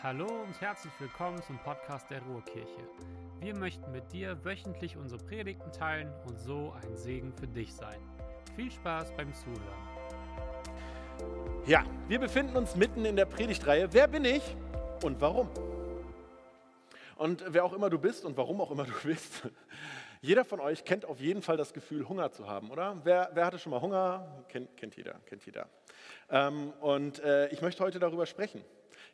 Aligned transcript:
Hallo 0.00 0.26
und 0.26 0.60
herzlich 0.60 0.92
willkommen 1.00 1.42
zum 1.42 1.58
Podcast 1.58 2.08
der 2.08 2.22
Ruhrkirche. 2.22 2.88
Wir 3.40 3.56
möchten 3.56 3.90
mit 3.90 4.12
dir 4.12 4.44
wöchentlich 4.44 4.96
unsere 4.96 5.20
Predigten 5.20 5.72
teilen 5.72 6.08
und 6.24 6.38
so 6.38 6.72
ein 6.80 6.96
Segen 6.96 7.32
für 7.32 7.48
dich 7.48 7.74
sein. 7.74 7.98
Viel 8.54 8.70
Spaß 8.70 9.10
beim 9.16 9.34
Zuhören. 9.34 9.58
Ja, 11.66 11.82
wir 12.06 12.20
befinden 12.20 12.56
uns 12.56 12.76
mitten 12.76 13.04
in 13.04 13.16
der 13.16 13.24
Predigtreihe. 13.24 13.92
Wer 13.92 14.06
bin 14.06 14.24
ich 14.24 14.42
und 15.02 15.20
warum? 15.20 15.50
Und 17.16 17.44
wer 17.48 17.64
auch 17.64 17.72
immer 17.72 17.90
du 17.90 17.98
bist 17.98 18.24
und 18.24 18.36
warum 18.36 18.60
auch 18.60 18.70
immer 18.70 18.84
du 18.84 18.94
bist, 19.02 19.50
jeder 20.20 20.44
von 20.44 20.60
euch 20.60 20.84
kennt 20.84 21.06
auf 21.06 21.18
jeden 21.18 21.42
Fall 21.42 21.56
das 21.56 21.72
Gefühl, 21.72 22.08
Hunger 22.08 22.30
zu 22.30 22.46
haben, 22.46 22.70
oder? 22.70 22.96
Wer, 23.02 23.30
wer 23.32 23.46
hatte 23.46 23.58
schon 23.58 23.70
mal 23.70 23.80
Hunger? 23.80 24.44
Kennt, 24.46 24.76
kennt 24.76 24.94
jeder, 24.94 25.14
kennt 25.26 25.44
jeder. 25.44 25.68
Ähm, 26.30 26.72
und 26.80 27.18
äh, 27.18 27.48
ich 27.48 27.62
möchte 27.62 27.82
heute 27.82 27.98
darüber 27.98 28.26
sprechen. 28.26 28.62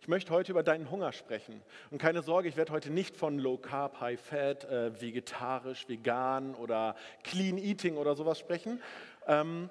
Ich 0.05 0.09
möchte 0.09 0.35
heute 0.35 0.53
über 0.53 0.63
deinen 0.63 0.91
Hunger 0.91 1.13
sprechen. 1.15 1.63
Und 1.91 1.97
keine 1.97 2.21
Sorge, 2.21 2.47
ich 2.47 2.59
werde 2.59 2.73
heute 2.73 2.91
nicht 2.91 3.17
von 3.17 3.39
Low 3.39 3.57
Carb, 3.57 4.03
High 4.03 4.21
Fat, 4.21 4.65
äh, 4.67 5.01
vegetarisch, 5.01 5.89
vegan 5.89 6.55
oder 6.57 6.95
Clean 7.23 7.57
Eating 7.57 7.97
oder 7.97 8.15
sowas 8.15 8.39
sprechen. 8.39 8.83
Ähm, 9.27 9.71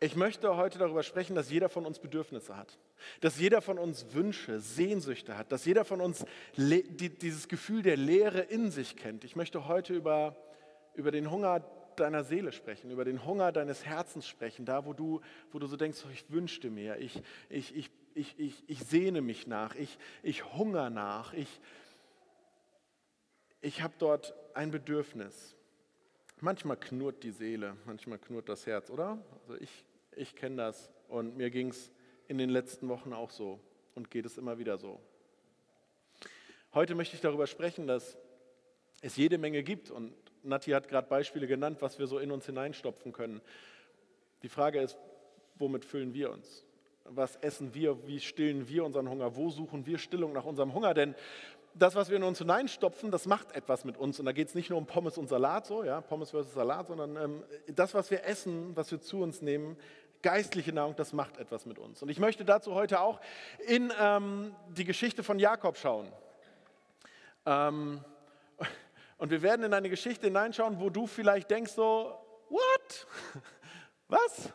ich 0.00 0.16
möchte 0.16 0.56
heute 0.56 0.80
darüber 0.80 1.04
sprechen, 1.04 1.36
dass 1.36 1.48
jeder 1.48 1.68
von 1.68 1.86
uns 1.86 2.00
Bedürfnisse 2.00 2.56
hat. 2.56 2.76
Dass 3.20 3.38
jeder 3.38 3.62
von 3.62 3.78
uns 3.78 4.12
Wünsche, 4.14 4.58
Sehnsüchte 4.58 5.38
hat. 5.38 5.52
Dass 5.52 5.64
jeder 5.64 5.84
von 5.84 6.00
uns 6.00 6.24
die, 6.56 7.08
dieses 7.08 7.46
Gefühl 7.46 7.84
der 7.84 7.96
Leere 7.96 8.40
in 8.40 8.72
sich 8.72 8.96
kennt. 8.96 9.22
Ich 9.22 9.36
möchte 9.36 9.68
heute 9.68 9.94
über, 9.94 10.34
über 10.94 11.12
den 11.12 11.30
Hunger 11.30 11.60
deiner 11.94 12.24
Seele 12.24 12.50
sprechen, 12.50 12.90
über 12.90 13.04
den 13.04 13.24
Hunger 13.24 13.52
deines 13.52 13.84
Herzens 13.84 14.26
sprechen. 14.26 14.66
Da, 14.66 14.84
wo 14.86 14.92
du, 14.92 15.20
wo 15.52 15.60
du 15.60 15.68
so 15.68 15.76
denkst, 15.76 16.00
oh, 16.04 16.10
ich 16.12 16.28
wünschte 16.32 16.68
mir, 16.68 16.96
ich, 16.96 17.22
ich, 17.48 17.76
ich 17.76 17.90
ich, 18.16 18.38
ich, 18.38 18.64
ich 18.66 18.80
sehne 18.84 19.20
mich 19.20 19.46
nach, 19.46 19.74
ich, 19.74 19.98
ich 20.22 20.44
hungere 20.54 20.90
nach, 20.90 21.34
ich, 21.34 21.60
ich 23.60 23.82
habe 23.82 23.94
dort 23.98 24.34
ein 24.54 24.70
Bedürfnis. 24.70 25.54
Manchmal 26.40 26.78
knurrt 26.78 27.22
die 27.22 27.30
Seele, 27.30 27.76
manchmal 27.84 28.18
knurrt 28.18 28.48
das 28.48 28.66
Herz, 28.66 28.90
oder? 28.90 29.18
Also 29.42 29.60
ich, 29.60 29.84
ich 30.12 30.34
kenne 30.34 30.56
das 30.56 30.90
und 31.08 31.36
mir 31.36 31.50
ging 31.50 31.68
es 31.68 31.92
in 32.28 32.38
den 32.38 32.50
letzten 32.50 32.88
Wochen 32.88 33.12
auch 33.12 33.30
so 33.30 33.60
und 33.94 34.10
geht 34.10 34.26
es 34.26 34.38
immer 34.38 34.58
wieder 34.58 34.78
so. 34.78 35.00
Heute 36.74 36.94
möchte 36.94 37.16
ich 37.16 37.22
darüber 37.22 37.46
sprechen, 37.46 37.86
dass 37.86 38.16
es 39.02 39.16
jede 39.16 39.38
Menge 39.38 39.62
gibt 39.62 39.90
und 39.90 40.14
Nati 40.42 40.70
hat 40.70 40.88
gerade 40.88 41.08
Beispiele 41.08 41.46
genannt, 41.46 41.78
was 41.80 41.98
wir 41.98 42.06
so 42.06 42.18
in 42.18 42.30
uns 42.30 42.46
hineinstopfen 42.46 43.12
können. 43.12 43.40
Die 44.42 44.48
Frage 44.48 44.80
ist, 44.80 44.98
womit 45.56 45.84
füllen 45.84 46.14
wir 46.14 46.30
uns? 46.30 46.65
Was 47.10 47.36
essen 47.36 47.74
wir, 47.74 48.06
wie 48.06 48.20
stillen 48.20 48.68
wir 48.68 48.84
unseren 48.84 49.08
Hunger, 49.08 49.36
wo 49.36 49.50
suchen 49.50 49.86
wir 49.86 49.98
Stillung 49.98 50.32
nach 50.32 50.44
unserem 50.44 50.74
Hunger. 50.74 50.94
Denn 50.94 51.14
das, 51.74 51.94
was 51.94 52.08
wir 52.08 52.16
in 52.16 52.22
uns 52.22 52.38
hineinstopfen, 52.38 53.10
das 53.10 53.26
macht 53.26 53.52
etwas 53.52 53.84
mit 53.84 53.96
uns. 53.96 54.18
Und 54.18 54.26
da 54.26 54.32
geht 54.32 54.48
es 54.48 54.54
nicht 54.54 54.70
nur 54.70 54.78
um 54.78 54.86
Pommes 54.86 55.18
und 55.18 55.28
Salat, 55.28 55.66
so, 55.66 55.84
ja, 55.84 56.00
Pommes 56.00 56.30
versus 56.30 56.54
Salat, 56.54 56.86
sondern 56.88 57.16
ähm, 57.16 57.44
das, 57.68 57.94
was 57.94 58.10
wir 58.10 58.24
essen, 58.24 58.74
was 58.74 58.90
wir 58.90 59.00
zu 59.00 59.20
uns 59.22 59.42
nehmen, 59.42 59.76
geistliche 60.22 60.72
Nahrung, 60.72 60.96
das 60.96 61.12
macht 61.12 61.36
etwas 61.36 61.66
mit 61.66 61.78
uns. 61.78 62.02
Und 62.02 62.08
ich 62.08 62.18
möchte 62.18 62.44
dazu 62.44 62.74
heute 62.74 63.00
auch 63.00 63.20
in 63.66 63.92
ähm, 64.00 64.54
die 64.68 64.84
Geschichte 64.84 65.22
von 65.22 65.38
Jakob 65.38 65.76
schauen. 65.76 66.10
Ähm, 67.44 68.00
und 69.18 69.30
wir 69.30 69.42
werden 69.42 69.64
in 69.64 69.74
eine 69.74 69.90
Geschichte 69.90 70.26
hineinschauen, 70.26 70.80
wo 70.80 70.90
du 70.90 71.06
vielleicht 71.06 71.50
denkst 71.50 71.72
so, 71.72 72.18
what? 72.48 73.06
Was? 74.08 74.52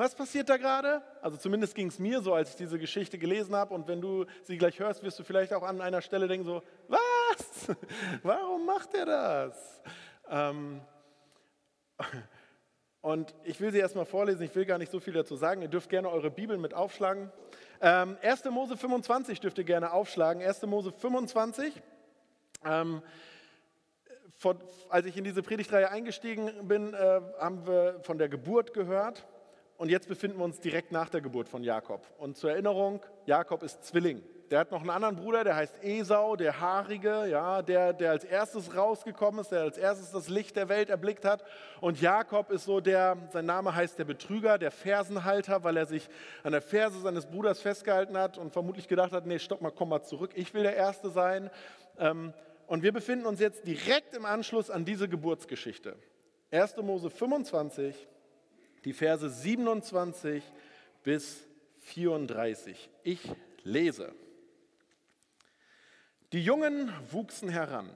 Was 0.00 0.14
passiert 0.14 0.48
da 0.48 0.56
gerade? 0.56 1.02
Also 1.20 1.36
zumindest 1.36 1.74
ging 1.74 1.88
es 1.88 1.98
mir 1.98 2.22
so, 2.22 2.32
als 2.32 2.48
ich 2.48 2.56
diese 2.56 2.78
Geschichte 2.78 3.18
gelesen 3.18 3.54
habe. 3.54 3.74
Und 3.74 3.86
wenn 3.86 4.00
du 4.00 4.24
sie 4.44 4.56
gleich 4.56 4.78
hörst, 4.78 5.02
wirst 5.02 5.18
du 5.18 5.24
vielleicht 5.24 5.52
auch 5.52 5.62
an 5.62 5.82
einer 5.82 6.00
Stelle 6.00 6.26
denken 6.26 6.46
so, 6.46 6.62
was? 6.88 7.76
Warum 8.22 8.64
macht 8.64 8.94
er 8.94 9.04
das? 9.04 9.82
Ähm, 10.30 10.80
und 13.02 13.34
ich 13.44 13.60
will 13.60 13.72
sie 13.72 13.78
erstmal 13.78 14.06
vorlesen, 14.06 14.42
ich 14.42 14.54
will 14.54 14.64
gar 14.64 14.78
nicht 14.78 14.90
so 14.90 15.00
viel 15.00 15.12
dazu 15.12 15.36
sagen. 15.36 15.60
Ihr 15.60 15.68
dürft 15.68 15.90
gerne 15.90 16.08
eure 16.08 16.30
Bibeln 16.30 16.62
mit 16.62 16.72
aufschlagen. 16.72 17.30
Ähm, 17.82 18.16
1. 18.22 18.46
Mose 18.46 18.78
25 18.78 19.38
dürft 19.40 19.58
ihr 19.58 19.64
gerne 19.64 19.92
aufschlagen. 19.92 20.42
1. 20.42 20.62
Mose 20.62 20.92
25. 20.92 21.74
Ähm, 22.64 23.02
von, 24.34 24.56
als 24.88 25.04
ich 25.04 25.18
in 25.18 25.24
diese 25.24 25.42
Predigtreihe 25.42 25.90
eingestiegen 25.90 26.66
bin, 26.66 26.94
äh, 26.94 27.20
haben 27.38 27.66
wir 27.66 28.00
von 28.00 28.16
der 28.16 28.30
Geburt 28.30 28.72
gehört. 28.72 29.26
Und 29.80 29.88
jetzt 29.88 30.08
befinden 30.08 30.36
wir 30.36 30.44
uns 30.44 30.60
direkt 30.60 30.92
nach 30.92 31.08
der 31.08 31.22
Geburt 31.22 31.48
von 31.48 31.64
Jakob. 31.64 32.06
Und 32.18 32.36
zur 32.36 32.50
Erinnerung, 32.50 33.00
Jakob 33.24 33.62
ist 33.62 33.82
Zwilling. 33.82 34.22
Der 34.50 34.58
hat 34.58 34.72
noch 34.72 34.82
einen 34.82 34.90
anderen 34.90 35.16
Bruder, 35.16 35.42
der 35.42 35.56
heißt 35.56 35.82
Esau, 35.82 36.36
der 36.36 36.60
Haarige, 36.60 37.24
ja, 37.26 37.62
der, 37.62 37.94
der 37.94 38.10
als 38.10 38.24
erstes 38.24 38.76
rausgekommen 38.76 39.40
ist, 39.40 39.52
der 39.52 39.62
als 39.62 39.78
erstes 39.78 40.10
das 40.10 40.28
Licht 40.28 40.56
der 40.56 40.68
Welt 40.68 40.90
erblickt 40.90 41.24
hat. 41.24 41.42
Und 41.80 41.98
Jakob 41.98 42.50
ist 42.50 42.66
so 42.66 42.80
der, 42.80 43.16
sein 43.32 43.46
Name 43.46 43.74
heißt 43.74 43.98
der 43.98 44.04
Betrüger, 44.04 44.58
der 44.58 44.70
Fersenhalter, 44.70 45.64
weil 45.64 45.78
er 45.78 45.86
sich 45.86 46.10
an 46.42 46.52
der 46.52 46.60
Ferse 46.60 47.00
seines 47.00 47.24
Bruders 47.24 47.62
festgehalten 47.62 48.18
hat 48.18 48.36
und 48.36 48.52
vermutlich 48.52 48.86
gedacht 48.86 49.12
hat, 49.12 49.24
nee, 49.24 49.38
stopp 49.38 49.62
mal, 49.62 49.72
komm 49.72 49.88
mal 49.88 50.02
zurück, 50.02 50.32
ich 50.34 50.52
will 50.52 50.62
der 50.62 50.76
Erste 50.76 51.08
sein. 51.08 51.48
Ähm, 51.98 52.34
und 52.66 52.82
wir 52.82 52.92
befinden 52.92 53.24
uns 53.24 53.40
jetzt 53.40 53.66
direkt 53.66 54.14
im 54.14 54.26
Anschluss 54.26 54.68
an 54.68 54.84
diese 54.84 55.08
Geburtsgeschichte. 55.08 55.96
1. 56.50 56.76
Mose 56.82 57.08
25, 57.08 58.08
die 58.84 58.92
Verse 58.92 59.28
27 59.28 60.42
bis 61.02 61.44
34. 61.80 62.88
Ich 63.02 63.20
lese. 63.62 64.12
Die 66.32 66.42
Jungen 66.42 66.92
wuchsen 67.10 67.48
heran. 67.48 67.90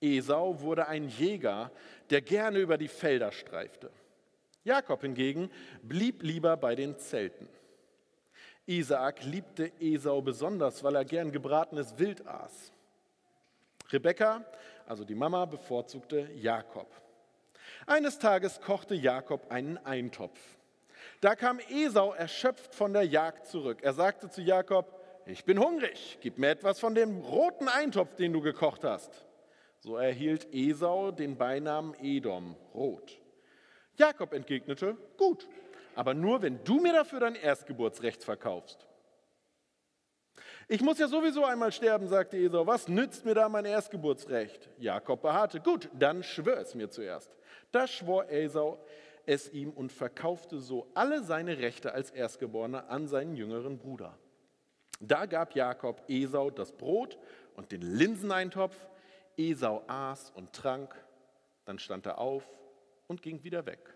Esau 0.00 0.60
wurde 0.60 0.88
ein 0.88 1.08
Jäger, 1.08 1.70
der 2.10 2.20
gerne 2.20 2.58
über 2.58 2.76
die 2.76 2.88
Felder 2.88 3.32
streifte. 3.32 3.90
Jakob 4.64 5.00
hingegen 5.00 5.50
blieb 5.82 6.22
lieber 6.22 6.56
bei 6.56 6.74
den 6.74 6.98
Zelten. 6.98 7.48
Isaak 8.66 9.22
liebte 9.22 9.70
Esau 9.80 10.20
besonders, 10.20 10.82
weil 10.82 10.96
er 10.96 11.04
gern 11.04 11.30
gebratenes 11.30 11.96
Wild 11.98 12.26
aß. 12.26 12.72
Rebekka, 13.90 14.44
also 14.86 15.04
die 15.04 15.14
Mama, 15.14 15.44
bevorzugte 15.44 16.28
Jakob. 16.34 16.90
Eines 17.88 18.18
Tages 18.18 18.60
kochte 18.60 18.96
Jakob 18.96 19.52
einen 19.52 19.78
Eintopf. 19.78 20.40
Da 21.20 21.36
kam 21.36 21.60
Esau 21.70 22.12
erschöpft 22.12 22.74
von 22.74 22.92
der 22.92 23.04
Jagd 23.04 23.46
zurück. 23.46 23.78
Er 23.82 23.92
sagte 23.92 24.28
zu 24.28 24.42
Jakob, 24.42 25.00
ich 25.24 25.44
bin 25.44 25.60
hungrig, 25.60 26.18
gib 26.20 26.36
mir 26.36 26.50
etwas 26.50 26.80
von 26.80 26.96
dem 26.96 27.20
roten 27.20 27.68
Eintopf, 27.68 28.16
den 28.16 28.32
du 28.32 28.40
gekocht 28.40 28.82
hast. 28.82 29.24
So 29.78 29.96
erhielt 29.96 30.52
Esau 30.52 31.12
den 31.12 31.38
Beinamen 31.38 31.94
Edom, 32.02 32.56
rot. 32.74 33.20
Jakob 33.94 34.32
entgegnete, 34.32 34.96
gut, 35.16 35.48
aber 35.94 36.12
nur 36.12 36.42
wenn 36.42 36.64
du 36.64 36.80
mir 36.80 36.92
dafür 36.92 37.20
dein 37.20 37.36
Erstgeburtsrecht 37.36 38.24
verkaufst. 38.24 38.84
Ich 40.68 40.80
muss 40.80 40.98
ja 40.98 41.06
sowieso 41.06 41.44
einmal 41.44 41.70
sterben, 41.70 42.08
sagte 42.08 42.36
Esau. 42.36 42.66
Was 42.66 42.88
nützt 42.88 43.24
mir 43.24 43.34
da 43.34 43.48
mein 43.48 43.64
Erstgeburtsrecht? 43.64 44.68
Jakob 44.78 45.22
beharrte. 45.22 45.60
Gut, 45.60 45.88
dann 45.96 46.24
schwör 46.24 46.58
es 46.58 46.74
mir 46.74 46.90
zuerst. 46.90 47.30
Da 47.76 47.86
schwor 47.86 48.30
Esau 48.30 48.82
es 49.26 49.52
ihm 49.52 49.70
und 49.70 49.92
verkaufte 49.92 50.60
so 50.60 50.86
alle 50.94 51.22
seine 51.22 51.58
Rechte 51.58 51.92
als 51.92 52.10
Erstgeborener 52.10 52.88
an 52.88 53.06
seinen 53.06 53.36
jüngeren 53.36 53.76
Bruder. 53.76 54.16
Da 54.98 55.26
gab 55.26 55.54
Jakob 55.54 56.02
Esau 56.08 56.48
das 56.48 56.72
Brot 56.72 57.18
und 57.54 57.72
den 57.72 57.82
Linseneintopf. 57.82 58.74
Esau 59.36 59.84
aß 59.88 60.30
und 60.30 60.54
trank, 60.54 60.96
dann 61.66 61.78
stand 61.78 62.06
er 62.06 62.16
auf 62.16 62.48
und 63.08 63.20
ging 63.20 63.44
wieder 63.44 63.66
weg. 63.66 63.94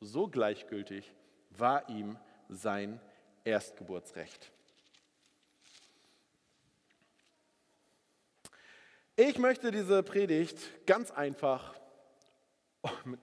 So 0.00 0.28
gleichgültig 0.28 1.12
war 1.50 1.86
ihm 1.90 2.16
sein 2.48 2.98
Erstgeburtsrecht. 3.44 4.50
Ich 9.16 9.36
möchte 9.38 9.70
diese 9.70 10.02
Predigt 10.02 10.86
ganz 10.86 11.10
einfach, 11.10 11.77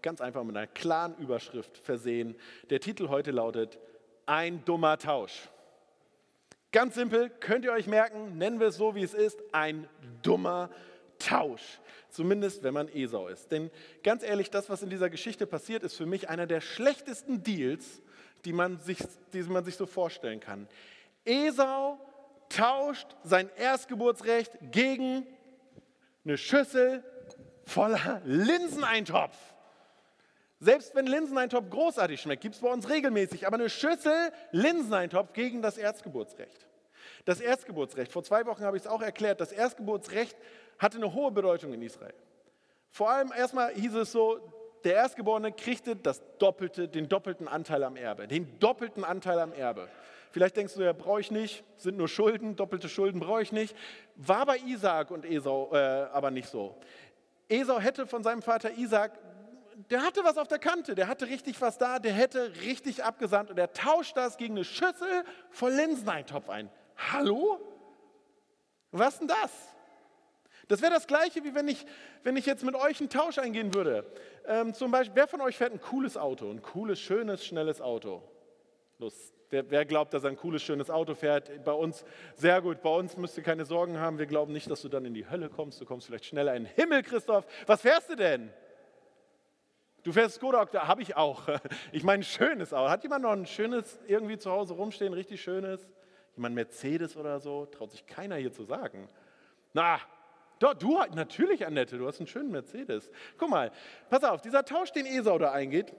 ganz 0.01 0.21
einfach 0.21 0.43
mit 0.43 0.55
einer 0.55 0.67
klaren 0.67 1.15
Überschrift 1.17 1.77
versehen. 1.77 2.35
Der 2.69 2.79
Titel 2.79 3.09
heute 3.09 3.31
lautet 3.31 3.79
Ein 4.25 4.63
dummer 4.65 4.97
Tausch. 4.97 5.49
Ganz 6.71 6.95
simpel, 6.95 7.29
könnt 7.39 7.63
ihr 7.63 7.71
euch 7.71 7.87
merken, 7.87 8.37
nennen 8.37 8.59
wir 8.59 8.67
es 8.67 8.75
so, 8.75 8.95
wie 8.95 9.03
es 9.03 9.13
ist, 9.13 9.41
ein 9.53 9.87
dummer 10.23 10.69
Tausch. 11.19 11.79
Zumindest, 12.09 12.63
wenn 12.63 12.73
man 12.73 12.89
Esau 12.89 13.27
ist. 13.27 13.51
Denn 13.51 13.71
ganz 14.03 14.23
ehrlich, 14.23 14.49
das, 14.49 14.69
was 14.69 14.83
in 14.83 14.89
dieser 14.89 15.09
Geschichte 15.09 15.47
passiert, 15.47 15.83
ist 15.83 15.95
für 15.95 16.05
mich 16.05 16.29
einer 16.29 16.47
der 16.47 16.61
schlechtesten 16.61 17.43
Deals, 17.43 18.01
die 18.43 18.53
man 18.53 18.79
sich, 18.79 18.99
die 19.33 19.43
man 19.43 19.63
sich 19.63 19.75
so 19.75 19.85
vorstellen 19.85 20.39
kann. 20.39 20.67
Esau 21.23 21.99
tauscht 22.49 23.07
sein 23.23 23.49
Erstgeburtsrecht 23.57 24.51
gegen 24.71 25.25
eine 26.25 26.37
Schüssel 26.37 27.03
voller 27.65 28.21
Linseneintopf. 28.25 29.37
Selbst 30.59 30.95
wenn 30.95 31.05
Linseneintopf 31.05 31.69
großartig 31.69 32.21
schmeckt, 32.21 32.41
gibt 32.41 32.55
es 32.55 32.61
bei 32.61 32.71
uns 32.71 32.89
regelmäßig, 32.89 33.45
aber 33.45 33.55
eine 33.55 33.69
Schüssel 33.69 34.31
Linseneintopf 34.51 35.33
gegen 35.33 35.61
das 35.61 35.77
Erzgeburtsrecht. 35.77 36.67
Das 37.25 37.41
Erstgeburtsrecht, 37.41 38.11
vor 38.11 38.23
zwei 38.23 38.45
Wochen 38.45 38.63
habe 38.63 38.77
ich 38.77 38.83
es 38.83 38.87
auch 38.87 39.01
erklärt, 39.01 39.41
das 39.41 39.51
Erstgeburtsrecht 39.51 40.37
hatte 40.79 40.97
eine 40.97 41.13
hohe 41.13 41.31
Bedeutung 41.31 41.73
in 41.73 41.81
Israel. 41.81 42.13
Vor 42.91 43.09
allem 43.09 43.31
erstmal 43.35 43.73
hieß 43.73 43.95
es 43.95 44.11
so, 44.11 44.39
der 44.83 44.93
Erstgeborene 44.93 45.51
kriegte 45.51 45.95
das 45.95 46.21
doppelte, 46.37 46.87
den 46.87 47.09
doppelten 47.09 47.47
Anteil 47.47 47.83
am 47.83 47.95
Erbe. 47.95 48.27
Den 48.27 48.59
doppelten 48.59 49.03
Anteil 49.03 49.39
am 49.39 49.51
Erbe. 49.51 49.89
Vielleicht 50.31 50.57
denkst 50.57 50.75
du, 50.75 50.83
ja, 50.83 50.93
brauche 50.93 51.21
ich 51.21 51.31
nicht, 51.31 51.63
sind 51.77 51.97
nur 51.97 52.07
Schulden, 52.07 52.55
doppelte 52.55 52.87
Schulden 52.87 53.19
brauche 53.19 53.41
ich 53.41 53.51
nicht. 53.51 53.75
War 54.15 54.45
bei 54.45 54.57
Isaak 54.57 55.09
und 55.09 55.25
Esau 55.25 55.71
äh, 55.73 55.77
aber 56.13 56.29
nicht 56.29 56.49
so. 56.49 56.77
Esau 57.49 57.79
hätte 57.79 58.05
von 58.05 58.21
seinem 58.21 58.41
Vater 58.41 58.77
Isaak, 58.77 59.13
der 59.89 60.03
hatte 60.03 60.23
was 60.23 60.37
auf 60.37 60.47
der 60.47 60.59
Kante, 60.59 60.95
der 60.95 61.07
hatte 61.07 61.27
richtig 61.27 61.59
was 61.61 61.77
da, 61.77 61.99
der 61.99 62.13
hätte 62.13 62.53
richtig 62.61 63.03
abgesandt 63.03 63.51
und 63.51 63.57
er 63.57 63.73
tauscht 63.73 64.15
das 64.15 64.37
gegen 64.37 64.55
eine 64.55 64.63
Schüssel 64.63 65.23
voll 65.49 65.73
Linseneintopf 65.73 66.49
ein. 66.49 66.69
Hallo? 67.11 67.59
Was 68.91 69.19
denn 69.19 69.27
das? 69.27 69.51
Das 70.67 70.81
wäre 70.81 70.93
das 70.93 71.05
Gleiche, 71.05 71.43
wie 71.43 71.53
wenn 71.53 71.67
ich, 71.67 71.85
wenn 72.23 72.37
ich 72.37 72.45
jetzt 72.45 72.63
mit 72.63 72.75
euch 72.75 72.99
einen 72.99 73.09
Tausch 73.09 73.37
eingehen 73.37 73.73
würde. 73.73 74.09
Ähm, 74.47 74.73
zum 74.73 74.89
Beispiel, 74.91 75.15
wer 75.15 75.27
von 75.27 75.41
euch 75.41 75.57
fährt 75.57 75.73
ein 75.73 75.81
cooles 75.81 76.17
Auto, 76.17 76.49
ein 76.49 76.61
cooles, 76.61 76.99
schönes, 76.99 77.45
schnelles 77.45 77.81
Auto? 77.81 78.23
Los, 78.97 79.33
wer, 79.49 79.69
wer, 79.69 79.85
glaubt, 79.85 80.13
dass 80.13 80.23
er 80.23 80.29
ein 80.29 80.37
cooles, 80.37 80.63
schönes 80.63 80.89
Auto 80.89 81.13
fährt? 81.13 81.63
Bei 81.65 81.73
uns, 81.73 82.03
sehr 82.35 82.61
gut, 82.61 82.81
bei 82.81 82.89
uns 82.89 83.17
müsst 83.17 83.37
ihr 83.37 83.43
keine 83.43 83.65
Sorgen 83.65 83.99
haben. 83.99 84.17
Wir 84.17 84.25
glauben 84.25 84.53
nicht, 84.53 84.71
dass 84.71 84.81
du 84.81 84.89
dann 84.89 85.05
in 85.05 85.13
die 85.13 85.29
Hölle 85.29 85.49
kommst. 85.49 85.81
Du 85.81 85.85
kommst 85.85 86.07
vielleicht 86.07 86.25
schneller 86.25 86.55
in 86.55 86.63
den 86.63 86.73
Himmel, 86.73 87.03
Christoph. 87.03 87.45
Was 87.67 87.81
fährst 87.81 88.09
du 88.09 88.15
denn? 88.15 88.51
Du 90.05 90.13
fährst 90.13 90.35
Skoda 90.35 90.61
Octavia, 90.61 90.87
habe 90.87 91.01
ich 91.01 91.17
auch. 91.17 91.47
Ich 91.91 92.03
meine, 92.03 92.21
ein 92.21 92.23
schönes 92.23 92.73
Auto. 92.73 92.89
Hat 92.89 93.01
jemand 93.01 93.23
noch 93.23 93.31
ein 93.31 93.47
schönes 93.47 93.99
irgendwie 94.07 94.37
zu 94.37 94.51
Hause 94.51 94.75
rumstehen, 94.75 95.13
richtig 95.13 95.41
schönes? 95.41 95.89
Jemand 96.35 96.53
Mercedes 96.53 97.17
oder 97.17 97.39
so? 97.39 97.65
Traut 97.65 97.91
sich 97.91 98.05
keiner 98.05 98.35
hier 98.35 98.53
zu 98.53 98.63
sagen. 98.63 99.09
Na, 99.73 99.99
doch, 100.59 100.75
du, 100.75 100.99
natürlich, 101.15 101.65
Annette, 101.65 101.97
du 101.97 102.07
hast 102.07 102.19
einen 102.19 102.27
schönen 102.27 102.51
Mercedes. 102.51 103.09
Guck 103.39 103.49
mal, 103.49 103.71
pass 104.11 104.23
auf, 104.23 104.41
dieser 104.41 104.63
Tausch, 104.63 104.91
den 104.91 105.07
Esau 105.07 105.39
da 105.39 105.51
eingeht, 105.51 105.91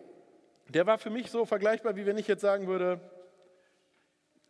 der 0.69 0.87
war 0.87 0.99
für 0.99 1.11
mich 1.11 1.29
so 1.29 1.45
vergleichbar, 1.45 1.97
wie 1.97 2.07
wenn 2.07 2.17
ich 2.17 2.29
jetzt 2.29 2.43
sagen 2.43 2.69
würde, 2.69 3.01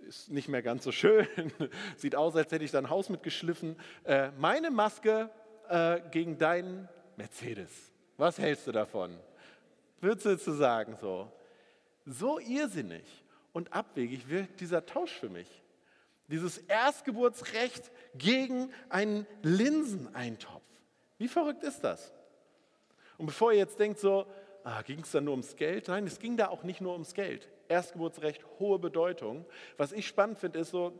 ist 0.00 0.30
nicht 0.30 0.48
mehr 0.48 0.62
ganz 0.62 0.84
so 0.84 0.92
schön, 0.92 1.26
sieht 1.96 2.14
aus, 2.14 2.36
als 2.36 2.52
hätte 2.52 2.64
ich 2.64 2.72
dein 2.72 2.90
Haus 2.90 3.08
mitgeschliffen. 3.08 3.76
Äh, 4.04 4.32
meine 4.38 4.70
Maske 4.70 5.30
äh, 5.70 6.00
gegen 6.10 6.36
deinen 6.36 6.90
Mercedes. 7.16 7.70
Was 8.18 8.38
hältst 8.38 8.66
du 8.66 8.72
davon? 8.72 9.18
Würdest 10.06 10.26
du 10.26 10.38
zu 10.38 10.52
sagen 10.52 10.94
so? 11.00 11.32
So 12.04 12.38
irrsinnig 12.38 13.04
und 13.52 13.72
abwegig 13.72 14.28
wirkt 14.28 14.60
dieser 14.60 14.86
Tausch 14.86 15.10
für 15.10 15.28
mich. 15.28 15.48
Dieses 16.28 16.58
Erstgeburtsrecht 16.58 17.90
gegen 18.14 18.70
einen 18.88 19.26
Linseneintopf. 19.42 20.62
Wie 21.18 21.26
verrückt 21.26 21.64
ist 21.64 21.82
das? 21.82 22.12
Und 23.18 23.26
bevor 23.26 23.50
ihr 23.50 23.58
jetzt 23.58 23.80
denkt, 23.80 23.98
so, 23.98 24.26
ah, 24.62 24.80
ging 24.82 25.00
es 25.00 25.10
da 25.10 25.20
nur 25.20 25.32
ums 25.32 25.56
Geld? 25.56 25.88
Nein, 25.88 26.06
es 26.06 26.20
ging 26.20 26.36
da 26.36 26.50
auch 26.50 26.62
nicht 26.62 26.80
nur 26.80 26.92
ums 26.92 27.12
Geld. 27.12 27.48
Erstgeburtsrecht, 27.66 28.44
hohe 28.60 28.78
Bedeutung. 28.78 29.44
Was 29.76 29.90
ich 29.90 30.06
spannend 30.06 30.38
finde, 30.38 30.60
ist 30.60 30.70
so, 30.70 30.92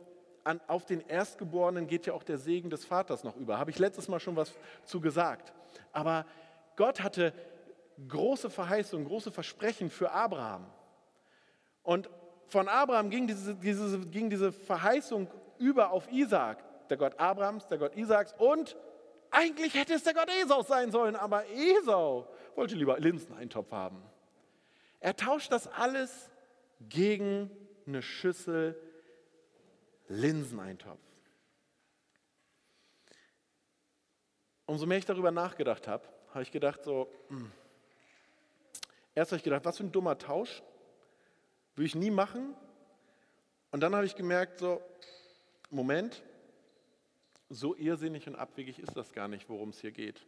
an, 0.43 0.59
auf 0.67 0.83
den 0.83 0.99
Erstgeborenen 1.07 1.87
geht 1.87 2.07
ja 2.07 2.13
auch 2.13 2.23
der 2.23 2.39
Segen 2.39 2.69
des 2.69 2.83
Vaters 2.83 3.23
noch 3.23 3.37
über. 3.37 3.57
Habe 3.57 3.71
ich 3.71 3.79
letztes 3.79 4.09
Mal 4.09 4.19
schon 4.19 4.35
was 4.35 4.51
zu 4.83 4.99
gesagt. 4.99 5.53
Aber 5.93 6.25
Gott 6.75 7.01
hatte 7.01 7.31
große 8.07 8.49
Verheißungen, 8.49 9.07
große 9.07 9.31
Versprechen 9.31 9.89
für 9.89 10.11
Abraham. 10.11 10.65
Und 11.83 12.09
von 12.47 12.67
Abraham 12.67 13.09
ging 13.09 13.27
diese, 13.27 13.55
diese, 13.55 13.99
ging 14.07 14.29
diese 14.29 14.51
Verheißung 14.51 15.27
über 15.57 15.91
auf 15.91 16.11
Isaak, 16.11 16.63
der 16.89 16.97
Gott 16.97 17.19
Abrahams, 17.19 17.67
der 17.67 17.77
Gott 17.77 17.95
Isaaks 17.95 18.33
und 18.37 18.75
eigentlich 19.29 19.73
hätte 19.73 19.93
es 19.93 20.03
der 20.03 20.13
Gott 20.13 20.29
Esau 20.41 20.61
sein 20.63 20.91
sollen, 20.91 21.15
aber 21.15 21.43
Esau 21.49 22.27
wollte 22.55 22.75
lieber 22.75 22.99
Linseneintopf 22.99 23.71
haben. 23.71 24.01
Er 24.99 25.15
tauscht 25.15 25.51
das 25.51 25.67
alles 25.67 26.29
gegen 26.79 27.51
eine 27.85 28.01
Schüssel 28.01 28.79
Linseneintopf. 30.07 30.99
Umso 34.65 34.85
mehr 34.85 34.97
ich 34.97 35.05
darüber 35.05 35.31
nachgedacht 35.31 35.87
habe, 35.87 36.07
habe 36.29 36.43
ich 36.43 36.51
gedacht 36.51 36.83
so, 36.83 37.09
mh. 37.29 37.49
Erst 39.17 39.31
habe 39.31 39.37
ich 39.37 39.43
gedacht, 39.43 39.65
was 39.65 39.77
für 39.77 39.83
ein 39.83 39.91
dummer 39.91 40.19
Tausch. 40.19 40.61
Würde 41.73 41.87
ich 41.87 41.95
nie 41.95 42.11
machen. 42.11 42.53
Und 43.71 43.81
dann 43.81 43.95
habe 43.95 44.05
ich 44.05 44.15
gemerkt, 44.15 44.59
so, 44.59 44.79
Moment, 45.71 46.21
so 47.49 47.75
irrsinnig 47.75 48.27
und 48.27 48.35
abwegig 48.35 48.77
ist 48.77 48.95
das 48.95 49.13
gar 49.13 49.27
nicht, 49.27 49.49
worum 49.49 49.69
es 49.69 49.81
hier 49.81 49.91
geht. 49.91 50.23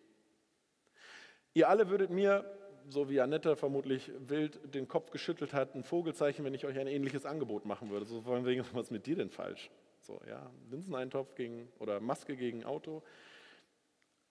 Ihr 1.53 1.69
alle 1.69 1.91
würdet 1.91 2.09
mir, 2.09 2.43
so 2.87 3.11
wie 3.11 3.21
Annette 3.21 3.55
vermutlich 3.55 4.11
wild 4.27 4.73
den 4.73 4.87
Kopf 4.87 5.11
geschüttelt 5.11 5.53
hat, 5.53 5.75
ein 5.75 5.83
Vogelzeichen, 5.83 6.43
wenn 6.43 6.55
ich 6.55 6.65
euch 6.65 6.79
ein 6.79 6.87
ähnliches 6.87 7.27
Angebot 7.27 7.65
machen 7.65 7.91
würde. 7.91 8.07
So 8.07 8.23
von 8.23 8.43
wegen, 8.43 8.65
was 8.73 8.85
ist 8.85 8.91
mit 8.91 9.05
dir 9.05 9.17
denn 9.17 9.29
falsch? 9.29 9.69
So, 10.01 10.19
ja, 10.27 10.49
Linseneintopf 10.71 11.35
gegen 11.35 11.71
oder 11.77 11.99
Maske 11.99 12.35
gegen 12.35 12.63
Auto. 12.63 13.03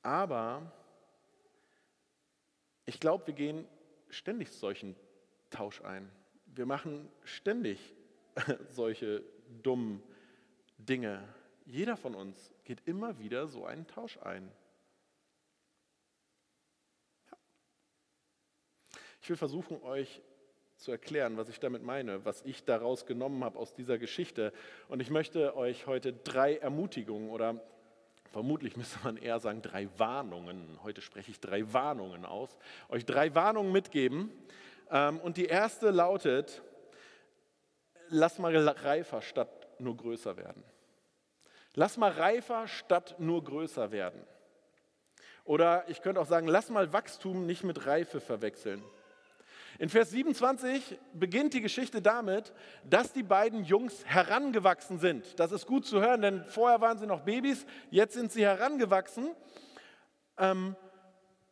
Aber 0.02 0.72
ich 2.86 2.98
glaube, 2.98 3.28
wir 3.28 3.34
gehen 3.34 3.64
ständig 4.10 4.50
solchen 4.50 4.96
Tausch 5.50 5.80
ein. 5.82 6.10
Wir 6.46 6.66
machen 6.66 7.08
ständig 7.24 7.78
solche 8.70 9.22
dummen 9.62 10.02
Dinge. 10.78 11.22
Jeder 11.64 11.96
von 11.96 12.14
uns 12.14 12.52
geht 12.64 12.82
immer 12.86 13.18
wieder 13.18 13.46
so 13.48 13.66
einen 13.66 13.86
Tausch 13.86 14.18
ein. 14.18 14.50
Ja. 17.30 17.38
Ich 19.22 19.28
will 19.28 19.36
versuchen, 19.36 19.82
euch 19.82 20.22
zu 20.76 20.92
erklären, 20.92 21.36
was 21.36 21.48
ich 21.48 21.58
damit 21.58 21.82
meine, 21.82 22.24
was 22.24 22.42
ich 22.42 22.64
daraus 22.64 23.04
genommen 23.04 23.42
habe 23.42 23.58
aus 23.58 23.74
dieser 23.74 23.98
Geschichte. 23.98 24.52
Und 24.88 25.00
ich 25.00 25.10
möchte 25.10 25.56
euch 25.56 25.86
heute 25.86 26.12
drei 26.12 26.56
Ermutigungen 26.56 27.30
oder 27.30 27.60
vermutlich 28.32 28.76
müsste 28.76 28.98
man 29.04 29.16
eher 29.16 29.40
sagen 29.40 29.62
drei 29.62 29.88
Warnungen, 29.96 30.78
heute 30.82 31.00
spreche 31.00 31.30
ich 31.30 31.40
drei 31.40 31.72
Warnungen 31.72 32.24
aus, 32.24 32.58
euch 32.88 33.04
drei 33.04 33.34
Warnungen 33.34 33.72
mitgeben, 33.72 34.30
ähm, 34.90 35.18
und 35.20 35.36
die 35.36 35.46
erste 35.46 35.90
lautet, 35.90 36.62
lass 38.08 38.38
mal 38.38 38.56
reifer 38.56 39.22
statt 39.22 39.68
nur 39.78 39.96
größer 39.96 40.36
werden. 40.36 40.62
Lass 41.74 41.96
mal 41.96 42.10
reifer 42.10 42.66
statt 42.66 43.14
nur 43.18 43.44
größer 43.44 43.92
werden. 43.92 44.20
Oder 45.44 45.88
ich 45.88 46.02
könnte 46.02 46.20
auch 46.20 46.26
sagen, 46.26 46.46
lass 46.46 46.70
mal 46.70 46.92
Wachstum 46.92 47.46
nicht 47.46 47.64
mit 47.64 47.86
Reife 47.86 48.20
verwechseln. 48.20 48.82
In 49.80 49.88
Vers 49.88 50.10
27 50.10 50.98
beginnt 51.14 51.54
die 51.54 51.60
Geschichte 51.60 52.02
damit, 52.02 52.52
dass 52.84 53.12
die 53.12 53.22
beiden 53.22 53.62
Jungs 53.62 54.04
herangewachsen 54.04 54.98
sind. 54.98 55.38
Das 55.38 55.52
ist 55.52 55.66
gut 55.66 55.86
zu 55.86 56.00
hören, 56.00 56.20
denn 56.20 56.44
vorher 56.46 56.80
waren 56.80 56.98
sie 56.98 57.06
noch 57.06 57.20
Babys, 57.20 57.64
jetzt 57.90 58.14
sind 58.14 58.32
sie 58.32 58.44
herangewachsen. 58.44 59.36
Ähm, 60.36 60.74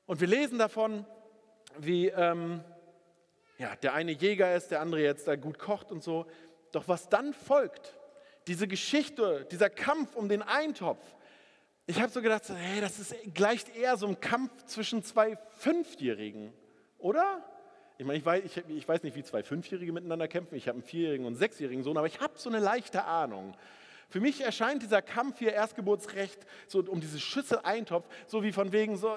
und 0.07 0.21
wir 0.21 0.27
lesen 0.27 0.59
davon, 0.59 1.07
wie 1.79 2.09
ähm, 2.09 2.65
ja, 3.59 3.77
der 3.77 3.95
eine 3.95 4.11
Jäger 4.11 4.57
ist, 4.57 4.73
der 4.73 4.81
andere 4.81 5.03
jetzt 5.03 5.29
da 5.29 5.37
gut 5.37 5.61
kocht 5.61 5.93
und 5.93 6.03
so. 6.03 6.27
Doch 6.73 6.89
was 6.89 7.09
dann 7.09 7.33
folgt, 7.33 7.97
diese 8.49 8.67
Geschichte, 8.67 9.47
dieser 9.53 9.71
Kampf 9.71 10.17
um 10.17 10.29
den 10.29 10.43
Eintopf, 10.43 11.05
ich 11.87 12.01
habe 12.01 12.11
so 12.11 12.21
gedacht, 12.21 12.43
hey, 12.49 12.81
das 12.81 12.99
ist, 12.99 13.15
gleicht 13.35 13.77
eher 13.77 13.97
so 13.97 14.09
ein 14.09 14.21
Kampf 14.21 14.65
zwischen 14.65 15.05
zwei 15.05 15.39
Fünfjährigen, 15.59 16.53
oder? 16.99 17.45
Ich 17.99 18.05
meine, 18.05 18.19
ich 18.19 18.27
weiß, 18.27 18.45
ich, 18.45 18.63
ich 18.69 18.87
weiß 18.89 19.03
nicht, 19.03 19.17
wie 19.17 19.25
zwei 19.25 19.43
Fünfjährige 19.43 19.91
miteinander 19.93 20.29
kämpfen. 20.29 20.55
Ich 20.57 20.69
habe 20.69 20.77
einen 20.77 20.83
Vierjährigen 20.83 21.25
und 21.25 21.33
einen 21.33 21.39
Sechsjährigen 21.39 21.83
Sohn, 21.83 21.97
aber 21.97 22.07
ich 22.07 22.21
habe 22.21 22.35
so 22.37 22.51
eine 22.51 22.59
leichte 22.59 23.05
Ahnung. 23.05 23.55
Für 24.09 24.21
mich 24.21 24.41
erscheint 24.41 24.83
dieser 24.83 25.03
Kampf 25.03 25.39
hier 25.39 25.53
Erstgeburtsrecht 25.53 26.47
so 26.69 26.81
um 26.81 27.01
diese 27.01 27.19
Schüssel 27.19 27.59
Eintopf 27.63 28.07
so 28.27 28.43
wie 28.43 28.53
von 28.53 28.73
wegen 28.73 28.97
so 28.97 29.17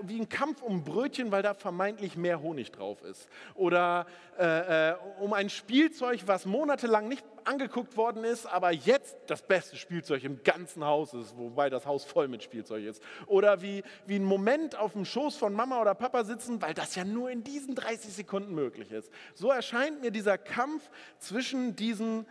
wie 0.00 0.18
ein 0.18 0.28
Kampf 0.28 0.62
um 0.62 0.84
Brötchen, 0.84 1.30
weil 1.32 1.42
da 1.42 1.54
vermeintlich 1.54 2.16
mehr 2.16 2.40
Honig 2.40 2.72
drauf 2.72 3.02
ist 3.02 3.28
oder 3.54 4.06
äh, 4.38 4.90
äh, 4.90 4.94
um 5.20 5.34
ein 5.34 5.50
Spielzeug, 5.50 6.22
was 6.26 6.46
monatelang 6.46 7.08
nicht 7.08 7.24
angeguckt 7.44 7.96
worden 7.96 8.24
ist, 8.24 8.46
aber 8.46 8.72
jetzt 8.72 9.16
das 9.26 9.42
beste 9.42 9.76
Spielzeug 9.76 10.24
im 10.24 10.42
ganzen 10.42 10.84
Haus 10.84 11.12
ist, 11.12 11.36
wobei 11.36 11.70
das 11.70 11.86
Haus 11.86 12.04
voll 12.04 12.28
mit 12.28 12.42
Spielzeug 12.42 12.84
ist. 12.84 13.02
Oder 13.26 13.62
wie, 13.62 13.82
wie 14.06 14.16
ein 14.16 14.24
Moment 14.24 14.76
auf 14.76 14.92
dem 14.92 15.04
Schoß 15.04 15.36
von 15.36 15.52
Mama 15.52 15.80
oder 15.80 15.94
Papa 15.94 16.24
sitzen, 16.24 16.62
weil 16.62 16.74
das 16.74 16.94
ja 16.94 17.04
nur 17.04 17.30
in 17.30 17.44
diesen 17.44 17.74
30 17.74 18.12
Sekunden 18.12 18.54
möglich 18.54 18.90
ist. 18.92 19.10
So 19.34 19.50
erscheint 19.50 20.00
mir 20.00 20.10
dieser 20.10 20.38
Kampf 20.38 20.90
zwischen 21.18 21.76
diesen 21.76 22.26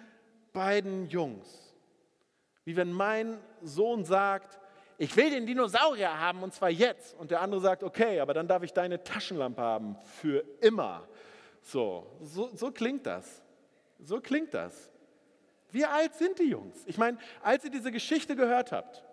beiden 0.54 1.08
Jungs. 1.10 1.71
Wie 2.64 2.76
wenn 2.76 2.92
mein 2.92 3.40
Sohn 3.62 4.06
sagt, 4.06 4.60
ich 4.98 5.16
will 5.18 5.32
den 5.32 5.46
Dinosaurier 5.46 6.20
haben 6.20 6.44
und 6.44 6.54
zwar 6.54 6.70
jetzt. 6.70 7.16
Und 7.18 7.32
der 7.32 7.42
andere 7.42 7.60
sagt, 7.62 7.84
okay, 7.84 8.20
aber 8.20 8.34
dann 8.34 8.48
darf 8.48 8.62
ich 8.62 8.72
deine 8.72 9.04
Taschenlampe 9.04 9.62
haben 9.62 9.98
für 10.20 10.44
immer. 10.60 11.08
So, 11.62 12.06
so, 12.22 12.50
so 12.54 12.72
klingt 12.72 13.06
das. 13.06 13.42
So 14.00 14.20
klingt 14.20 14.54
das. 14.54 14.92
Wie 15.72 15.86
alt 15.86 16.14
sind 16.16 16.38
die 16.40 16.50
Jungs? 16.50 16.84
Ich 16.86 16.98
meine, 16.98 17.18
als 17.42 17.64
ihr 17.64 17.72
diese 17.72 17.92
Geschichte 17.92 18.36
gehört 18.36 18.72
habt, 18.72 19.04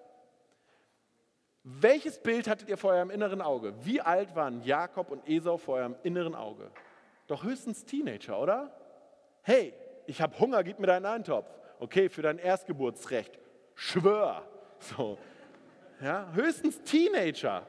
welches 1.62 2.18
Bild 2.18 2.48
hattet 2.48 2.68
ihr 2.68 2.76
vor 2.76 2.92
eurem 2.92 3.10
inneren 3.10 3.42
Auge? 3.42 3.74
Wie 3.84 4.00
alt 4.00 4.34
waren 4.34 4.62
Jakob 4.62 5.10
und 5.10 5.28
Esau 5.28 5.56
vor 5.58 5.76
eurem 5.76 5.96
inneren 6.02 6.34
Auge? 6.34 6.70
Doch 7.26 7.44
höchstens 7.44 7.84
Teenager, 7.84 8.40
oder? 8.40 8.72
Hey, 9.42 9.74
ich 10.06 10.20
habe 10.20 10.38
Hunger, 10.38 10.64
gib 10.64 10.78
mir 10.78 10.86
deinen 10.86 11.06
Eintopf. 11.06 11.57
Okay, 11.78 12.08
für 12.08 12.22
dein 12.22 12.38
Erstgeburtsrecht. 12.38 13.38
Schwör. 13.74 14.44
So. 14.80 15.18
Ja, 16.00 16.30
höchstens 16.32 16.82
Teenager. 16.82 17.66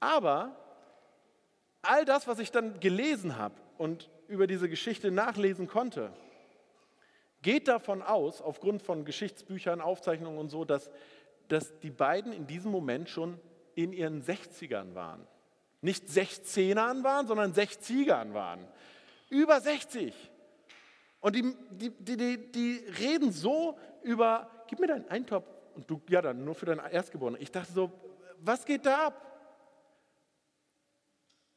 Aber 0.00 0.56
all 1.82 2.04
das, 2.04 2.26
was 2.26 2.38
ich 2.38 2.50
dann 2.50 2.80
gelesen 2.80 3.38
habe 3.38 3.54
und 3.78 4.10
über 4.28 4.46
diese 4.46 4.68
Geschichte 4.68 5.10
nachlesen 5.10 5.66
konnte, 5.66 6.12
geht 7.42 7.68
davon 7.68 8.02
aus, 8.02 8.40
aufgrund 8.40 8.82
von 8.82 9.04
Geschichtsbüchern, 9.04 9.80
Aufzeichnungen 9.80 10.38
und 10.38 10.48
so, 10.48 10.64
dass, 10.64 10.90
dass 11.48 11.78
die 11.80 11.90
beiden 11.90 12.32
in 12.32 12.46
diesem 12.46 12.70
Moment 12.70 13.08
schon 13.08 13.38
in 13.74 13.92
ihren 13.92 14.22
60ern 14.22 14.94
waren. 14.94 15.26
Nicht 15.80 16.06
16ern 16.06 17.04
waren, 17.04 17.26
sondern 17.26 17.52
60ern 17.52 18.32
waren. 18.32 18.66
Über 19.28 19.60
60. 19.60 20.14
Und 21.24 21.34
die, 21.36 21.56
die, 21.70 21.90
die, 21.90 22.52
die, 22.52 22.84
reden 22.98 23.32
so 23.32 23.78
über, 24.02 24.50
gib 24.68 24.78
mir 24.78 24.88
deinen 24.88 25.08
Eintopf 25.08 25.46
und 25.74 25.88
du, 25.88 25.98
ja 26.10 26.20
dann, 26.20 26.44
nur 26.44 26.54
für 26.54 26.66
deinen 26.66 26.80
Erstgeborenen. 26.80 27.40
Ich 27.40 27.50
dachte 27.50 27.72
so, 27.72 27.90
was 28.40 28.66
geht 28.66 28.84
da 28.84 29.06
ab? 29.06 29.38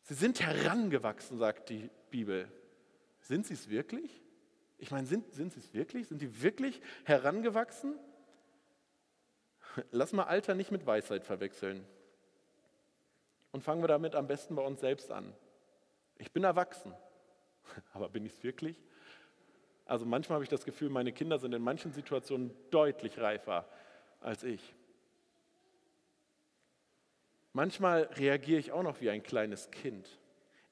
Sie 0.04 0.14
sind 0.14 0.40
herangewachsen, 0.40 1.38
sagt 1.38 1.68
die 1.68 1.90
Bibel. 2.10 2.50
Sind 3.20 3.46
sie 3.46 3.56
es 3.56 3.68
wirklich? 3.68 4.24
Ich 4.78 4.90
meine, 4.92 5.06
sind, 5.06 5.34
sind 5.34 5.52
sie 5.52 5.60
es 5.60 5.74
wirklich? 5.74 6.08
Sind 6.08 6.22
die 6.22 6.42
wirklich 6.42 6.80
herangewachsen? 7.04 8.00
Lass 9.92 10.14
mal 10.14 10.24
Alter 10.24 10.56
nicht 10.56 10.72
mit 10.72 10.86
Weisheit 10.86 11.26
verwechseln. 11.26 11.86
Und 13.52 13.64
fangen 13.64 13.84
wir 13.84 13.90
damit 13.90 14.16
am 14.16 14.28
besten 14.28 14.56
bei 14.56 14.62
uns 14.62 14.80
selbst 14.80 15.12
an. 15.12 15.34
Ich 16.20 16.32
bin 16.32 16.46
erwachsen, 16.46 16.94
aber 17.92 18.08
bin 18.08 18.26
ich 18.26 18.32
es 18.32 18.44
wirklich? 18.44 18.82
Also 19.88 20.06
manchmal 20.06 20.36
habe 20.36 20.44
ich 20.44 20.50
das 20.50 20.66
Gefühl, 20.66 20.90
meine 20.90 21.14
Kinder 21.14 21.40
sind 21.40 21.54
in 21.54 21.62
manchen 21.62 21.94
Situationen 21.94 22.52
deutlich 22.72 23.20
reifer 23.20 23.68
als 24.20 24.44
ich. 24.44 24.76
Manchmal 27.54 28.04
reagiere 28.18 28.60
ich 28.60 28.72
auch 28.72 28.84
noch 28.84 29.02
wie 29.02 29.10
ein 29.10 29.24
kleines 29.24 29.72
Kind. 29.72 30.20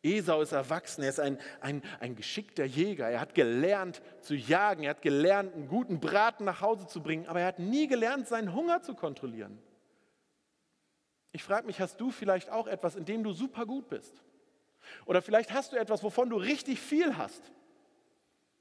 Esau 0.04 0.42
ist 0.42 0.52
erwachsen, 0.52 1.02
er 1.02 1.10
ist 1.10 1.20
ein, 1.20 1.40
ein, 1.62 1.82
ein 2.00 2.16
geschickter 2.16 2.66
Jäger. 2.66 3.10
Er 3.10 3.20
hat 3.20 3.34
gelernt 3.34 4.04
zu 4.22 4.36
jagen, 4.36 4.84
er 4.84 4.92
hat 4.92 5.02
gelernt, 5.02 5.56
einen 5.56 5.68
guten 5.68 6.00
Braten 6.00 6.46
nach 6.46 6.62
Hause 6.62 6.86
zu 6.86 7.02
bringen, 7.02 7.26
aber 7.28 7.40
er 7.40 7.48
hat 7.48 7.58
nie 7.60 7.88
gelernt, 7.88 8.28
seinen 8.28 8.54
Hunger 8.54 8.84
zu 8.84 8.94
kontrollieren. 8.94 9.58
Ich 11.32 11.44
frage 11.44 11.66
mich, 11.66 11.80
hast 11.82 12.00
du 12.00 12.12
vielleicht 12.12 12.52
auch 12.52 12.68
etwas, 12.68 12.96
in 12.96 13.06
dem 13.06 13.24
du 13.24 13.34
super 13.34 13.66
gut 13.66 13.90
bist? 13.90 14.22
Oder 15.06 15.24
vielleicht 15.24 15.52
hast 15.52 15.74
du 15.74 15.78
etwas, 15.78 16.04
wovon 16.04 16.30
du 16.30 16.38
richtig 16.38 16.80
viel 16.80 17.18
hast, 17.18 17.52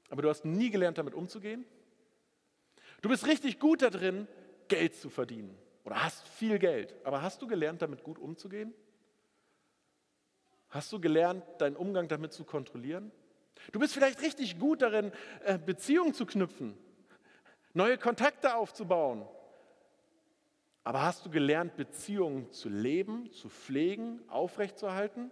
aber 0.09 0.21
du 0.21 0.29
hast 0.29 0.45
nie 0.45 0.69
gelernt, 0.69 0.97
damit 0.97 1.13
umzugehen? 1.13 1.65
Du 3.01 3.09
bist 3.09 3.27
richtig 3.27 3.59
gut 3.59 3.81
darin, 3.81 4.27
Geld 4.67 4.95
zu 4.95 5.09
verdienen 5.09 5.57
oder 5.83 6.03
hast 6.03 6.27
viel 6.27 6.59
Geld, 6.59 6.95
aber 7.03 7.21
hast 7.21 7.41
du 7.41 7.47
gelernt, 7.47 7.81
damit 7.81 8.03
gut 8.03 8.17
umzugehen? 8.17 8.73
Hast 10.69 10.91
du 10.91 10.99
gelernt, 10.99 11.43
deinen 11.59 11.75
Umgang 11.75 12.07
damit 12.07 12.33
zu 12.33 12.43
kontrollieren? 12.43 13.11
Du 13.71 13.79
bist 13.79 13.93
vielleicht 13.93 14.21
richtig 14.21 14.59
gut 14.59 14.81
darin, 14.81 15.11
äh, 15.43 15.57
Beziehungen 15.57 16.13
zu 16.13 16.25
knüpfen, 16.25 16.77
neue 17.73 17.97
Kontakte 17.97 18.55
aufzubauen. 18.55 19.27
Aber 20.83 21.01
hast 21.01 21.25
du 21.25 21.29
gelernt, 21.29 21.77
Beziehungen 21.77 22.51
zu 22.51 22.69
leben, 22.69 23.31
zu 23.31 23.49
pflegen, 23.49 24.21
aufrechtzuerhalten? 24.29 25.31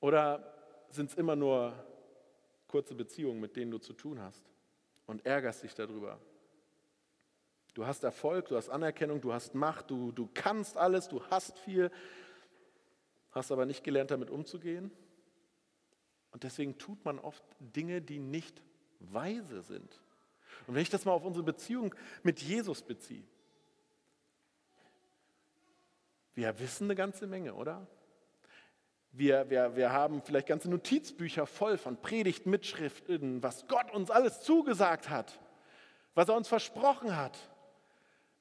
Oder 0.00 0.54
sind 0.90 1.10
es 1.10 1.16
immer 1.16 1.34
nur 1.34 1.72
kurze 2.68 2.94
Beziehungen, 2.94 3.40
mit 3.40 3.56
denen 3.56 3.70
du 3.70 3.78
zu 3.78 3.92
tun 3.92 4.20
hast 4.20 4.42
und 5.06 5.24
ärgerst 5.26 5.62
dich 5.62 5.74
darüber? 5.74 6.20
Du 7.74 7.86
hast 7.86 8.04
Erfolg, 8.04 8.48
du 8.48 8.56
hast 8.56 8.70
Anerkennung, 8.70 9.20
du 9.20 9.32
hast 9.32 9.54
Macht, 9.54 9.90
du, 9.90 10.10
du 10.10 10.28
kannst 10.32 10.76
alles, 10.76 11.08
du 11.08 11.22
hast 11.26 11.58
viel, 11.58 11.90
hast 13.32 13.52
aber 13.52 13.66
nicht 13.66 13.84
gelernt, 13.84 14.10
damit 14.10 14.30
umzugehen. 14.30 14.90
Und 16.30 16.42
deswegen 16.42 16.78
tut 16.78 17.04
man 17.04 17.18
oft 17.18 17.44
Dinge, 17.60 18.00
die 18.00 18.18
nicht 18.18 18.62
weise 19.00 19.62
sind. 19.62 20.00
Und 20.66 20.74
wenn 20.74 20.82
ich 20.82 20.90
das 20.90 21.04
mal 21.04 21.12
auf 21.12 21.24
unsere 21.24 21.44
Beziehung 21.44 21.94
mit 22.22 22.40
Jesus 22.40 22.82
beziehe, 22.82 23.24
wir 26.34 26.58
wissen 26.58 26.84
eine 26.84 26.94
ganze 26.94 27.26
Menge, 27.26 27.54
oder? 27.54 27.86
Wir, 29.16 29.48
wir, 29.48 29.74
wir 29.74 29.92
haben 29.92 30.20
vielleicht 30.20 30.46
ganze 30.46 30.68
Notizbücher 30.68 31.46
voll 31.46 31.78
von 31.78 31.96
Predigtmitschriften, 31.96 33.42
was 33.42 33.66
Gott 33.66 33.90
uns 33.94 34.10
alles 34.10 34.42
zugesagt 34.42 35.08
hat, 35.08 35.40
was 36.14 36.28
er 36.28 36.36
uns 36.36 36.48
versprochen 36.48 37.16
hat. 37.16 37.38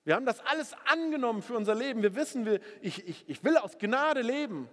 Wir 0.04 0.16
haben 0.16 0.26
das 0.26 0.42
alles 0.42 0.76
angenommen 0.88 1.42
für 1.42 1.56
unser 1.56 1.76
Leben. 1.76 2.04
Wir 2.04 2.14
wissen, 2.14 2.46
wir, 2.46 2.60
ich, 2.82 3.08
ich, 3.08 3.24
ich 3.30 3.42
will 3.46 3.56
aus 3.56 3.78
Gnade 3.78 4.22
leben. 4.22 4.68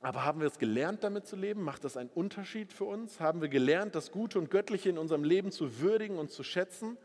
Aber 0.00 0.24
haben 0.24 0.40
wir 0.40 0.48
es 0.48 0.58
gelernt, 0.58 1.04
damit 1.04 1.28
zu 1.28 1.36
leben? 1.36 1.62
Macht 1.62 1.84
das 1.84 1.96
einen 1.96 2.10
Unterschied 2.10 2.72
für 2.72 2.86
uns? 2.86 3.20
Haben 3.20 3.40
wir 3.40 3.48
gelernt, 3.48 3.94
das 3.94 4.10
Gute 4.10 4.40
und 4.40 4.50
Göttliche 4.50 4.88
in 4.90 4.98
unserem 4.98 5.22
Leben 5.22 5.52
zu 5.52 5.78
würdigen 5.78 6.18
und 6.18 6.32
zu 6.32 6.42
schätzen? 6.42 6.98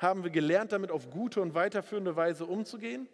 Haben 0.00 0.24
wir 0.24 0.30
gelernt, 0.30 0.72
damit 0.72 0.90
auf 0.90 1.10
gute 1.10 1.40
und 1.40 1.54
weiterführende 1.54 2.16
Weise 2.16 2.44
umzugehen? 2.44 3.08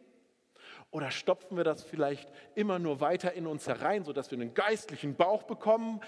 Oder 0.90 1.10
stopfen 1.10 1.56
wir 1.56 1.64
das 1.64 1.82
vielleicht 1.82 2.30
immer 2.54 2.78
nur 2.78 3.00
weiter 3.00 3.32
in 3.32 3.46
uns 3.46 3.66
herein, 3.68 4.04
sodass 4.04 4.30
wir 4.30 4.38
einen 4.38 4.54
geistlichen 4.54 5.14
Bauch 5.14 5.44
bekommen, 5.44 6.00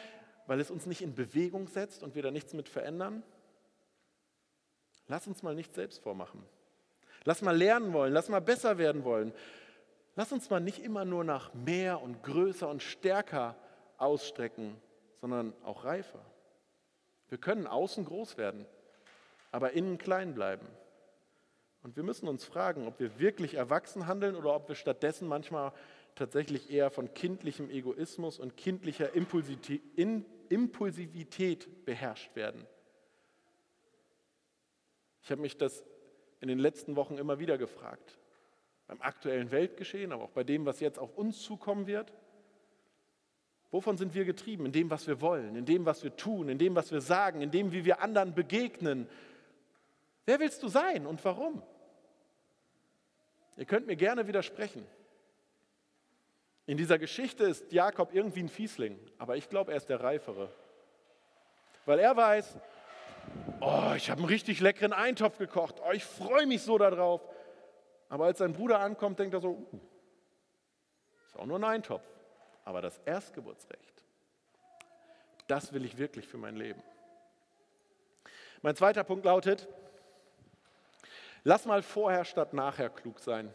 weil 0.47 0.61
es 0.61 0.71
uns 0.71 0.87
nicht 0.87 1.03
in 1.03 1.15
Bewegung 1.15 1.69
setzt 1.69 2.03
und 2.03 2.15
wir 2.15 2.23
da 2.23 2.31
nichts 2.31 2.53
mit 2.53 2.69
verändern? 2.69 3.23
Lass 5.07 5.27
uns 5.27 5.43
mal 5.43 5.55
nicht 5.55 5.75
selbst 5.75 6.03
vormachen. 6.03 6.45
Lass 7.25 7.43
mal 7.43 7.57
lernen 7.57 7.93
wollen, 7.93 8.13
lass 8.13 8.29
mal 8.29 8.41
besser 8.41 8.79
werden 8.79 9.05
wollen. 9.05 9.33
Lass 10.17 10.33
uns 10.33 10.51
mal 10.51 10.61
nicht 10.61 10.81
immer 10.81 11.05
nur 11.05 11.25
nach 11.25 11.55
mehr 11.55 12.03
und 12.03 12.23
größer 12.23 12.69
und 12.69 12.83
stärker 12.83 13.57
ausstrecken, 13.99 14.77
sondern 15.21 15.55
auch 15.65 15.85
reifer. 15.85 16.21
Wir 17.29 17.39
können 17.39 17.67
außen 17.67 18.05
groß 18.05 18.37
werden, 18.37 18.67
aber 19.53 19.73
innen 19.73 19.97
klein 19.97 20.35
bleiben. 20.35 20.67
Und 21.83 21.97
wir 21.97 22.03
müssen 22.03 22.29
uns 22.29 22.45
fragen, 22.45 22.87
ob 22.87 23.01
wir 23.01 23.19
wirklich 23.19 23.55
erwachsen 23.55 24.07
handeln 24.07 24.37
oder 24.37 24.55
ob 24.55 24.69
wir 24.69 24.77
stattdessen 24.77 25.27
manchmal 25.27 25.73
tatsächlich 26.15 26.71
eher 26.71 26.91
von 26.91 27.15
kindlichem 27.15 27.71
Egoismus 27.71 28.39
und 28.39 28.55
kindlicher 28.57 29.15
Impulsivität 29.15 31.85
beherrscht 31.85 32.37
werden. 32.37 32.67
Ich 35.23 35.31
habe 35.31 35.41
mich 35.41 35.57
das 35.57 35.85
in 36.41 36.49
den 36.49 36.59
letzten 36.59 36.97
Wochen 36.97 37.17
immer 37.19 37.39
wieder 37.39 37.57
gefragt 37.59 38.19
beim 38.87 39.01
aktuellen 39.01 39.51
Weltgeschehen, 39.51 40.13
aber 40.13 40.25
auch 40.25 40.33
bei 40.33 40.45
dem, 40.45 40.67
was 40.67 40.81
jetzt 40.81 40.99
auf 40.99 41.17
uns 41.17 41.41
zukommen 41.41 41.87
wird? 41.87 42.13
Wovon 43.71 43.97
sind 43.97 44.15
wir 44.15 44.27
getrieben? 44.27 44.67
In 44.67 44.73
dem, 44.73 44.91
was 44.91 45.07
wir 45.07 45.23
wollen, 45.23 45.57
in 45.57 45.65
dem, 45.65 45.87
was 45.87 46.05
wir 46.05 46.15
tun, 46.15 46.51
in 46.51 46.59
dem, 46.59 46.75
was 46.75 46.93
wir 46.93 47.01
sagen, 47.01 47.41
in 47.41 47.51
dem, 47.51 47.73
wie 47.73 47.87
wir 47.87 48.03
anderen 48.03 48.35
begegnen. 48.35 49.09
Wer 50.27 50.41
willst 50.41 50.63
du 50.63 50.69
sein 50.69 51.07
und 51.07 51.25
warum? 51.25 51.63
Ihr 53.57 53.65
könnt 53.65 53.87
mir 53.87 53.97
gerne 53.97 54.27
widersprechen. 54.27 54.87
In 56.67 56.77
dieser 56.77 56.99
Geschichte 56.99 57.45
ist 57.45 57.73
Jakob 57.73 58.15
irgendwie 58.15 58.41
ein 58.41 58.49
Fiesling, 58.49 58.99
aber 59.19 59.37
ich 59.37 59.49
glaube, 59.49 59.73
er 59.73 59.77
ist 59.77 59.89
der 59.89 60.01
Reifere. 60.01 60.51
Weil 61.85 61.99
er 61.99 62.17
weiß, 62.17 62.57
oh, 63.61 63.93
ich 63.97 64.11
habe 64.11 64.21
einen 64.21 64.29
richtig 64.29 64.61
leckeren 64.61 64.93
Eintopf 64.93 65.39
gekocht, 65.39 65.81
oh, 65.85 65.91
ich 65.93 66.05
freue 66.05 66.47
mich 66.47 66.63
so 66.63 66.79
darauf. 66.79 67.21
Aber 68.09 68.27
als 68.27 68.39
sein 68.39 68.53
Bruder 68.53 68.79
ankommt, 68.79 69.19
denkt 69.19 69.35
er 69.35 69.41
so, 69.41 69.67
uh, 69.73 69.81
ist 71.27 71.39
auch 71.39 71.47
nur 71.47 71.59
ein 71.59 71.65
Eintopf. 71.65 72.05
Aber 72.65 72.81
das 72.81 72.99
Erstgeburtsrecht, 73.05 74.05
das 75.49 75.73
will 75.73 75.85
ich 75.85 75.99
wirklich 75.99 76.29
für 76.29 76.39
mein 76.39 76.57
Leben. 76.57 76.83
Mein 78.61 78.77
zweiter 78.77 79.03
Punkt 79.03 79.25
lautet, 79.25 79.67
lass 81.45 81.65
mal 81.65 81.83
vorher 81.83 82.25
statt 82.25 82.53
nachher 82.53 82.91
klug 82.91 83.19
sein. 83.19 83.53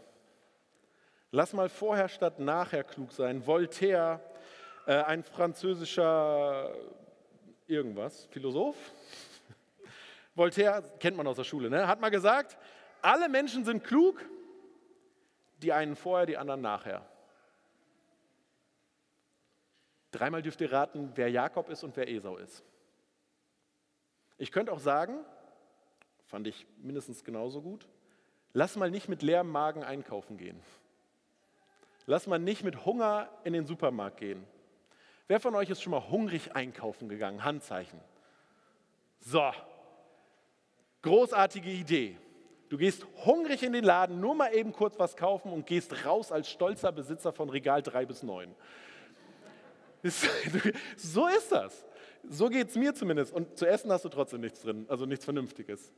Lass 1.31 1.53
mal 1.53 1.69
vorher 1.69 2.07
statt 2.07 2.39
nachher 2.39 2.83
klug 2.83 3.11
sein. 3.11 3.45
Voltaire, 3.45 4.21
äh, 4.85 4.95
ein 5.03 5.23
französischer 5.23 6.73
irgendwas, 7.67 8.25
Philosoph, 8.27 8.77
Voltaire 10.35 10.83
kennt 10.99 11.17
man 11.17 11.27
aus 11.27 11.35
der 11.35 11.43
Schule, 11.43 11.69
ne? 11.69 11.87
hat 11.87 11.99
mal 11.99 12.09
gesagt, 12.09 12.57
alle 13.01 13.27
Menschen 13.27 13.65
sind 13.65 13.83
klug, 13.83 14.23
die 15.57 15.73
einen 15.73 15.95
vorher, 15.95 16.25
die 16.25 16.37
anderen 16.37 16.61
nachher. 16.61 17.05
Dreimal 20.11 20.41
dürft 20.41 20.61
ihr 20.61 20.71
raten, 20.71 21.11
wer 21.15 21.29
Jakob 21.29 21.69
ist 21.69 21.83
und 21.83 21.95
wer 21.97 22.07
Esau 22.07 22.37
ist. 22.37 22.63
Ich 24.37 24.51
könnte 24.51 24.71
auch 24.71 24.79
sagen, 24.79 25.25
fand 26.27 26.47
ich 26.47 26.65
mindestens 26.81 27.23
genauso 27.23 27.61
gut, 27.61 27.87
lass 28.53 28.75
mal 28.75 28.91
nicht 28.91 29.09
mit 29.09 29.21
leerem 29.21 29.49
Magen 29.49 29.83
einkaufen 29.83 30.37
gehen. 30.37 30.59
Lass 32.05 32.27
mal 32.27 32.39
nicht 32.39 32.63
mit 32.63 32.85
Hunger 32.85 33.29
in 33.43 33.53
den 33.53 33.65
Supermarkt 33.65 34.17
gehen. 34.17 34.45
Wer 35.27 35.41
von 35.41 35.55
euch 35.55 35.69
ist 35.69 35.81
schon 35.81 35.91
mal 35.91 36.09
hungrig 36.09 36.55
einkaufen 36.55 37.09
gegangen? 37.09 37.43
Handzeichen. 37.43 37.99
So, 39.19 39.51
großartige 41.01 41.69
Idee. 41.69 42.17
Du 42.69 42.77
gehst 42.77 43.05
hungrig 43.25 43.63
in 43.63 43.73
den 43.73 43.83
Laden, 43.83 44.19
nur 44.19 44.35
mal 44.35 44.53
eben 44.53 44.73
kurz 44.73 44.99
was 44.99 45.15
kaufen 45.15 45.51
und 45.51 45.65
gehst 45.65 46.05
raus 46.05 46.31
als 46.31 46.49
stolzer 46.49 46.91
Besitzer 46.91 47.31
von 47.31 47.49
Regal 47.49 47.81
3 47.81 48.05
bis 48.05 48.23
9. 48.23 48.53
So 50.95 51.27
ist 51.27 51.51
das. 51.51 51.85
So 52.29 52.49
geht 52.49 52.69
es 52.69 52.75
mir 52.75 52.93
zumindest. 52.93 53.33
Und 53.33 53.57
zu 53.57 53.65
essen 53.65 53.91
hast 53.91 54.05
du 54.05 54.09
trotzdem 54.09 54.41
nichts 54.41 54.61
drin, 54.61 54.85
also 54.89 55.05
nichts 55.05 55.25
Vernünftiges. 55.25 55.91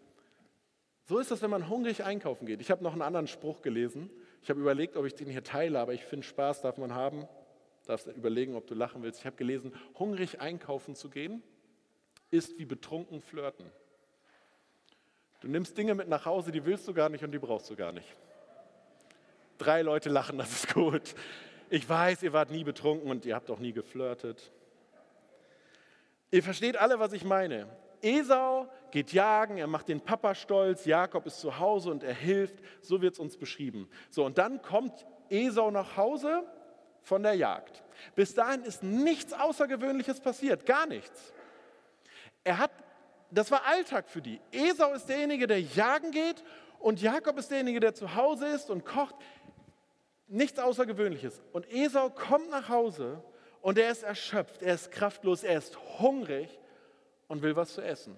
So 1.10 1.18
ist 1.18 1.32
das, 1.32 1.42
wenn 1.42 1.50
man 1.50 1.68
hungrig 1.68 2.04
einkaufen 2.04 2.46
geht. 2.46 2.62
Ich 2.62 2.70
habe 2.70 2.84
noch 2.84 2.94
einen 2.94 3.02
anderen 3.02 3.26
Spruch 3.26 3.64
gelesen. 3.64 4.12
Ich 4.44 4.52
habe 4.52 4.60
überlegt, 4.60 4.96
ob 4.96 5.08
ich 5.08 5.16
den 5.16 5.28
hier 5.28 5.44
teile, 5.44 5.80
aber 5.80 5.96
ich 5.96 6.06
finde, 6.06 6.24
Spaß 6.24 6.62
darf 6.62 6.78
man 6.78 6.94
haben. 6.94 7.28
Darfst 7.88 8.06
überlegen, 8.06 8.54
ob 8.54 8.68
du 8.68 8.76
lachen 8.76 9.02
willst. 9.02 9.22
Ich 9.22 9.26
habe 9.26 9.36
gelesen, 9.36 9.74
hungrig 9.98 10.40
einkaufen 10.40 10.94
zu 10.94 11.10
gehen, 11.10 11.42
ist 12.30 12.60
wie 12.60 12.66
betrunken 12.66 13.22
flirten. 13.22 13.66
Du 15.42 15.48
nimmst 15.48 15.76
Dinge 15.80 15.96
mit 15.96 16.10
nach 16.10 16.28
Hause, 16.28 16.52
die 16.52 16.64
willst 16.64 16.88
du 16.88 16.94
gar 16.94 17.10
nicht 17.10 17.24
und 17.24 17.32
die 17.32 17.40
brauchst 17.40 17.72
du 17.72 17.76
gar 17.76 17.92
nicht. 17.92 18.16
Drei 19.58 19.82
Leute 19.82 20.10
lachen, 20.10 20.38
das 20.38 20.52
ist 20.52 20.76
gut. 20.76 21.16
Ich 21.72 21.90
weiß, 21.90 22.22
ihr 22.22 22.34
wart 22.34 22.52
nie 22.52 22.64
betrunken 22.64 23.10
und 23.10 23.26
ihr 23.26 23.34
habt 23.34 23.50
auch 23.50 23.58
nie 23.58 23.74
geflirtet. 23.74 24.52
Ihr 26.30 26.44
versteht 26.44 26.78
alle, 26.78 27.00
was 27.00 27.14
ich 27.14 27.24
meine. 27.24 27.68
Esau 28.04 28.70
geht 28.92 29.14
jagen, 29.14 29.58
er 29.58 29.68
macht 29.68 29.88
den 29.88 30.02
Papa 30.02 30.36
stolz, 30.36 30.86
Jakob 30.86 31.26
ist 31.26 31.40
zu 31.40 31.60
Hause 31.60 31.92
und 31.92 32.04
er 32.04 32.14
hilft, 32.14 32.56
so 32.82 33.02
wird 33.02 33.14
es 33.14 33.20
uns 33.20 33.38
beschrieben. 33.38 33.90
So, 34.10 34.26
und 34.26 34.38
dann 34.38 34.62
kommt 34.62 35.06
Esau 35.30 35.72
nach 35.72 35.98
Hause 35.98 36.44
von 37.02 37.24
der 37.24 37.34
Jagd. 37.34 37.84
Bis 38.16 38.34
dahin 38.34 38.64
ist 38.64 38.84
nichts 38.84 39.34
Außergewöhnliches 39.34 40.20
passiert, 40.20 40.66
gar 40.66 40.86
nichts. 40.86 41.34
Er 42.44 42.58
hat, 42.58 42.72
das 43.32 43.52
war 43.52 43.66
Alltag 43.66 44.10
für 44.10 44.22
die. 44.22 44.40
Esau 44.52 44.94
ist 44.94 45.08
derjenige, 45.08 45.48
der 45.48 45.62
jagen 45.62 46.12
geht 46.12 46.44
und 46.80 47.02
Jakob 47.02 47.38
ist 47.38 47.52
derjenige, 47.52 47.80
der 47.80 47.94
zu 47.94 48.16
Hause 48.16 48.48
ist 48.48 48.70
und 48.70 48.86
kocht. 48.86 49.16
Nichts 50.28 50.60
Außergewöhnliches. 50.60 51.42
Und 51.52 51.72
Esau 51.72 52.10
kommt 52.10 52.50
nach 52.52 52.70
Hause 52.70 53.24
und 53.62 53.78
er 53.78 53.92
ist 53.92 54.04
erschöpft, 54.04 54.62
er 54.62 54.76
ist 54.76 54.92
kraftlos, 54.92 55.44
er 55.44 55.58
ist 55.58 55.78
hungrig 56.00 56.60
und 57.28 57.42
will 57.42 57.56
was 57.56 57.74
zu 57.74 57.82
essen. 57.82 58.18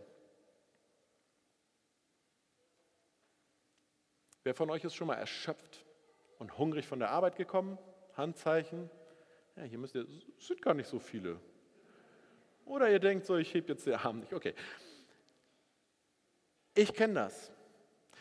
Wer 4.51 4.55
von 4.57 4.69
euch 4.69 4.83
ist 4.83 4.95
schon 4.95 5.07
mal 5.07 5.15
erschöpft 5.15 5.85
und 6.37 6.57
hungrig 6.57 6.85
von 6.85 6.99
der 6.99 7.09
Arbeit 7.09 7.37
gekommen? 7.37 7.77
Handzeichen. 8.17 8.89
Ja, 9.55 9.63
hier 9.63 9.77
müsst 9.77 9.95
ihr, 9.95 10.05
sind 10.39 10.61
gar 10.61 10.73
nicht 10.73 10.89
so 10.89 10.99
viele. 10.99 11.39
Oder 12.65 12.89
ihr 12.89 12.99
denkt 12.99 13.25
so, 13.25 13.37
ich 13.37 13.53
hebe 13.53 13.69
jetzt 13.69 13.87
den 13.87 13.93
Arm 13.93 14.19
nicht. 14.19 14.33
Okay. 14.33 14.53
Ich 16.73 16.93
kenne 16.93 17.13
das. 17.13 17.49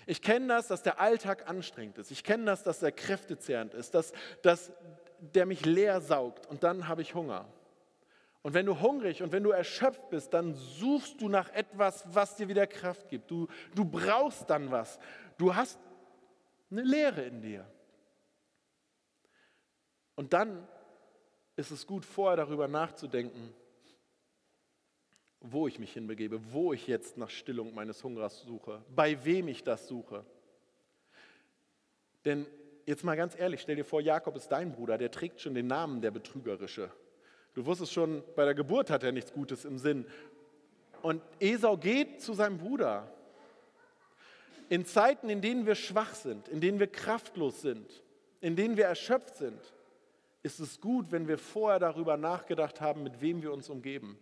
Ich 0.07 0.23
kenne 0.23 0.47
das, 0.47 0.69
dass 0.69 0.85
der 0.85 1.01
Alltag 1.01 1.49
anstrengend 1.49 1.99
ist. 1.99 2.13
Ich 2.13 2.23
kenne 2.23 2.45
das, 2.45 2.63
dass 2.63 2.81
er 2.81 2.93
kräftezehrend 2.93 3.75
ist, 3.75 3.93
dass, 3.93 4.13
dass 4.43 4.71
der 5.19 5.47
mich 5.47 5.67
leer 5.67 6.01
saugt 6.01 6.47
und 6.47 6.63
dann 6.63 6.87
habe 6.87 7.03
ich 7.03 7.17
Hunger. 7.17 7.49
Und 8.43 8.55
wenn 8.55 8.67
du 8.67 8.81
hungrig 8.81 9.21
und 9.21 9.33
wenn 9.33 9.43
du 9.43 9.51
erschöpft 9.51 10.09
bist, 10.11 10.33
dann 10.33 10.55
suchst 10.55 11.21
du 11.21 11.29
nach 11.29 11.53
etwas, 11.53 12.05
was 12.15 12.37
dir 12.37 12.47
wieder 12.47 12.69
Kraft 12.69 13.09
gibt. 13.09 13.29
Du, 13.33 13.49
du 13.75 13.85
brauchst 13.85 14.49
dann 14.49 14.71
was. 14.71 15.01
Du 15.37 15.57
hast 15.57 15.81
eine 16.71 16.83
Leere 16.83 17.23
in 17.23 17.43
dir. 17.43 17.67
Und 20.15 20.33
dann 20.33 20.67
ist 21.57 21.71
es 21.71 21.87
gut, 21.87 22.05
vorher 22.05 22.37
darüber 22.37 22.69
nachzudenken, 22.69 23.55
wo 25.41 25.67
ich 25.67 25.79
mich 25.79 25.93
hinbegebe, 25.93 26.53
wo 26.53 26.73
ich 26.73 26.87
jetzt 26.87 27.17
nach 27.17 27.31
Stillung 27.31 27.75
meines 27.75 28.05
Hungers 28.05 28.43
suche, 28.43 28.83
bei 28.95 29.25
wem 29.25 29.49
ich 29.49 29.65
das 29.65 29.89
suche. 29.89 30.25
Denn 32.25 32.47
jetzt 32.85 33.05
mal 33.05 33.17
ganz 33.17 33.39
ehrlich, 33.39 33.63
stell 33.63 33.77
dir 33.77 33.85
vor, 33.85 34.01
Jakob 34.01 34.37
ist 34.37 34.49
dein 34.49 34.73
Bruder, 34.73 34.99
der 34.99 35.11
trägt 35.11 35.41
schon 35.41 35.55
den 35.55 35.67
Namen 35.67 36.03
der 36.03 36.11
Betrügerische. 36.11 36.91
Du 37.55 37.65
wusstest 37.67 37.93
schon, 37.93 38.23
bei 38.37 38.45
der 38.45 38.55
Geburt 38.55 38.91
hat 38.91 39.03
er 39.03 39.13
nichts 39.13 39.33
Gutes 39.33 39.65
im 39.65 39.79
Sinn. 39.79 40.07
Und 41.03 41.23
Esau 41.41 41.77
geht 41.77 42.21
zu 42.21 42.35
seinem 42.35 42.59
Bruder. 42.59 43.11
In 44.71 44.87
Zeiten, 44.87 45.29
in 45.29 45.43
denen 45.43 45.67
wir 45.67 45.75
schwach 45.75 46.15
sind, 46.15 46.49
in 46.49 46.63
denen 46.63 46.79
wir 46.79 46.87
kraftlos 46.87 47.61
sind, 47.61 48.03
in 48.41 48.57
denen 48.57 48.79
wir 48.79 48.87
erschöpft 48.87 49.37
sind, 49.37 49.61
ist 50.43 50.61
es 50.61 50.81
gut, 50.81 51.13
wenn 51.13 51.29
wir 51.29 51.37
vorher 51.37 51.79
darüber 51.79 52.17
nachgedacht 52.17 52.81
haben, 52.81 53.03
mit 53.03 53.21
wem 53.21 53.43
wir 53.43 53.53
uns 53.53 53.69
umgeben 53.69 54.19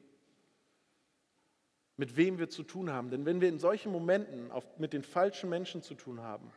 mit 1.98 2.16
wem 2.16 2.38
wir 2.38 2.48
zu 2.48 2.62
tun 2.62 2.90
haben. 2.90 3.10
Denn 3.10 3.26
wenn 3.26 3.42
wir 3.42 3.48
in 3.50 3.58
solchen 3.58 3.92
Momenten 3.92 4.50
auf, 4.50 4.64
mit 4.78 4.94
den 4.94 5.02
falschen 5.02 5.50
Menschen 5.50 5.82
zu 5.82 5.94
tun 5.94 6.22
haben, 6.22 6.50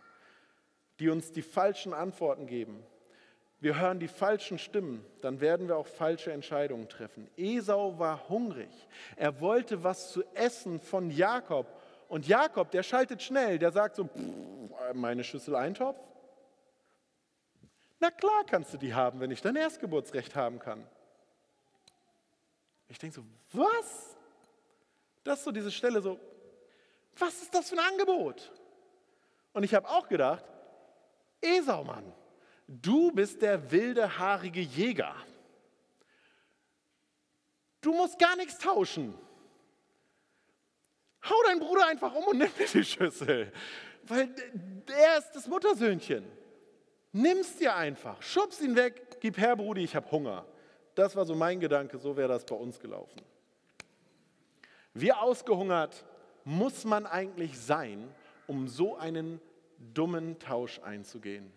die 0.99 1.10
uns 1.10 1.32
die 1.32 1.41
falschen 1.41 1.93
Antworten 1.93 2.45
geben, 2.45 2.84
wir 3.60 3.80
hören 3.80 3.99
die 3.99 4.08
falschen 4.08 4.58
Stimmen, 4.58 5.06
dann 5.21 5.41
werden 5.41 5.67
wir 5.67 5.77
auch 5.77 5.88
falsche 5.88 6.32
Entscheidungen 6.32 6.89
treffen. 6.89 7.27
Esau 7.38 7.99
war 7.99 8.30
hungrig. 8.30 8.69
Er 9.15 9.39
wollte 9.41 9.84
was 9.84 10.12
zu 10.12 10.23
essen 10.34 10.80
von 10.80 11.12
Jakob. 11.12 11.67
Und 12.12 12.28
Jakob, 12.28 12.71
der 12.71 12.84
schaltet 12.84 13.24
schnell, 13.24 13.58
der 13.58 13.71
sagt 13.71 13.95
so, 13.95 14.10
meine 14.93 15.24
Schüssel 15.24 15.56
Eintopf? 15.56 15.97
Na 18.02 18.12
klar 18.12 18.43
kannst 18.45 18.74
du 18.74 18.78
die 18.78 18.93
haben, 18.93 19.21
wenn 19.21 19.32
ich 19.32 19.41
dein 19.41 19.56
Erstgeburtsrecht 19.56 20.36
haben 20.36 20.60
kann. 20.60 20.86
Ich 22.89 23.00
denke 23.00 23.15
so, 23.15 23.24
was? 23.54 24.17
Das 25.24 25.39
ist 25.39 25.45
so 25.45 25.54
diese 25.54 25.71
Stelle 25.71 26.02
so, 26.02 26.19
was 27.17 27.43
ist 27.43 27.56
das 27.56 27.69
für 27.69 27.78
ein 27.78 27.91
Angebot? 27.93 28.52
Und 29.54 29.63
ich 29.63 29.74
habe 29.74 29.88
auch 29.88 30.10
gedacht, 30.10 30.43
Esau, 31.39 31.86
Mann, 31.86 32.12
du 32.67 33.13
bist 33.13 33.41
der 33.41 33.71
wilde, 33.71 34.19
haarige 34.19 34.60
Jäger. 34.60 35.15
Du 37.80 37.93
musst 37.93 38.19
gar 38.19 38.36
nichts 38.36 38.58
tauschen. 38.58 39.17
Hau 41.23 41.36
deinen 41.45 41.60
Bruder 41.60 41.88
einfach 41.88 42.13
um 42.13 42.25
und 42.25 42.38
nimm 42.38 42.49
mir 42.57 42.67
die 42.67 42.84
Schüssel. 42.84 43.51
Weil 44.03 44.34
er 44.88 45.17
ist 45.19 45.31
das 45.34 45.47
Muttersöhnchen. 45.47 46.25
Nimm's 47.13 47.57
dir 47.57 47.75
einfach, 47.75 48.21
schubst 48.21 48.62
ihn 48.62 48.75
weg, 48.75 49.17
gib 49.19 49.38
her, 49.38 49.55
Brudi, 49.55 49.84
ich 49.84 49.95
habe 49.95 50.10
Hunger. 50.12 50.45
Das 50.95 51.15
war 51.15 51.25
so 51.25 51.36
mein 51.36 51.60
Gedanke, 51.60 51.97
so 51.97 52.15
wäre 52.15 52.29
das 52.29 52.45
bei 52.45 52.55
uns 52.55 52.79
gelaufen. 52.79 53.21
Wie 54.93 55.12
ausgehungert 55.12 56.05
muss 56.43 56.86
man 56.86 57.05
eigentlich 57.05 57.60
sein, 57.60 58.13
um 58.47 58.67
so 58.67 58.97
einen 58.97 59.39
dummen 59.77 60.39
Tausch 60.39 60.79
einzugehen? 60.79 61.51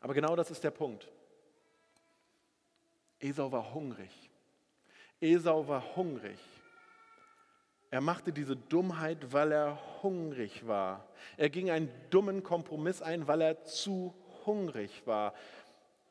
Aber 0.00 0.14
genau 0.14 0.34
das 0.36 0.50
ist 0.50 0.64
der 0.64 0.70
Punkt. 0.70 1.08
Esau 3.20 3.52
war 3.52 3.74
hungrig. 3.74 4.10
Esau 5.20 5.68
war 5.68 5.96
hungrig. 5.96 6.38
Er 7.90 8.00
machte 8.00 8.32
diese 8.32 8.54
Dummheit, 8.54 9.32
weil 9.32 9.50
er 9.50 9.78
hungrig 10.02 10.66
war. 10.66 11.08
Er 11.36 11.50
ging 11.50 11.70
einen 11.70 11.90
dummen 12.10 12.44
Kompromiss 12.44 13.02
ein, 13.02 13.26
weil 13.26 13.40
er 13.40 13.64
zu 13.64 14.14
hungrig 14.46 15.02
war. 15.06 15.34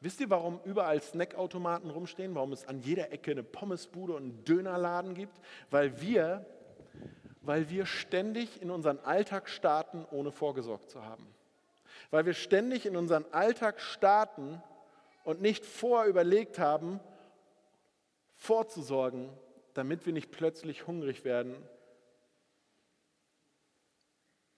Wisst 0.01 0.19
ihr, 0.19 0.29
warum 0.29 0.59
überall 0.65 1.01
Snackautomaten 1.01 1.89
rumstehen? 1.89 2.35
Warum 2.35 2.51
es 2.51 2.67
an 2.67 2.79
jeder 2.79 3.11
Ecke 3.11 3.31
eine 3.31 3.43
Pommesbude 3.43 4.13
und 4.13 4.23
einen 4.23 4.43
Dönerladen 4.43 5.13
gibt? 5.13 5.39
Weil 5.71 6.01
wir, 6.01 6.45
weil 7.41 7.69
wir 7.69 7.85
ständig 7.85 8.61
in 8.61 8.71
unseren 8.71 8.99
Alltag 8.99 9.49
starten, 9.49 10.05
ohne 10.11 10.31
vorgesorgt 10.31 10.89
zu 10.89 11.05
haben. 11.05 11.27
Weil 12.11 12.25
wir 12.25 12.33
ständig 12.33 12.85
in 12.85 12.97
unseren 12.97 13.25
Alltag 13.31 13.79
starten 13.79 14.61
und 15.23 15.41
nicht 15.41 15.65
vorher 15.65 16.09
überlegt 16.09 16.59
haben, 16.59 16.99
vorzusorgen, 18.35 19.29
damit 19.73 20.05
wir 20.05 20.13
nicht 20.13 20.31
plötzlich 20.31 20.87
hungrig 20.87 21.23
werden 21.23 21.55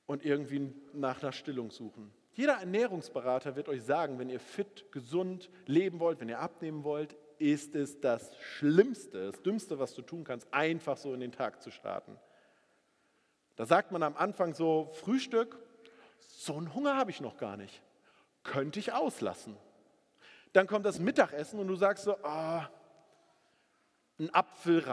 und 0.06 0.26
irgendwie 0.26 0.74
nach 0.94 1.22
einer 1.22 1.32
Stillung 1.32 1.72
suchen. 1.72 2.12
Jeder 2.34 2.54
Ernährungsberater 2.54 3.56
wird 3.56 3.68
euch 3.70 3.84
sagen, 3.84 4.20
wenn 4.20 4.30
ihr 4.30 4.40
fit, 4.40 4.92
gesund 4.92 5.50
leben 5.66 6.00
wollt, 6.00 6.20
wenn 6.22 6.30
ihr 6.30 6.40
abnehmen 6.40 6.84
wollt, 6.84 7.16
ist 7.40 7.76
es 7.76 8.00
das 8.00 8.38
Schlimmste, 8.38 9.32
das 9.32 9.42
Dümmste, 9.42 9.80
was 9.80 9.94
du 9.94 10.02
tun 10.02 10.24
kannst, 10.24 10.54
einfach 10.54 10.98
so 10.98 11.14
in 11.14 11.20
den 11.20 11.32
Tag 11.32 11.62
zu 11.62 11.72
starten. 11.72 12.18
Da 13.56 13.66
sagt 13.66 13.92
man 13.92 14.04
am 14.04 14.16
Anfang 14.16 14.54
so, 14.54 14.90
Frühstück, 14.94 15.60
so 16.20 16.56
einen 16.56 16.74
Hunger 16.74 16.96
habe 16.96 17.12
ich 17.12 17.20
noch 17.20 17.38
gar 17.38 17.58
nicht. 17.58 17.82
Könnte 18.44 18.80
ich 18.80 18.94
auslassen. 18.94 19.58
Dann 20.54 20.68
kommt 20.68 20.86
das 20.86 21.00
Mittagessen 21.00 21.60
und 21.60 21.68
du 21.68 21.76
sagst 21.76 22.04
so, 22.04 22.18
ah, 22.24 22.70
ein 24.22 24.34
Apfel 24.34 24.84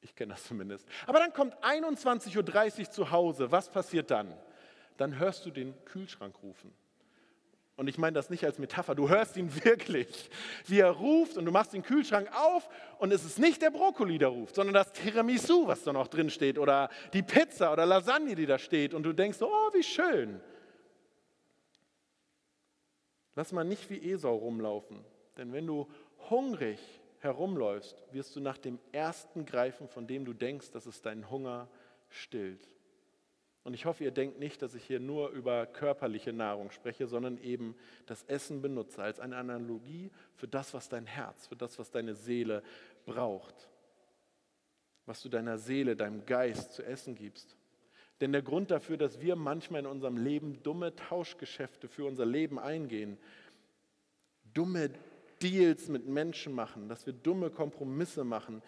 Ich 0.00 0.14
kenne 0.14 0.34
das 0.34 0.44
zumindest. 0.44 0.86
Aber 1.06 1.18
dann 1.18 1.32
kommt 1.32 1.56
21.30 1.64 2.78
Uhr 2.78 2.90
zu 2.90 3.10
Hause. 3.10 3.50
Was 3.50 3.68
passiert 3.70 4.10
dann? 4.10 4.32
Dann 4.96 5.18
hörst 5.18 5.44
du 5.46 5.50
den 5.50 5.74
Kühlschrank 5.84 6.36
rufen. 6.42 6.72
Und 7.76 7.88
ich 7.88 7.98
meine 7.98 8.14
das 8.14 8.30
nicht 8.30 8.44
als 8.44 8.58
Metapher, 8.58 8.94
du 8.94 9.08
hörst 9.08 9.36
ihn 9.36 9.52
wirklich, 9.64 10.30
wie 10.66 10.78
er 10.78 10.90
ruft 10.90 11.36
und 11.36 11.44
du 11.44 11.50
machst 11.50 11.72
den 11.72 11.82
Kühlschrank 11.82 12.30
auf 12.32 12.68
und 12.98 13.12
es 13.12 13.24
ist 13.24 13.38
nicht 13.38 13.62
der 13.62 13.70
Brokkoli, 13.70 14.18
der 14.18 14.28
ruft, 14.28 14.54
sondern 14.54 14.74
das 14.74 14.92
Tiramisu, 14.92 15.66
was 15.66 15.82
da 15.82 15.92
noch 15.92 16.06
drin 16.06 16.30
steht 16.30 16.58
oder 16.58 16.88
die 17.12 17.22
Pizza 17.22 17.72
oder 17.72 17.84
Lasagne, 17.84 18.36
die 18.36 18.46
da 18.46 18.58
steht 18.58 18.94
und 18.94 19.02
du 19.02 19.12
denkst, 19.12 19.38
oh, 19.42 19.70
wie 19.72 19.82
schön. 19.82 20.40
Lass 23.34 23.50
mal 23.50 23.64
nicht 23.64 23.90
wie 23.90 24.12
Esau 24.12 24.36
rumlaufen, 24.36 25.04
denn 25.36 25.52
wenn 25.52 25.66
du 25.66 25.88
hungrig 26.30 26.78
herumläufst, 27.18 28.04
wirst 28.12 28.36
du 28.36 28.40
nach 28.40 28.58
dem 28.58 28.78
ersten 28.92 29.46
greifen, 29.46 29.88
von 29.88 30.06
dem 30.06 30.24
du 30.24 30.32
denkst, 30.32 30.70
dass 30.70 30.86
es 30.86 31.00
deinen 31.00 31.30
Hunger 31.30 31.68
stillt. 32.08 32.68
Und 33.64 33.72
ich 33.72 33.86
hoffe, 33.86 34.04
ihr 34.04 34.10
denkt 34.10 34.38
nicht, 34.38 34.60
dass 34.60 34.74
ich 34.74 34.84
hier 34.84 35.00
nur 35.00 35.30
über 35.30 35.64
körperliche 35.64 36.34
Nahrung 36.34 36.70
spreche, 36.70 37.06
sondern 37.06 37.38
eben 37.38 37.74
das 38.04 38.22
Essen 38.24 38.60
benutze 38.60 39.02
als 39.02 39.20
eine 39.20 39.36
Analogie 39.36 40.10
für 40.36 40.46
das, 40.46 40.74
was 40.74 40.90
dein 40.90 41.06
Herz, 41.06 41.46
für 41.46 41.56
das, 41.56 41.78
was 41.78 41.90
deine 41.90 42.14
Seele 42.14 42.62
braucht. 43.06 43.70
Was 45.06 45.22
du 45.22 45.30
deiner 45.30 45.56
Seele, 45.56 45.96
deinem 45.96 46.26
Geist 46.26 46.74
zu 46.74 46.84
essen 46.84 47.14
gibst. 47.14 47.56
Denn 48.20 48.32
der 48.32 48.42
Grund 48.42 48.70
dafür, 48.70 48.98
dass 48.98 49.20
wir 49.22 49.34
manchmal 49.34 49.80
in 49.80 49.86
unserem 49.86 50.18
Leben 50.18 50.62
dumme 50.62 50.94
Tauschgeschäfte 50.94 51.88
für 51.88 52.04
unser 52.04 52.26
Leben 52.26 52.58
eingehen, 52.58 53.18
dumme 54.52 54.90
Deals 55.44 55.88
mit 55.88 56.06
Menschen 56.06 56.54
machen, 56.54 56.88
dass 56.88 57.04
wir 57.04 57.12
dumme 57.12 57.50
Kompromisse 57.50 58.24
machen, 58.24 58.62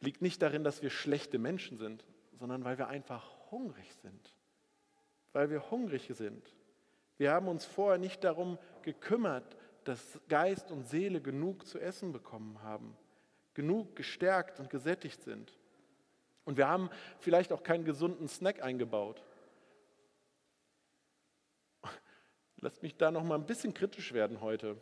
liegt 0.00 0.20
nicht 0.20 0.42
darin, 0.42 0.64
dass 0.64 0.82
wir 0.82 0.90
schlechte 0.90 1.38
Menschen 1.38 1.78
sind, 1.78 2.04
sondern 2.38 2.62
weil 2.62 2.76
wir 2.76 2.88
einfach 2.88 3.50
hungrig 3.50 3.90
sind. 4.02 4.34
Weil 5.32 5.48
wir 5.48 5.70
hungrig 5.70 6.10
sind. 6.12 6.54
Wir 7.16 7.32
haben 7.32 7.48
uns 7.48 7.64
vorher 7.64 7.98
nicht 7.98 8.22
darum 8.22 8.58
gekümmert, 8.82 9.56
dass 9.84 10.20
Geist 10.28 10.70
und 10.70 10.86
Seele 10.86 11.22
genug 11.22 11.66
zu 11.66 11.78
essen 11.78 12.12
bekommen 12.12 12.62
haben, 12.62 12.94
genug 13.54 13.96
gestärkt 13.96 14.60
und 14.60 14.68
gesättigt 14.68 15.22
sind. 15.22 15.58
Und 16.44 16.58
wir 16.58 16.68
haben 16.68 16.90
vielleicht 17.18 17.52
auch 17.52 17.62
keinen 17.62 17.84
gesunden 17.84 18.28
Snack 18.28 18.62
eingebaut. 18.62 19.22
Lasst 22.56 22.82
mich 22.82 22.94
da 22.96 23.10
noch 23.10 23.24
mal 23.24 23.36
ein 23.36 23.46
bisschen 23.46 23.72
kritisch 23.72 24.12
werden 24.12 24.42
heute. 24.42 24.76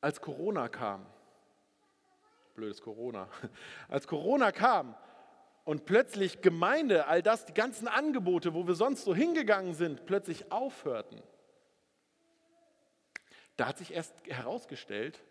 Als 0.00 0.20
Corona 0.20 0.68
kam, 0.68 1.06
blödes 2.54 2.80
Corona, 2.80 3.28
als 3.88 4.06
Corona 4.06 4.52
kam, 4.52 4.94
und 5.68 5.84
plötzlich 5.84 6.40
Gemeinde, 6.40 7.08
all 7.08 7.22
das, 7.22 7.44
die 7.44 7.52
ganzen 7.52 7.88
Angebote, 7.88 8.54
wo 8.54 8.66
wir 8.66 8.74
sonst 8.74 9.04
so 9.04 9.14
hingegangen 9.14 9.74
sind, 9.74 10.06
plötzlich 10.06 10.50
aufhörten. 10.50 11.22
Da 13.58 13.66
hat 13.66 13.76
sich 13.76 13.92
erst 13.92 14.14
herausgestellt, 14.24 15.22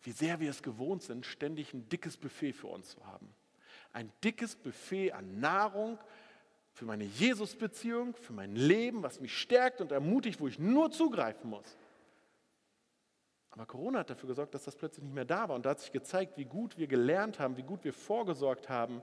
wie 0.00 0.12
sehr 0.12 0.40
wir 0.40 0.48
es 0.48 0.62
gewohnt 0.62 1.02
sind, 1.02 1.26
ständig 1.26 1.74
ein 1.74 1.86
dickes 1.90 2.16
Buffet 2.16 2.54
für 2.54 2.68
uns 2.68 2.92
zu 2.92 3.04
haben. 3.04 3.34
Ein 3.92 4.10
dickes 4.24 4.56
Buffet 4.56 5.12
an 5.12 5.40
Nahrung 5.40 5.98
für 6.72 6.86
meine 6.86 7.04
Jesus-Beziehung, 7.04 8.14
für 8.14 8.32
mein 8.32 8.56
Leben, 8.56 9.02
was 9.02 9.20
mich 9.20 9.36
stärkt 9.36 9.82
und 9.82 9.92
ermutigt, 9.92 10.40
wo 10.40 10.48
ich 10.48 10.58
nur 10.58 10.90
zugreifen 10.90 11.50
muss. 11.50 11.76
Aber 13.56 13.64
Corona 13.64 14.00
hat 14.00 14.10
dafür 14.10 14.28
gesorgt, 14.28 14.54
dass 14.54 14.64
das 14.64 14.76
plötzlich 14.76 15.02
nicht 15.02 15.14
mehr 15.14 15.24
da 15.24 15.48
war. 15.48 15.56
Und 15.56 15.64
da 15.64 15.70
hat 15.70 15.80
sich 15.80 15.90
gezeigt, 15.90 16.36
wie 16.36 16.44
gut 16.44 16.76
wir 16.76 16.86
gelernt 16.86 17.40
haben, 17.40 17.56
wie 17.56 17.62
gut 17.62 17.84
wir 17.84 17.94
vorgesorgt 17.94 18.68
haben, 18.68 19.02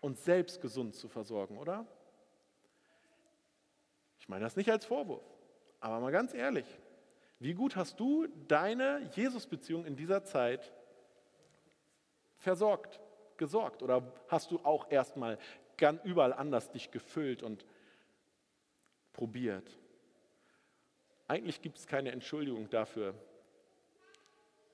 uns 0.00 0.24
selbst 0.24 0.62
gesund 0.62 0.94
zu 0.94 1.06
versorgen, 1.06 1.58
oder? 1.58 1.86
Ich 4.18 4.28
meine 4.28 4.42
das 4.42 4.56
nicht 4.56 4.70
als 4.70 4.86
Vorwurf, 4.86 5.22
aber 5.80 6.00
mal 6.00 6.12
ganz 6.12 6.32
ehrlich, 6.32 6.66
wie 7.40 7.52
gut 7.52 7.76
hast 7.76 8.00
du 8.00 8.26
deine 8.48 9.10
Jesus-Beziehung 9.12 9.84
in 9.84 9.96
dieser 9.96 10.24
Zeit 10.24 10.72
versorgt, 12.38 13.00
gesorgt? 13.36 13.82
Oder 13.82 14.02
hast 14.28 14.50
du 14.50 14.60
auch 14.64 14.90
erstmal 14.90 15.38
überall 16.04 16.32
anders 16.32 16.70
dich 16.70 16.90
gefüllt 16.90 17.42
und 17.42 17.66
probiert? 19.12 19.78
Eigentlich 21.28 21.60
gibt 21.60 21.76
es 21.76 21.86
keine 21.86 22.12
Entschuldigung 22.12 22.70
dafür, 22.70 23.14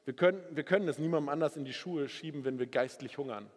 wir 0.05 0.15
können, 0.15 0.43
wir 0.51 0.65
können 0.65 0.89
es 0.89 0.99
niemandem 0.99 1.29
anders 1.29 1.57
in 1.57 1.65
die 1.65 1.73
Schuhe 1.73 2.09
schieben, 2.09 2.45
wenn 2.45 2.59
wir 2.59 2.67
geistlich 2.67 3.19
hungern. 3.19 3.51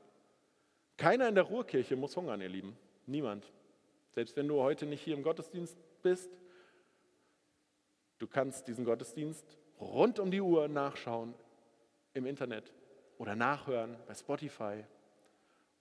Keiner 0.97 1.27
in 1.27 1.35
der 1.35 1.45
Ruhrkirche 1.45 1.95
muss 1.95 2.15
hungern, 2.15 2.41
ihr 2.41 2.49
Lieben. 2.49 2.77
Niemand. 3.05 3.51
Selbst 4.11 4.35
wenn 4.35 4.47
du 4.47 4.61
heute 4.61 4.85
nicht 4.85 5.01
hier 5.01 5.15
im 5.15 5.23
Gottesdienst 5.23 5.77
bist, 6.01 6.29
du 8.19 8.27
kannst 8.27 8.67
diesen 8.67 8.85
Gottesdienst 8.85 9.57
rund 9.79 10.19
um 10.19 10.31
die 10.31 10.41
Uhr 10.41 10.67
nachschauen 10.67 11.33
im 12.13 12.25
Internet 12.25 12.71
oder 13.17 13.35
nachhören 13.35 13.95
bei 14.07 14.13
Spotify. 14.13 14.83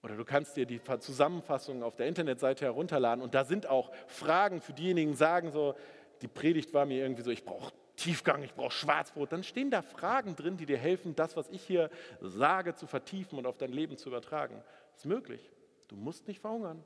Oder 0.03 0.17
du 0.17 0.25
kannst 0.25 0.57
dir 0.57 0.67
die 0.67 0.81
Zusammenfassung 0.83 1.83
auf 1.83 1.95
der 1.95 2.07
Internetseite 2.07 2.65
herunterladen 2.65 3.23
und 3.23 3.35
da 3.35 3.45
sind 3.45 3.67
auch 3.67 3.93
Fragen 4.07 4.61
für 4.61 4.73
diejenigen, 4.73 5.13
die 5.13 5.17
sagen 5.17 5.53
so, 5.53 5.77
die 6.23 6.29
Predigt 6.29 6.75
war 6.75 6.87
mir 6.87 7.03
irgendwie 7.03 7.23
so, 7.23 7.31
ich 7.31 7.45
brauche 7.45 7.73
Tiefgang, 8.03 8.43
ich 8.43 8.55
brauche 8.55 8.73
Schwarzbrot, 8.73 9.31
dann 9.31 9.45
stehen 9.45 9.71
da 9.71 9.81
Fragen 9.81 10.35
drin, 10.35 10.57
die 10.57 10.67
dir 10.67 10.77
helfen, 10.77 11.15
das, 11.15 11.37
was 11.37 11.49
ich 11.51 11.63
hier 11.63 11.89
sage, 12.21 12.75
zu 12.75 12.89
vertiefen 12.89 13.39
und 13.39 13.47
auf 13.47 13.59
dein 13.59 13.71
Leben 13.71 13.97
zu 13.97 14.09
übertragen. 14.09 14.61
Das 14.91 15.03
ist 15.03 15.07
möglich. 15.07 15.53
Du 15.87 15.95
musst 15.95 16.27
nicht 16.27 16.41
verhungern. 16.41 16.83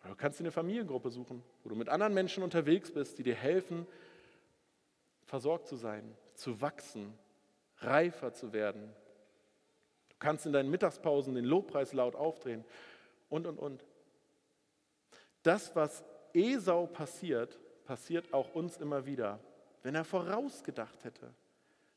Oder 0.00 0.10
du 0.10 0.16
kannst 0.16 0.40
dir 0.40 0.44
eine 0.44 0.50
Familiengruppe 0.50 1.10
suchen, 1.10 1.44
wo 1.62 1.68
du 1.68 1.76
mit 1.76 1.88
anderen 1.88 2.12
Menschen 2.12 2.42
unterwegs 2.42 2.92
bist, 2.92 3.18
die 3.18 3.22
dir 3.22 3.36
helfen, 3.36 3.86
versorgt 5.26 5.68
zu 5.68 5.76
sein, 5.76 6.12
zu 6.34 6.60
wachsen, 6.60 7.16
reifer 7.78 8.32
zu 8.32 8.52
werden. 8.52 8.92
Du 10.08 10.16
kannst 10.18 10.44
in 10.44 10.52
deinen 10.52 10.70
Mittagspausen 10.70 11.36
den 11.36 11.44
Lobpreis 11.44 11.92
laut 11.92 12.16
aufdrehen 12.16 12.64
und, 13.28 13.46
und, 13.46 13.58
und. 13.58 13.84
Das, 15.44 15.76
was 15.76 16.02
Esau 16.34 16.88
passiert, 16.88 17.60
passiert 17.84 18.34
auch 18.34 18.56
uns 18.56 18.76
immer 18.78 19.06
wieder. 19.06 19.38
Wenn 19.82 19.94
er 19.94 20.04
vorausgedacht 20.04 21.04
hätte, 21.04 21.32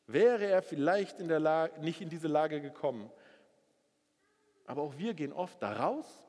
wäre 0.07 0.45
er 0.45 0.61
vielleicht 0.61 1.19
in 1.19 1.27
der 1.27 1.39
Lage, 1.39 1.79
nicht 1.81 2.01
in 2.01 2.09
diese 2.09 2.27
Lage 2.27 2.61
gekommen. 2.61 3.11
Aber 4.65 4.81
auch 4.81 4.97
wir 4.97 5.13
gehen 5.13 5.33
oft 5.33 5.61
da 5.61 5.73
raus 5.73 6.23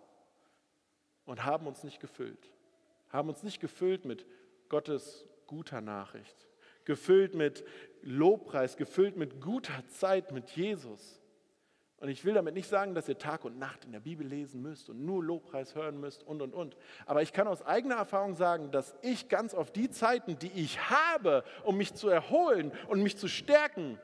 und 1.24 1.44
haben 1.44 1.66
uns 1.66 1.82
nicht 1.82 2.00
gefüllt. 2.00 2.50
Haben 3.08 3.28
uns 3.28 3.42
nicht 3.42 3.60
gefüllt 3.60 4.04
mit 4.04 4.26
Gottes 4.68 5.26
guter 5.46 5.80
Nachricht, 5.80 6.48
gefüllt 6.84 7.34
mit 7.34 7.64
Lobpreis, 8.02 8.76
gefüllt 8.76 9.16
mit 9.16 9.40
guter 9.40 9.86
Zeit 9.88 10.32
mit 10.32 10.50
Jesus. 10.50 11.20
Und 12.06 12.12
ich 12.12 12.24
will 12.24 12.34
damit 12.34 12.54
nicht 12.54 12.68
sagen, 12.68 12.94
dass 12.94 13.08
ihr 13.08 13.18
Tag 13.18 13.44
und 13.44 13.58
Nacht 13.58 13.84
in 13.84 13.90
der 13.90 13.98
Bibel 13.98 14.24
lesen 14.24 14.62
müsst 14.62 14.88
und 14.88 15.04
nur 15.04 15.24
Lobpreis 15.24 15.74
hören 15.74 15.98
müsst 15.98 16.22
und, 16.22 16.40
und, 16.40 16.54
und. 16.54 16.76
Aber 17.04 17.20
ich 17.20 17.32
kann 17.32 17.48
aus 17.48 17.66
eigener 17.66 17.96
Erfahrung 17.96 18.36
sagen, 18.36 18.70
dass 18.70 18.94
ich 19.02 19.28
ganz 19.28 19.54
auf 19.54 19.72
die 19.72 19.90
Zeiten, 19.90 20.38
die 20.38 20.52
ich 20.52 20.88
habe, 20.88 21.42
um 21.64 21.76
mich 21.76 21.94
zu 21.94 22.08
erholen 22.08 22.70
und 22.86 23.02
mich 23.02 23.16
zu 23.16 23.26
stärken, 23.26 23.98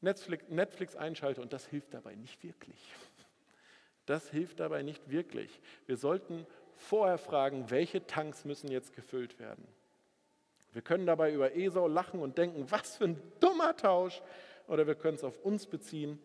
Netflix, 0.00 0.48
Netflix 0.48 0.96
einschalte 0.96 1.42
und 1.42 1.52
das 1.52 1.66
hilft 1.66 1.92
dabei 1.92 2.14
nicht 2.14 2.42
wirklich. 2.42 2.78
Das 4.06 4.30
hilft 4.30 4.60
dabei 4.60 4.82
nicht 4.82 5.10
wirklich. 5.10 5.60
Wir 5.84 5.98
sollten 5.98 6.46
vorher 6.74 7.18
fragen, 7.18 7.68
welche 7.68 8.06
Tanks 8.06 8.46
müssen 8.46 8.70
jetzt 8.70 8.94
gefüllt 8.94 9.38
werden. 9.38 9.68
Wir 10.72 10.80
können 10.80 11.04
dabei 11.04 11.34
über 11.34 11.54
Esau 11.54 11.86
lachen 11.86 12.20
und 12.20 12.38
denken, 12.38 12.64
was 12.70 12.96
für 12.96 13.04
ein 13.04 13.22
dummer 13.40 13.76
Tausch 13.76 14.22
oder 14.72 14.86
wir 14.86 14.94
können 14.94 15.16
es 15.16 15.22
auf 15.22 15.38
uns 15.44 15.66
beziehen 15.66 16.18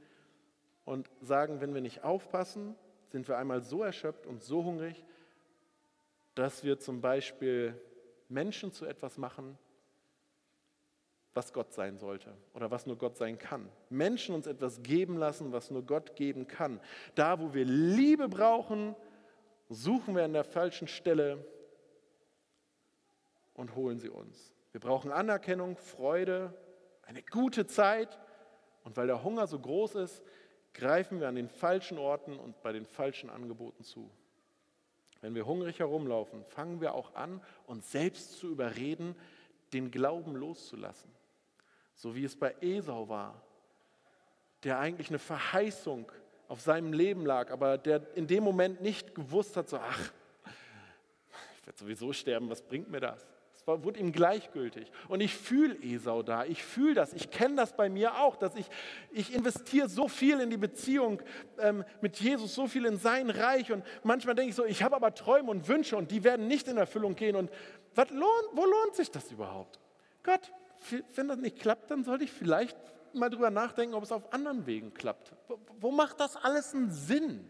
und 0.85 1.09
sagen, 1.19 1.59
wenn 1.59 1.73
wir 1.73 1.81
nicht 1.81 2.05
aufpassen, 2.05 2.75
sind 3.09 3.27
wir 3.27 3.37
einmal 3.37 3.61
so 3.61 3.83
erschöpft 3.83 4.25
und 4.25 4.41
so 4.41 4.63
hungrig, 4.63 5.03
dass 6.33 6.63
wir 6.63 6.79
zum 6.79 7.01
Beispiel 7.01 7.79
Menschen 8.29 8.71
zu 8.71 8.85
etwas 8.85 9.17
machen, 9.17 9.57
was 11.33 11.51
Gott 11.51 11.73
sein 11.73 11.97
sollte 11.97 12.37
oder 12.53 12.71
was 12.71 12.85
nur 12.85 12.97
Gott 12.97 13.17
sein 13.17 13.37
kann. 13.37 13.69
Menschen 13.89 14.33
uns 14.33 14.47
etwas 14.47 14.81
geben 14.81 15.17
lassen, 15.17 15.51
was 15.51 15.69
nur 15.69 15.83
Gott 15.83 16.15
geben 16.15 16.47
kann. 16.47 16.79
Da, 17.15 17.41
wo 17.41 17.53
wir 17.53 17.65
Liebe 17.65 18.29
brauchen, 18.29 18.95
suchen 19.67 20.15
wir 20.15 20.23
an 20.23 20.31
der 20.31 20.45
falschen 20.45 20.87
Stelle 20.87 21.45
und 23.53 23.75
holen 23.75 23.99
sie 23.99 24.09
uns. 24.09 24.53
Wir 24.71 24.79
brauchen 24.79 25.11
Anerkennung, 25.11 25.75
Freude, 25.75 26.53
eine 27.01 27.23
gute 27.23 27.67
Zeit 27.67 28.17
und 28.87 28.95
weil 28.95 29.07
der 29.07 29.21
Hunger 29.21 29.47
so 29.47 29.59
groß 29.59 29.95
ist, 29.95 30.23
greifen 30.73 31.19
wir 31.19 31.27
an 31.27 31.35
den 31.35 31.49
falschen 31.49 31.97
Orten 31.97 32.39
und 32.39 32.61
bei 32.61 32.71
den 32.71 32.85
falschen 32.85 33.29
Angeboten 33.29 33.83
zu. 33.83 34.09
Wenn 35.19 35.35
wir 35.35 35.45
hungrig 35.45 35.79
herumlaufen, 35.79 36.45
fangen 36.45 36.79
wir 36.79 36.93
auch 36.93 37.13
an, 37.13 37.41
uns 37.65 37.91
selbst 37.91 38.37
zu 38.37 38.47
überreden, 38.47 39.13
den 39.73 39.91
Glauben 39.91 40.37
loszulassen. 40.37 41.11
So 41.95 42.15
wie 42.15 42.23
es 42.23 42.37
bei 42.37 42.55
Esau 42.61 43.09
war, 43.09 43.41
der 44.63 44.79
eigentlich 44.79 45.09
eine 45.09 45.19
Verheißung 45.19 46.09
auf 46.47 46.61
seinem 46.61 46.93
Leben 46.93 47.25
lag, 47.25 47.51
aber 47.51 47.77
der 47.77 48.15
in 48.15 48.25
dem 48.25 48.45
Moment 48.45 48.79
nicht 48.79 49.15
gewusst 49.15 49.57
hat, 49.57 49.67
so, 49.67 49.79
ach, 49.79 50.13
ich 51.59 51.67
werde 51.67 51.77
sowieso 51.77 52.13
sterben, 52.13 52.49
was 52.49 52.61
bringt 52.61 52.89
mir 52.89 53.01
das? 53.01 53.27
Wurde 53.67 53.99
ihm 53.99 54.13
gleichgültig. 54.13 54.89
Und 55.09 55.19
ich 55.19 55.35
fühle 55.35 55.75
Esau 55.83 56.23
da, 56.23 56.45
ich 56.45 56.63
fühle 56.63 56.93
das, 56.93 57.11
ich 57.11 57.31
kenne 57.31 57.55
das 57.55 57.75
bei 57.75 57.89
mir 57.89 58.17
auch, 58.17 58.37
dass 58.37 58.55
ich, 58.55 58.69
ich 59.11 59.33
investiere 59.33 59.89
so 59.89 60.07
viel 60.07 60.39
in 60.39 60.49
die 60.49 60.57
Beziehung 60.57 61.21
ähm, 61.59 61.83
mit 61.99 62.17
Jesus, 62.17 62.55
so 62.55 62.67
viel 62.67 62.85
in 62.85 62.97
sein 62.97 63.29
Reich 63.29 63.73
und 63.73 63.83
manchmal 64.03 64.35
denke 64.35 64.51
ich 64.51 64.55
so, 64.55 64.63
ich 64.63 64.83
habe 64.83 64.95
aber 64.95 65.13
Träume 65.13 65.51
und 65.51 65.67
Wünsche 65.67 65.97
und 65.97 66.11
die 66.11 66.23
werden 66.23 66.47
nicht 66.47 66.69
in 66.69 66.77
Erfüllung 66.77 67.15
gehen 67.15 67.35
und 67.35 67.51
was 67.93 68.09
lohnt, 68.09 68.49
wo 68.53 68.63
lohnt 68.65 68.95
sich 68.95 69.11
das 69.11 69.29
überhaupt? 69.33 69.81
Gott, 70.23 70.53
wenn 71.15 71.27
das 71.27 71.37
nicht 71.37 71.59
klappt, 71.59 71.91
dann 71.91 72.05
sollte 72.05 72.23
ich 72.23 72.31
vielleicht 72.31 72.77
mal 73.13 73.29
drüber 73.29 73.49
nachdenken, 73.49 73.95
ob 73.95 74.03
es 74.03 74.13
auf 74.13 74.31
anderen 74.31 74.65
Wegen 74.65 74.93
klappt. 74.93 75.33
Wo, 75.49 75.59
wo 75.81 75.91
macht 75.91 76.21
das 76.21 76.37
alles 76.37 76.73
einen 76.73 76.89
Sinn? 76.89 77.49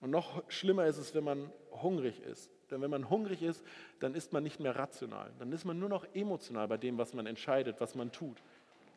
Und 0.00 0.10
noch 0.10 0.42
schlimmer 0.48 0.86
ist 0.86 0.98
es, 0.98 1.14
wenn 1.14 1.24
man 1.24 1.52
hungrig 1.70 2.20
ist. 2.22 2.50
Denn 2.70 2.80
wenn 2.80 2.90
man 2.90 3.10
hungrig 3.10 3.42
ist, 3.42 3.64
dann 3.98 4.14
ist 4.14 4.32
man 4.32 4.42
nicht 4.42 4.60
mehr 4.60 4.76
rational. 4.76 5.30
Dann 5.38 5.52
ist 5.52 5.64
man 5.64 5.78
nur 5.78 5.88
noch 5.88 6.06
emotional 6.14 6.68
bei 6.68 6.76
dem, 6.76 6.98
was 6.98 7.14
man 7.14 7.26
entscheidet, 7.26 7.80
was 7.80 7.94
man 7.94 8.12
tut. 8.12 8.38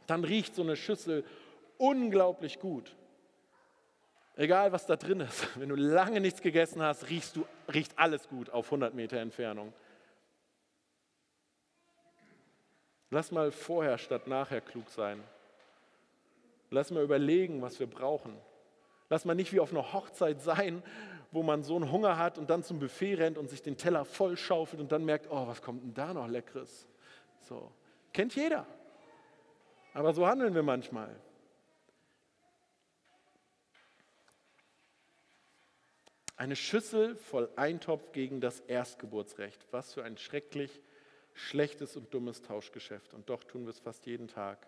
Dann 0.07 0.23
riecht 0.23 0.55
so 0.55 0.61
eine 0.61 0.75
Schüssel 0.75 1.23
unglaublich 1.77 2.59
gut. 2.59 2.95
Egal, 4.35 4.71
was 4.71 4.85
da 4.85 4.95
drin 4.95 5.19
ist. 5.19 5.47
Wenn 5.59 5.69
du 5.69 5.75
lange 5.75 6.19
nichts 6.19 6.41
gegessen 6.41 6.81
hast, 6.81 7.09
riechst 7.09 7.35
du, 7.35 7.45
riecht 7.71 7.97
alles 7.99 8.27
gut 8.27 8.49
auf 8.49 8.65
100 8.65 8.93
Meter 8.93 9.17
Entfernung. 9.17 9.73
Lass 13.11 13.31
mal 13.31 13.51
vorher 13.51 13.99
statt 13.99 14.27
nachher 14.27 14.61
klug 14.61 14.89
sein. 14.89 15.23
Lass 16.71 16.89
mal 16.89 17.03
überlegen, 17.03 17.61
was 17.61 17.79
wir 17.79 17.85
brauchen. 17.85 18.35
Lass 19.13 19.25
mal 19.25 19.35
nicht 19.35 19.53
wie 19.53 19.59
auf 19.59 19.69
einer 19.69 19.93
Hochzeit 19.93 20.41
sein, 20.41 20.81
wo 21.31 21.43
man 21.43 21.61
so 21.61 21.75
einen 21.75 21.91
Hunger 21.91 22.17
hat 22.17 22.39
und 22.39 22.49
dann 22.49 22.63
zum 22.63 22.79
Buffet 22.79 23.13
rennt 23.13 23.37
und 23.37 23.47
sich 23.47 23.61
den 23.61 23.77
Teller 23.77 24.05
voll 24.05 24.37
schaufelt 24.37 24.81
und 24.81 24.91
dann 24.91 25.05
merkt, 25.05 25.27
oh, 25.29 25.45
was 25.45 25.61
kommt 25.61 25.83
denn 25.83 25.93
da 25.93 26.15
noch 26.15 26.27
Leckeres? 26.27 26.87
So, 27.41 27.71
kennt 28.11 28.33
jeder. 28.35 28.65
Aber 29.93 30.15
so 30.15 30.25
handeln 30.25 30.55
wir 30.55 30.63
manchmal. 30.63 31.15
Eine 36.35 36.55
Schüssel 36.55 37.15
voll 37.15 37.51
Eintopf 37.55 38.13
gegen 38.13 38.41
das 38.41 38.61
Erstgeburtsrecht. 38.61 39.67
Was 39.69 39.93
für 39.93 40.03
ein 40.03 40.17
schrecklich 40.17 40.81
schlechtes 41.35 41.95
und 41.95 42.11
dummes 42.15 42.41
Tauschgeschäft. 42.41 43.13
Und 43.13 43.29
doch 43.29 43.43
tun 43.43 43.65
wir 43.65 43.69
es 43.69 43.79
fast 43.79 44.07
jeden 44.07 44.27
Tag. 44.27 44.65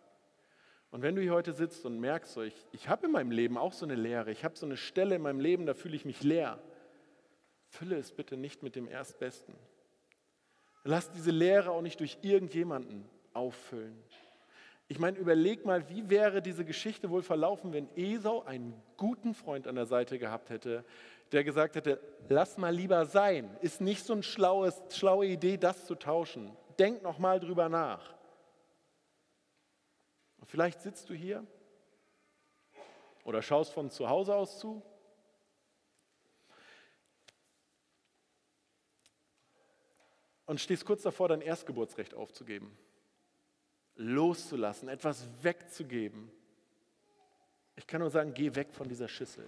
Und 0.96 1.02
wenn 1.02 1.14
du 1.14 1.22
hier 1.22 1.34
heute 1.34 1.52
sitzt 1.52 1.86
und 1.86 2.00
merkst, 2.00 2.32
so, 2.32 2.42
ich, 2.42 2.56
ich 2.72 2.88
habe 2.88 3.08
in 3.08 3.12
meinem 3.12 3.30
Leben 3.30 3.58
auch 3.58 3.74
so 3.74 3.86
eine 3.86 3.96
Leere, 3.96 4.32
ich 4.32 4.46
habe 4.46 4.56
so 4.56 4.66
eine 4.66 4.78
Stelle 4.78 5.16
in 5.16 5.22
meinem 5.22 5.42
Leben, 5.42 5.66
da 5.66 5.74
fühle 5.74 5.94
ich 5.94 6.06
mich 6.06 6.24
leer, 6.24 6.58
fülle 7.68 7.98
es 7.98 8.14
bitte 8.14 8.38
nicht 8.38 8.64
mit 8.64 8.78
dem 8.78 8.88
Erstbesten. 8.88 9.54
Lass 10.86 11.12
diese 11.12 11.32
Leere 11.32 11.72
auch 11.72 11.82
nicht 11.82 12.00
durch 12.00 12.20
irgendjemanden 12.22 13.04
auffüllen. 13.34 14.02
Ich 14.88 14.98
meine, 14.98 15.18
überleg 15.18 15.66
mal, 15.66 15.90
wie 15.90 16.10
wäre 16.10 16.42
diese 16.42 16.64
Geschichte 16.64 17.10
wohl 17.10 17.24
verlaufen, 17.24 17.74
wenn 17.74 17.90
Esau 17.98 18.44
einen 18.44 18.74
guten 18.96 19.34
Freund 19.34 19.68
an 19.68 19.76
der 19.76 19.88
Seite 19.88 20.18
gehabt 20.18 20.50
hätte, 20.50 20.86
der 21.34 21.44
gesagt 21.44 21.76
hätte, 21.76 22.00
lass 22.30 22.58
mal 22.58 22.74
lieber 22.74 23.06
sein. 23.06 23.50
Ist 23.60 23.82
nicht 23.82 24.06
so 24.06 24.14
eine 24.14 24.24
schlaue 24.24 25.28
Idee, 25.28 25.58
das 25.58 25.88
zu 25.88 25.96
tauschen. 25.96 26.56
Denk 26.80 27.04
noch 27.04 27.20
mal 27.20 27.42
drüber 27.42 27.68
nach. 27.68 28.15
Und 30.46 30.52
vielleicht 30.52 30.84
sitzt 30.84 31.10
du 31.10 31.16
hier 31.16 31.44
oder 33.24 33.42
schaust 33.42 33.74
von 33.74 33.90
zu 33.90 34.08
Hause 34.08 34.36
aus 34.36 34.60
zu. 34.60 34.84
Und 40.46 40.62
stehst 40.62 40.86
kurz 40.86 41.02
davor, 41.02 41.30
dein 41.30 41.42
Erstgeburtsrecht 41.42 42.14
aufzugeben, 42.14 42.78
loszulassen, 43.96 44.88
etwas 44.88 45.26
wegzugeben. 45.42 46.32
Ich 47.76 47.88
kann 47.88 48.02
nur 48.02 48.12
sagen, 48.12 48.36
geh 48.36 48.54
weg 48.54 48.72
von 48.72 48.88
dieser 48.88 49.08
Schüssel. 49.08 49.48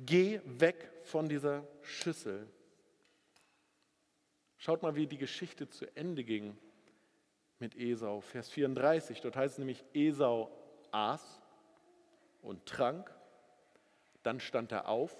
Geh 0.00 0.40
weg 0.44 0.90
von 1.04 1.28
dieser 1.28 1.64
Schüssel. 1.82 2.48
Schaut 4.56 4.82
mal, 4.82 4.96
wie 4.96 5.06
die 5.06 5.16
Geschichte 5.16 5.70
zu 5.70 5.86
Ende 5.96 6.24
ging 6.24 6.58
mit 7.58 7.76
Esau. 7.76 8.20
Vers 8.20 8.48
34, 8.50 9.20
dort 9.20 9.36
heißt 9.36 9.54
es 9.54 9.58
nämlich, 9.58 9.84
Esau 9.92 10.50
aß 10.90 11.40
und 12.42 12.64
trank, 12.66 13.14
dann 14.22 14.40
stand 14.40 14.72
er 14.72 14.88
auf 14.88 15.14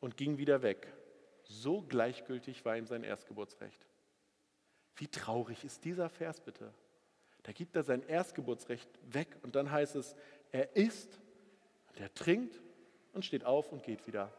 und 0.00 0.16
ging 0.16 0.38
wieder 0.38 0.62
weg. 0.62 0.92
So 1.44 1.82
gleichgültig 1.82 2.64
war 2.64 2.76
ihm 2.76 2.86
sein 2.86 3.04
Erstgeburtsrecht. 3.04 3.86
Wie 4.96 5.08
traurig 5.08 5.64
ist 5.64 5.84
dieser 5.84 6.08
Vers 6.08 6.40
bitte? 6.40 6.72
Da 7.44 7.52
gibt 7.52 7.76
er 7.76 7.82
sein 7.82 8.02
Erstgeburtsrecht 8.02 8.90
weg 9.02 9.36
und 9.42 9.56
dann 9.56 9.70
heißt 9.70 9.96
es, 9.96 10.16
er 10.52 10.76
isst 10.76 11.18
und 11.88 12.00
er 12.00 12.12
trinkt 12.12 12.60
und 13.12 13.24
steht 13.24 13.44
auf 13.44 13.72
und 13.72 13.82
geht 13.82 14.06
wieder. 14.06 14.32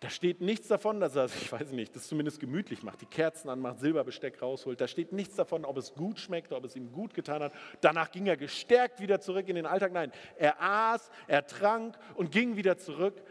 Da 0.00 0.10
steht 0.10 0.40
nichts 0.40 0.68
davon, 0.68 1.00
dass 1.00 1.16
er, 1.16 1.26
ich 1.26 1.50
weiß 1.50 1.72
nicht, 1.72 1.94
das 1.96 2.08
zumindest 2.08 2.40
gemütlich 2.40 2.82
macht, 2.82 3.00
die 3.00 3.06
Kerzen 3.06 3.48
anmacht, 3.48 3.80
Silberbesteck 3.80 4.40
rausholt. 4.42 4.80
Da 4.80 4.88
steht 4.88 5.12
nichts 5.12 5.36
davon, 5.36 5.64
ob 5.64 5.76
es 5.76 5.94
gut 5.94 6.18
schmeckt, 6.18 6.52
ob 6.52 6.64
es 6.64 6.76
ihm 6.76 6.92
gut 6.92 7.14
getan 7.14 7.42
hat. 7.42 7.52
Danach 7.80 8.10
ging 8.10 8.26
er 8.26 8.36
gestärkt 8.36 9.00
wieder 9.00 9.20
zurück 9.20 9.48
in 9.48 9.56
den 9.56 9.66
Alltag. 9.66 9.92
Nein, 9.92 10.12
er 10.36 10.60
aß, 10.60 11.10
er 11.26 11.46
trank 11.46 11.98
und 12.14 12.30
ging 12.30 12.56
wieder 12.56 12.78
zurück 12.78 13.22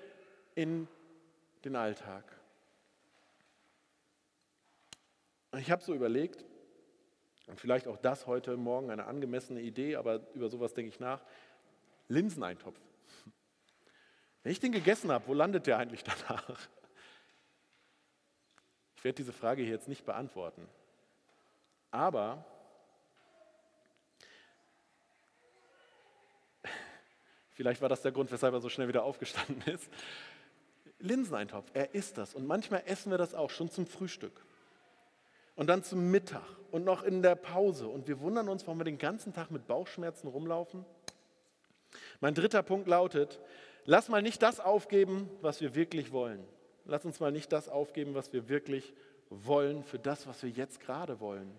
in 0.56 0.88
den 1.64 1.76
Alltag. 1.76 2.24
Ich 5.60 5.72
habe 5.72 5.82
so 5.82 5.94
überlegt, 5.94 6.46
und 7.48 7.60
vielleicht 7.60 7.88
auch 7.88 7.98
das 7.98 8.28
heute 8.28 8.58
Morgen 8.58 8.90
eine 8.90 9.06
angemessene 9.06 9.62
Idee, 9.62 9.96
aber 9.96 10.22
über 10.34 10.50
sowas 10.50 10.74
denke 10.74 10.90
ich 10.90 11.00
nach, 11.00 11.24
Linseneintopf. 12.08 12.80
Wenn 14.46 14.52
ich 14.52 14.60
den 14.60 14.72
gegessen 14.72 15.12
habe, 15.12 15.26
wo 15.26 15.34
landet 15.34 15.66
der 15.66 15.80
eigentlich 15.80 16.04
danach? 16.04 16.60
Ich 18.96 19.04
werde 19.04 19.16
diese 19.16 19.34
Frage 19.34 19.64
hier 19.64 19.72
jetzt 19.72 19.88
nicht 19.88 20.06
beantworten. 20.06 20.68
Aber 21.90 22.46
vielleicht 27.54 27.82
war 27.82 27.90
das 27.90 28.04
der 28.04 28.12
Grund, 28.12 28.32
weshalb 28.32 28.54
er 28.54 28.62
so 28.62 28.70
schnell 28.70 28.88
wieder 28.88 29.04
aufgestanden 29.04 29.64
ist. 29.74 29.90
Linseneintopf, 31.00 31.72
er 31.74 31.96
isst 31.96 32.20
das. 32.20 32.36
Und 32.36 32.46
manchmal 32.46 32.84
essen 32.86 33.10
wir 33.10 33.18
das 33.18 33.34
auch 33.34 33.50
schon 33.50 33.72
zum 33.72 33.88
Frühstück. 33.88 34.46
Und 35.56 35.66
dann 35.66 35.84
zum 35.84 36.12
Mittag 36.12 36.46
und 36.70 36.86
noch 36.86 37.02
in 37.02 37.24
der 37.24 37.34
Pause. 37.34 37.88
Und 37.88 38.08
wir 38.08 38.20
wundern 38.20 38.48
uns, 38.48 38.68
warum 38.68 38.80
wir 38.80 38.86
den 38.86 39.00
ganzen 39.00 39.34
Tag 39.34 39.50
mit 39.50 39.66
Bauchschmerzen 39.66 40.28
rumlaufen. 40.28 40.86
Mein 42.20 42.36
dritter 42.36 42.62
Punkt 42.62 42.88
lautet, 42.88 43.42
lass 43.86 44.10
mal 44.10 44.22
nicht 44.22 44.42
das 44.42 44.60
aufgeben, 44.60 45.30
was 45.42 45.62
wir 45.62 45.76
wirklich 45.76 46.12
wollen. 46.12 46.46
Lass 46.86 47.06
uns 47.06 47.20
mal 47.20 47.32
nicht 47.32 47.52
das 47.52 47.70
aufgeben, 47.70 48.14
was 48.14 48.32
wir 48.34 48.50
wirklich 48.50 48.94
wollen, 49.30 49.84
für 49.84 50.00
das, 50.00 50.28
was 50.28 50.44
wir 50.44 50.50
jetzt 50.50 50.80
gerade 50.80 51.20
wollen. 51.20 51.52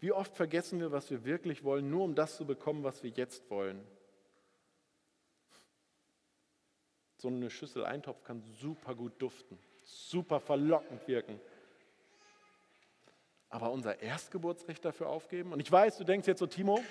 Wie 0.00 0.12
oft 0.12 0.34
vergessen 0.34 0.80
wir, 0.80 0.90
was 0.90 1.10
wir 1.10 1.24
wirklich 1.24 1.64
wollen, 1.64 1.90
nur 1.90 2.04
um 2.04 2.14
das 2.14 2.36
zu 2.36 2.44
bekommen, 2.44 2.82
was 2.82 3.02
wir 3.02 3.10
jetzt 3.10 3.48
wollen. 3.50 3.80
So 7.18 7.28
eine 7.28 7.50
Schüssel 7.50 7.84
Eintopf 7.84 8.24
kann 8.24 8.42
super 8.60 8.96
gut 8.96 9.12
duften, 9.22 9.58
super 9.84 10.40
verlockend 10.40 11.06
wirken. 11.06 11.40
Aber 13.48 13.70
unser 13.70 14.00
Erstgeburtsrecht 14.00 14.84
dafür 14.84 15.08
aufgeben? 15.08 15.52
Und 15.52 15.60
ich 15.60 15.70
weiß, 15.70 15.98
du 15.98 16.04
denkst 16.04 16.26
jetzt 16.26 16.40
so, 16.40 16.46
Timo, 16.46 16.82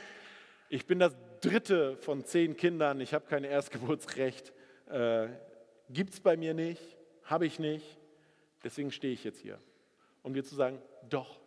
ich 0.69 0.85
bin 0.85 0.99
das 0.99 1.13
dritte 1.41 1.97
von 1.97 2.23
zehn 2.23 2.55
Kindern, 2.55 3.01
ich 3.01 3.13
habe 3.13 3.25
kein 3.25 3.43
Erstgeburtsrecht, 3.43 4.53
äh, 4.89 5.27
gibt 5.89 6.13
es 6.13 6.19
bei 6.19 6.37
mir 6.37 6.53
nicht, 6.53 6.97
habe 7.23 7.45
ich 7.45 7.59
nicht, 7.59 7.97
deswegen 8.63 8.91
stehe 8.91 9.13
ich 9.13 9.23
jetzt 9.23 9.39
hier, 9.39 9.59
um 10.23 10.33
dir 10.33 10.43
zu 10.43 10.55
sagen, 10.55 10.81
doch, 11.09 11.39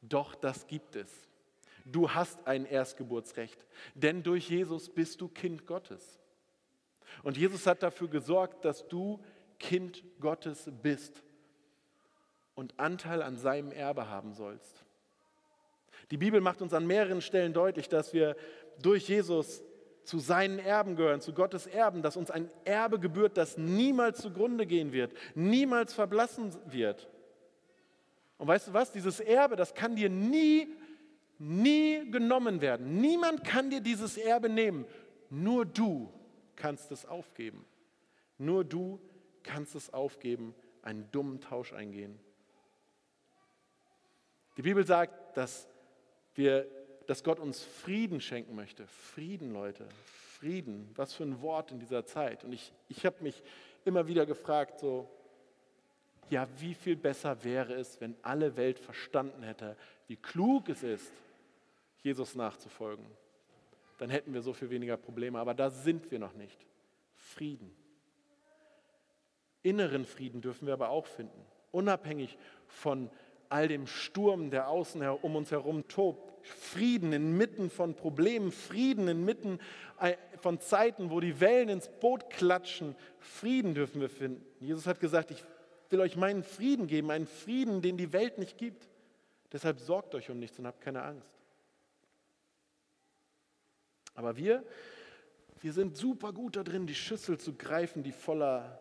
doch, 0.00 0.34
das 0.36 0.66
gibt 0.66 0.96
es. 0.96 1.10
Du 1.84 2.10
hast 2.10 2.46
ein 2.46 2.64
Erstgeburtsrecht, 2.64 3.66
denn 3.94 4.22
durch 4.22 4.48
Jesus 4.48 4.88
bist 4.88 5.20
du 5.20 5.28
Kind 5.28 5.66
Gottes. 5.66 6.20
Und 7.22 7.36
Jesus 7.36 7.66
hat 7.66 7.82
dafür 7.82 8.08
gesorgt, 8.08 8.64
dass 8.64 8.86
du 8.86 9.20
Kind 9.58 10.04
Gottes 10.20 10.70
bist 10.82 11.22
und 12.54 12.78
Anteil 12.78 13.22
an 13.22 13.36
seinem 13.36 13.72
Erbe 13.72 14.08
haben 14.08 14.34
sollst. 14.34 14.84
Die 16.10 16.16
Bibel 16.16 16.40
macht 16.40 16.62
uns 16.62 16.72
an 16.72 16.86
mehreren 16.86 17.20
Stellen 17.20 17.52
deutlich, 17.52 17.88
dass 17.88 18.12
wir 18.12 18.36
durch 18.82 19.08
Jesus 19.08 19.62
zu 20.04 20.18
seinen 20.18 20.58
Erben 20.58 20.96
gehören, 20.96 21.20
zu 21.20 21.34
Gottes 21.34 21.66
Erben, 21.66 22.02
dass 22.02 22.16
uns 22.16 22.30
ein 22.30 22.50
Erbe 22.64 22.98
gebührt, 22.98 23.36
das 23.36 23.58
niemals 23.58 24.20
zugrunde 24.20 24.66
gehen 24.66 24.92
wird, 24.92 25.12
niemals 25.34 25.92
verblassen 25.92 26.54
wird. 26.66 27.08
Und 28.38 28.46
weißt 28.46 28.68
du 28.68 28.72
was? 28.72 28.92
Dieses 28.92 29.20
Erbe, 29.20 29.56
das 29.56 29.74
kann 29.74 29.96
dir 29.96 30.08
nie, 30.08 30.68
nie 31.38 32.10
genommen 32.10 32.60
werden. 32.60 33.00
Niemand 33.00 33.44
kann 33.44 33.68
dir 33.68 33.80
dieses 33.80 34.16
Erbe 34.16 34.48
nehmen. 34.48 34.86
Nur 35.28 35.66
du 35.66 36.10
kannst 36.56 36.90
es 36.90 37.04
aufgeben. 37.04 37.64
Nur 38.38 38.64
du 38.64 39.00
kannst 39.42 39.74
es 39.74 39.92
aufgeben, 39.92 40.54
einen 40.82 41.10
dummen 41.10 41.40
Tausch 41.40 41.72
eingehen. 41.72 42.18
Die 44.56 44.62
Bibel 44.62 44.86
sagt, 44.86 45.36
dass, 45.36 45.68
wir, 46.34 46.66
dass 47.08 47.24
Gott 47.24 47.40
uns 47.40 47.64
Frieden 47.64 48.20
schenken 48.20 48.54
möchte. 48.54 48.86
Frieden, 48.86 49.54
Leute. 49.54 49.88
Frieden. 50.38 50.90
Was 50.94 51.14
für 51.14 51.24
ein 51.24 51.40
Wort 51.40 51.72
in 51.72 51.80
dieser 51.80 52.04
Zeit. 52.04 52.44
Und 52.44 52.52
ich, 52.52 52.70
ich 52.88 53.06
habe 53.06 53.16
mich 53.22 53.42
immer 53.86 54.06
wieder 54.06 54.26
gefragt, 54.26 54.78
so, 54.78 55.08
ja, 56.28 56.46
wie 56.58 56.74
viel 56.74 56.96
besser 56.96 57.42
wäre 57.44 57.72
es, 57.72 57.98
wenn 58.02 58.14
alle 58.20 58.58
Welt 58.58 58.78
verstanden 58.78 59.42
hätte, 59.42 59.74
wie 60.06 60.16
klug 60.16 60.68
es 60.68 60.82
ist, 60.82 61.10
Jesus 62.02 62.34
nachzufolgen. 62.34 63.06
Dann 63.96 64.10
hätten 64.10 64.34
wir 64.34 64.42
so 64.42 64.52
viel 64.52 64.68
weniger 64.68 64.98
Probleme. 64.98 65.38
Aber 65.38 65.54
da 65.54 65.70
sind 65.70 66.10
wir 66.10 66.18
noch 66.18 66.34
nicht. 66.34 66.58
Frieden. 67.14 67.74
Inneren 69.62 70.04
Frieden 70.04 70.42
dürfen 70.42 70.66
wir 70.66 70.74
aber 70.74 70.90
auch 70.90 71.06
finden. 71.06 71.40
Unabhängig 71.72 72.36
von 72.66 73.10
all 73.48 73.68
dem 73.68 73.86
Sturm, 73.86 74.50
der 74.50 74.68
außen 74.68 75.02
um 75.02 75.36
uns 75.36 75.50
herum 75.50 75.86
tobt. 75.88 76.32
Frieden 76.44 77.12
inmitten 77.12 77.70
von 77.70 77.94
Problemen, 77.94 78.52
Frieden 78.52 79.08
inmitten 79.08 79.58
äh, 80.00 80.14
von 80.40 80.60
Zeiten, 80.60 81.10
wo 81.10 81.20
die 81.20 81.40
Wellen 81.40 81.68
ins 81.68 81.88
Boot 81.88 82.30
klatschen. 82.30 82.94
Frieden 83.18 83.74
dürfen 83.74 84.00
wir 84.00 84.08
finden. 84.08 84.44
Jesus 84.60 84.86
hat 84.86 85.00
gesagt, 85.00 85.30
ich 85.30 85.44
will 85.90 86.00
euch 86.00 86.16
meinen 86.16 86.42
Frieden 86.42 86.86
geben, 86.86 87.10
einen 87.10 87.26
Frieden, 87.26 87.82
den 87.82 87.96
die 87.96 88.12
Welt 88.12 88.38
nicht 88.38 88.56
gibt. 88.58 88.88
Deshalb 89.52 89.80
sorgt 89.80 90.14
euch 90.14 90.30
um 90.30 90.38
nichts 90.38 90.58
und 90.58 90.66
habt 90.66 90.80
keine 90.80 91.02
Angst. 91.02 91.30
Aber 94.14 94.36
wir, 94.36 94.64
wir 95.60 95.72
sind 95.72 95.96
super 95.96 96.32
gut 96.32 96.56
darin, 96.56 96.86
die 96.86 96.94
Schüssel 96.94 97.38
zu 97.38 97.54
greifen, 97.54 98.02
die 98.02 98.12
voller 98.12 98.78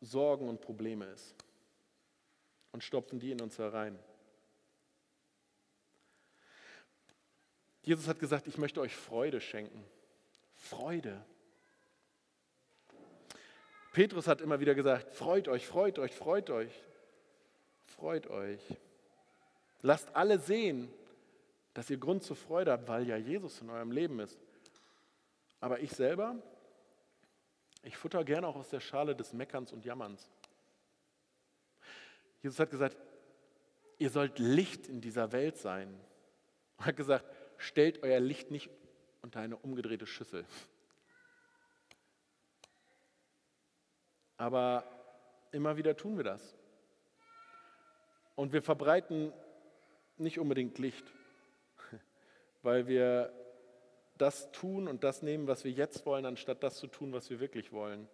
Sorgen 0.00 0.48
und 0.48 0.60
Probleme 0.60 1.06
ist. 1.06 1.43
Und 2.74 2.82
stopfen 2.82 3.20
die 3.20 3.30
in 3.30 3.40
uns 3.40 3.56
herein. 3.56 3.96
Jesus 7.82 8.08
hat 8.08 8.18
gesagt, 8.18 8.48
ich 8.48 8.58
möchte 8.58 8.80
euch 8.80 8.96
Freude 8.96 9.40
schenken. 9.40 9.84
Freude. 10.54 11.24
Petrus 13.92 14.26
hat 14.26 14.40
immer 14.40 14.58
wieder 14.58 14.74
gesagt, 14.74 15.14
freut 15.14 15.46
euch, 15.46 15.64
freut 15.68 16.00
euch, 16.00 16.16
freut 16.16 16.50
euch, 16.50 16.72
freut 17.86 18.26
euch. 18.26 18.60
Lasst 19.82 20.08
alle 20.16 20.40
sehen, 20.40 20.92
dass 21.74 21.88
ihr 21.90 21.98
Grund 21.98 22.24
zur 22.24 22.34
Freude 22.34 22.72
habt, 22.72 22.88
weil 22.88 23.06
ja 23.06 23.16
Jesus 23.16 23.60
in 23.60 23.70
eurem 23.70 23.92
Leben 23.92 24.18
ist. 24.18 24.36
Aber 25.60 25.78
ich 25.78 25.92
selber, 25.92 26.34
ich 27.84 27.96
futter 27.96 28.24
gerne 28.24 28.48
auch 28.48 28.56
aus 28.56 28.70
der 28.70 28.80
Schale 28.80 29.14
des 29.14 29.32
Meckerns 29.32 29.72
und 29.72 29.84
Jammerns. 29.84 30.28
Jesus 32.44 32.60
hat 32.60 32.70
gesagt, 32.70 32.98
ihr 33.96 34.10
sollt 34.10 34.38
Licht 34.38 34.86
in 34.86 35.00
dieser 35.00 35.32
Welt 35.32 35.56
sein. 35.56 35.98
Er 36.76 36.84
hat 36.84 36.96
gesagt, 36.96 37.24
stellt 37.56 38.02
euer 38.02 38.20
Licht 38.20 38.50
nicht 38.50 38.68
unter 39.22 39.40
eine 39.40 39.56
umgedrehte 39.56 40.06
Schüssel. 40.06 40.44
Aber 44.36 44.84
immer 45.52 45.78
wieder 45.78 45.96
tun 45.96 46.18
wir 46.18 46.24
das. 46.24 46.54
Und 48.34 48.52
wir 48.52 48.60
verbreiten 48.60 49.32
nicht 50.18 50.38
unbedingt 50.38 50.78
Licht, 50.78 51.10
weil 52.62 52.86
wir 52.88 53.32
das 54.18 54.52
tun 54.52 54.86
und 54.86 55.02
das 55.02 55.22
nehmen, 55.22 55.46
was 55.46 55.64
wir 55.64 55.72
jetzt 55.72 56.04
wollen, 56.04 56.26
anstatt 56.26 56.62
das 56.62 56.76
zu 56.76 56.88
tun, 56.88 57.14
was 57.14 57.30
wir 57.30 57.40
wirklich 57.40 57.72
wollen. 57.72 58.06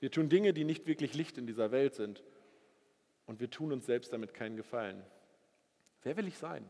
Wir 0.00 0.10
tun 0.10 0.28
Dinge, 0.28 0.52
die 0.52 0.64
nicht 0.64 0.86
wirklich 0.86 1.14
Licht 1.14 1.38
in 1.38 1.46
dieser 1.46 1.70
Welt 1.70 1.94
sind. 1.94 2.22
Und 3.26 3.40
wir 3.40 3.50
tun 3.50 3.72
uns 3.72 3.86
selbst 3.86 4.12
damit 4.12 4.32
keinen 4.32 4.56
Gefallen. 4.56 5.02
Wer 6.02 6.16
will 6.16 6.28
ich 6.28 6.38
sein? 6.38 6.68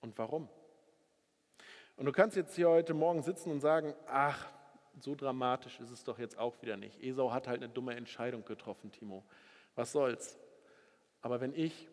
Und 0.00 0.16
warum? 0.18 0.48
Und 1.96 2.06
du 2.06 2.12
kannst 2.12 2.36
jetzt 2.36 2.56
hier 2.56 2.68
heute 2.68 2.94
Morgen 2.94 3.22
sitzen 3.22 3.50
und 3.50 3.60
sagen, 3.60 3.94
ach, 4.06 4.50
so 4.98 5.14
dramatisch 5.14 5.78
ist 5.80 5.90
es 5.90 6.04
doch 6.04 6.18
jetzt 6.18 6.38
auch 6.38 6.60
wieder 6.62 6.76
nicht. 6.76 7.02
Esau 7.02 7.32
hat 7.32 7.46
halt 7.46 7.62
eine 7.62 7.72
dumme 7.72 7.94
Entscheidung 7.94 8.44
getroffen, 8.44 8.90
Timo. 8.90 9.24
Was 9.74 9.92
soll's? 9.92 10.38
Aber 11.20 11.40
wenn 11.40 11.54
ich 11.54 11.88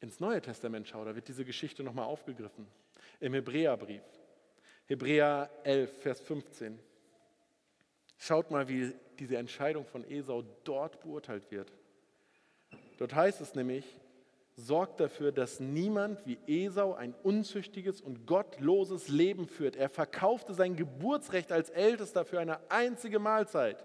ins 0.00 0.20
Neue 0.20 0.40
Testament 0.40 0.88
schaue, 0.88 1.04
da 1.04 1.14
wird 1.14 1.28
diese 1.28 1.44
Geschichte 1.44 1.82
nochmal 1.82 2.06
aufgegriffen. 2.06 2.66
Im 3.20 3.34
Hebräerbrief. 3.34 4.02
Hebräer 4.86 5.50
11, 5.64 6.02
Vers 6.02 6.20
15. 6.20 6.78
Schaut 8.18 8.50
mal, 8.50 8.68
wie 8.68 8.94
diese 9.18 9.36
Entscheidung 9.36 9.86
von 9.86 10.04
Esau 10.04 10.42
dort 10.64 11.00
beurteilt 11.00 11.50
wird. 11.50 11.72
Dort 12.98 13.14
heißt 13.14 13.40
es 13.40 13.54
nämlich, 13.54 13.84
sorgt 14.56 14.98
dafür, 14.98 15.30
dass 15.30 15.60
niemand 15.60 16.26
wie 16.26 16.38
Esau 16.48 16.94
ein 16.94 17.14
unzüchtiges 17.22 18.00
und 18.00 18.26
gottloses 18.26 19.08
Leben 19.08 19.46
führt. 19.46 19.76
Er 19.76 19.88
verkaufte 19.88 20.52
sein 20.52 20.74
Geburtsrecht 20.74 21.52
als 21.52 21.70
Ältester 21.70 22.24
für 22.24 22.40
eine 22.40 22.58
einzige 22.70 23.20
Mahlzeit. 23.20 23.84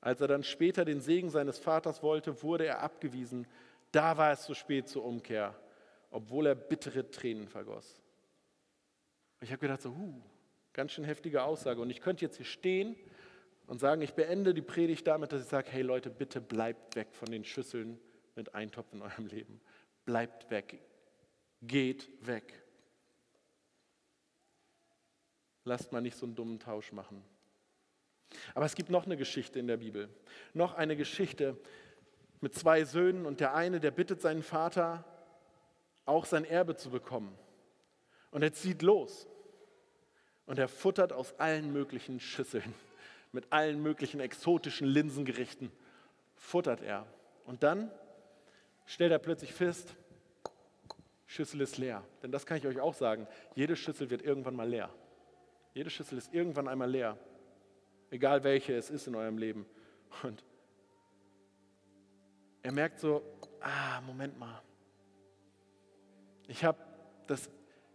Als 0.00 0.20
er 0.22 0.28
dann 0.28 0.42
später 0.42 0.86
den 0.86 1.00
Segen 1.00 1.28
seines 1.28 1.58
Vaters 1.58 2.02
wollte, 2.02 2.42
wurde 2.42 2.64
er 2.64 2.80
abgewiesen. 2.80 3.46
Da 3.92 4.16
war 4.16 4.32
es 4.32 4.42
zu 4.42 4.54
spät 4.54 4.88
zur 4.88 5.04
Umkehr, 5.04 5.54
obwohl 6.10 6.46
er 6.46 6.54
bittere 6.54 7.10
Tränen 7.10 7.48
vergoss. 7.48 8.00
Ich 9.40 9.50
habe 9.50 9.60
gedacht, 9.60 9.82
so, 9.82 9.90
huh, 9.90 10.14
ganz 10.76 10.92
schön 10.92 11.04
heftige 11.04 11.42
Aussage. 11.42 11.80
Und 11.80 11.88
ich 11.88 12.02
könnte 12.02 12.24
jetzt 12.24 12.36
hier 12.36 12.44
stehen 12.44 12.96
und 13.66 13.80
sagen, 13.80 14.02
ich 14.02 14.12
beende 14.12 14.52
die 14.52 14.62
Predigt 14.62 15.06
damit, 15.06 15.32
dass 15.32 15.42
ich 15.42 15.48
sage, 15.48 15.70
hey 15.70 15.80
Leute, 15.82 16.10
bitte 16.10 16.40
bleibt 16.40 16.94
weg 16.96 17.08
von 17.12 17.30
den 17.30 17.44
Schüsseln 17.44 17.98
mit 18.36 18.54
Eintopf 18.54 18.92
in 18.92 19.00
eurem 19.00 19.26
Leben. 19.26 19.60
Bleibt 20.04 20.50
weg. 20.50 20.82
Geht 21.62 22.10
weg. 22.24 22.62
Lasst 25.64 25.92
mal 25.92 26.02
nicht 26.02 26.16
so 26.16 26.26
einen 26.26 26.34
dummen 26.34 26.60
Tausch 26.60 26.92
machen. 26.92 27.24
Aber 28.54 28.66
es 28.66 28.74
gibt 28.74 28.90
noch 28.90 29.06
eine 29.06 29.16
Geschichte 29.16 29.58
in 29.58 29.66
der 29.66 29.78
Bibel. 29.78 30.10
Noch 30.52 30.74
eine 30.74 30.94
Geschichte 30.94 31.58
mit 32.42 32.54
zwei 32.54 32.84
Söhnen 32.84 33.24
und 33.24 33.40
der 33.40 33.54
eine, 33.54 33.80
der 33.80 33.92
bittet 33.92 34.20
seinen 34.20 34.42
Vater, 34.42 35.04
auch 36.04 36.26
sein 36.26 36.44
Erbe 36.44 36.76
zu 36.76 36.90
bekommen. 36.90 37.36
Und 38.30 38.42
er 38.42 38.52
zieht 38.52 38.82
los. 38.82 39.26
Und 40.46 40.58
er 40.58 40.68
futtert 40.68 41.12
aus 41.12 41.38
allen 41.38 41.72
möglichen 41.72 42.20
Schüsseln, 42.20 42.74
mit 43.32 43.52
allen 43.52 43.82
möglichen 43.82 44.20
exotischen 44.20 44.86
Linsengerichten, 44.86 45.70
futtert 46.36 46.82
er. 46.82 47.06
Und 47.44 47.62
dann 47.62 47.90
stellt 48.86 49.12
er 49.12 49.18
plötzlich 49.18 49.52
fest, 49.52 49.94
Schüssel 51.26 51.60
ist 51.60 51.76
leer. 51.76 52.04
Denn 52.22 52.30
das 52.30 52.46
kann 52.46 52.56
ich 52.56 52.66
euch 52.66 52.80
auch 52.80 52.94
sagen, 52.94 53.26
jede 53.54 53.76
Schüssel 53.76 54.10
wird 54.10 54.22
irgendwann 54.22 54.54
mal 54.54 54.68
leer. 54.68 54.90
Jede 55.74 55.90
Schüssel 55.90 56.16
ist 56.16 56.32
irgendwann 56.32 56.68
einmal 56.68 56.90
leer. 56.90 57.18
Egal 58.10 58.44
welche 58.44 58.74
es 58.74 58.88
ist 58.88 59.08
in 59.08 59.14
eurem 59.14 59.36
Leben. 59.36 59.66
Und 60.22 60.44
er 62.62 62.72
merkt 62.72 63.00
so, 63.00 63.22
ah, 63.60 64.00
Moment 64.00 64.38
mal. 64.38 64.62
Ich 66.48 66.64
habe 66.64 66.78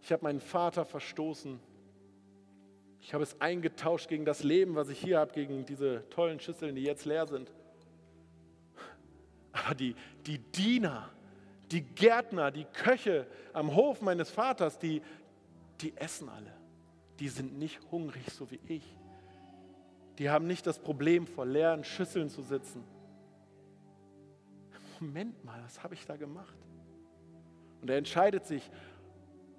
hab 0.08 0.22
meinen 0.22 0.40
Vater 0.40 0.84
verstoßen. 0.84 1.58
Ich 3.02 3.12
habe 3.12 3.24
es 3.24 3.38
eingetauscht 3.40 4.08
gegen 4.08 4.24
das 4.24 4.44
Leben, 4.44 4.76
was 4.76 4.88
ich 4.88 5.00
hier 5.00 5.18
habe, 5.18 5.32
gegen 5.32 5.66
diese 5.66 6.08
tollen 6.08 6.38
Schüsseln, 6.38 6.76
die 6.76 6.84
jetzt 6.84 7.04
leer 7.04 7.26
sind. 7.26 7.52
Aber 9.50 9.74
die, 9.74 9.96
die 10.24 10.38
Diener, 10.38 11.10
die 11.72 11.82
Gärtner, 11.82 12.52
die 12.52 12.64
Köche 12.64 13.26
am 13.52 13.74
Hof 13.74 14.00
meines 14.02 14.30
Vaters, 14.30 14.78
die, 14.78 15.02
die 15.80 15.96
essen 15.96 16.28
alle. 16.28 16.52
Die 17.18 17.28
sind 17.28 17.58
nicht 17.58 17.80
hungrig, 17.90 18.24
so 18.30 18.50
wie 18.52 18.60
ich. 18.68 18.84
Die 20.18 20.30
haben 20.30 20.46
nicht 20.46 20.64
das 20.64 20.78
Problem, 20.78 21.26
vor 21.26 21.44
leeren 21.44 21.82
Schüsseln 21.82 22.30
zu 22.30 22.42
sitzen. 22.42 22.84
Moment 25.00 25.44
mal, 25.44 25.60
was 25.64 25.82
habe 25.82 25.94
ich 25.94 26.06
da 26.06 26.14
gemacht? 26.14 26.56
Und 27.80 27.90
er 27.90 27.96
entscheidet 27.96 28.46
sich, 28.46 28.70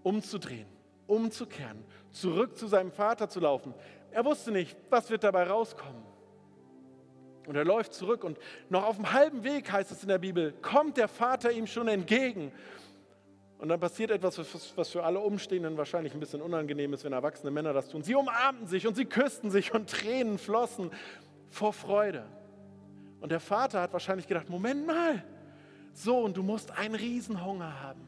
umzudrehen, 0.01 0.67
umzukehren, 1.07 1.83
zurück 2.11 2.57
zu 2.57 2.67
seinem 2.67 2.91
Vater 2.91 3.29
zu 3.29 3.39
laufen. 3.39 3.73
Er 4.11 4.23
wusste 4.25 4.51
nicht, 4.51 4.75
was 4.89 5.09
wird 5.09 5.23
dabei 5.23 5.43
rauskommen. 5.43 6.03
Und 7.47 7.55
er 7.55 7.65
läuft 7.65 7.93
zurück 7.93 8.23
und 8.23 8.37
noch 8.69 8.85
auf 8.85 8.95
dem 8.95 9.11
halben 9.11 9.43
Weg 9.43 9.71
heißt 9.71 9.91
es 9.91 10.01
in 10.01 10.09
der 10.09 10.17
Bibel, 10.17 10.53
kommt 10.61 10.97
der 10.97 11.07
Vater 11.07 11.51
ihm 11.51 11.67
schon 11.67 11.87
entgegen. 11.87 12.51
Und 13.57 13.69
dann 13.69 13.79
passiert 13.79 14.11
etwas, 14.11 14.37
was 14.75 14.89
für 14.89 15.03
alle 15.03 15.19
Umstehenden 15.19 15.77
wahrscheinlich 15.77 16.13
ein 16.13 16.19
bisschen 16.19 16.41
unangenehm 16.41 16.93
ist, 16.93 17.03
wenn 17.03 17.13
erwachsene 17.13 17.51
Männer 17.51 17.73
das 17.73 17.89
tun. 17.89 18.03
Sie 18.03 18.15
umarmten 18.15 18.67
sich 18.67 18.87
und 18.87 18.95
sie 18.95 19.05
küssten 19.05 19.51
sich 19.51 19.73
und 19.73 19.89
Tränen 19.89 20.37
flossen 20.37 20.91
vor 21.49 21.73
Freude. 21.73 22.25
Und 23.19 23.31
der 23.31 23.39
Vater 23.39 23.81
hat 23.81 23.93
wahrscheinlich 23.93 24.27
gedacht, 24.27 24.49
Moment 24.49 24.85
mal, 24.85 25.23
Sohn, 25.93 26.33
du 26.33 26.43
musst 26.43 26.77
einen 26.77 26.95
Riesenhunger 26.95 27.81
haben. 27.81 28.01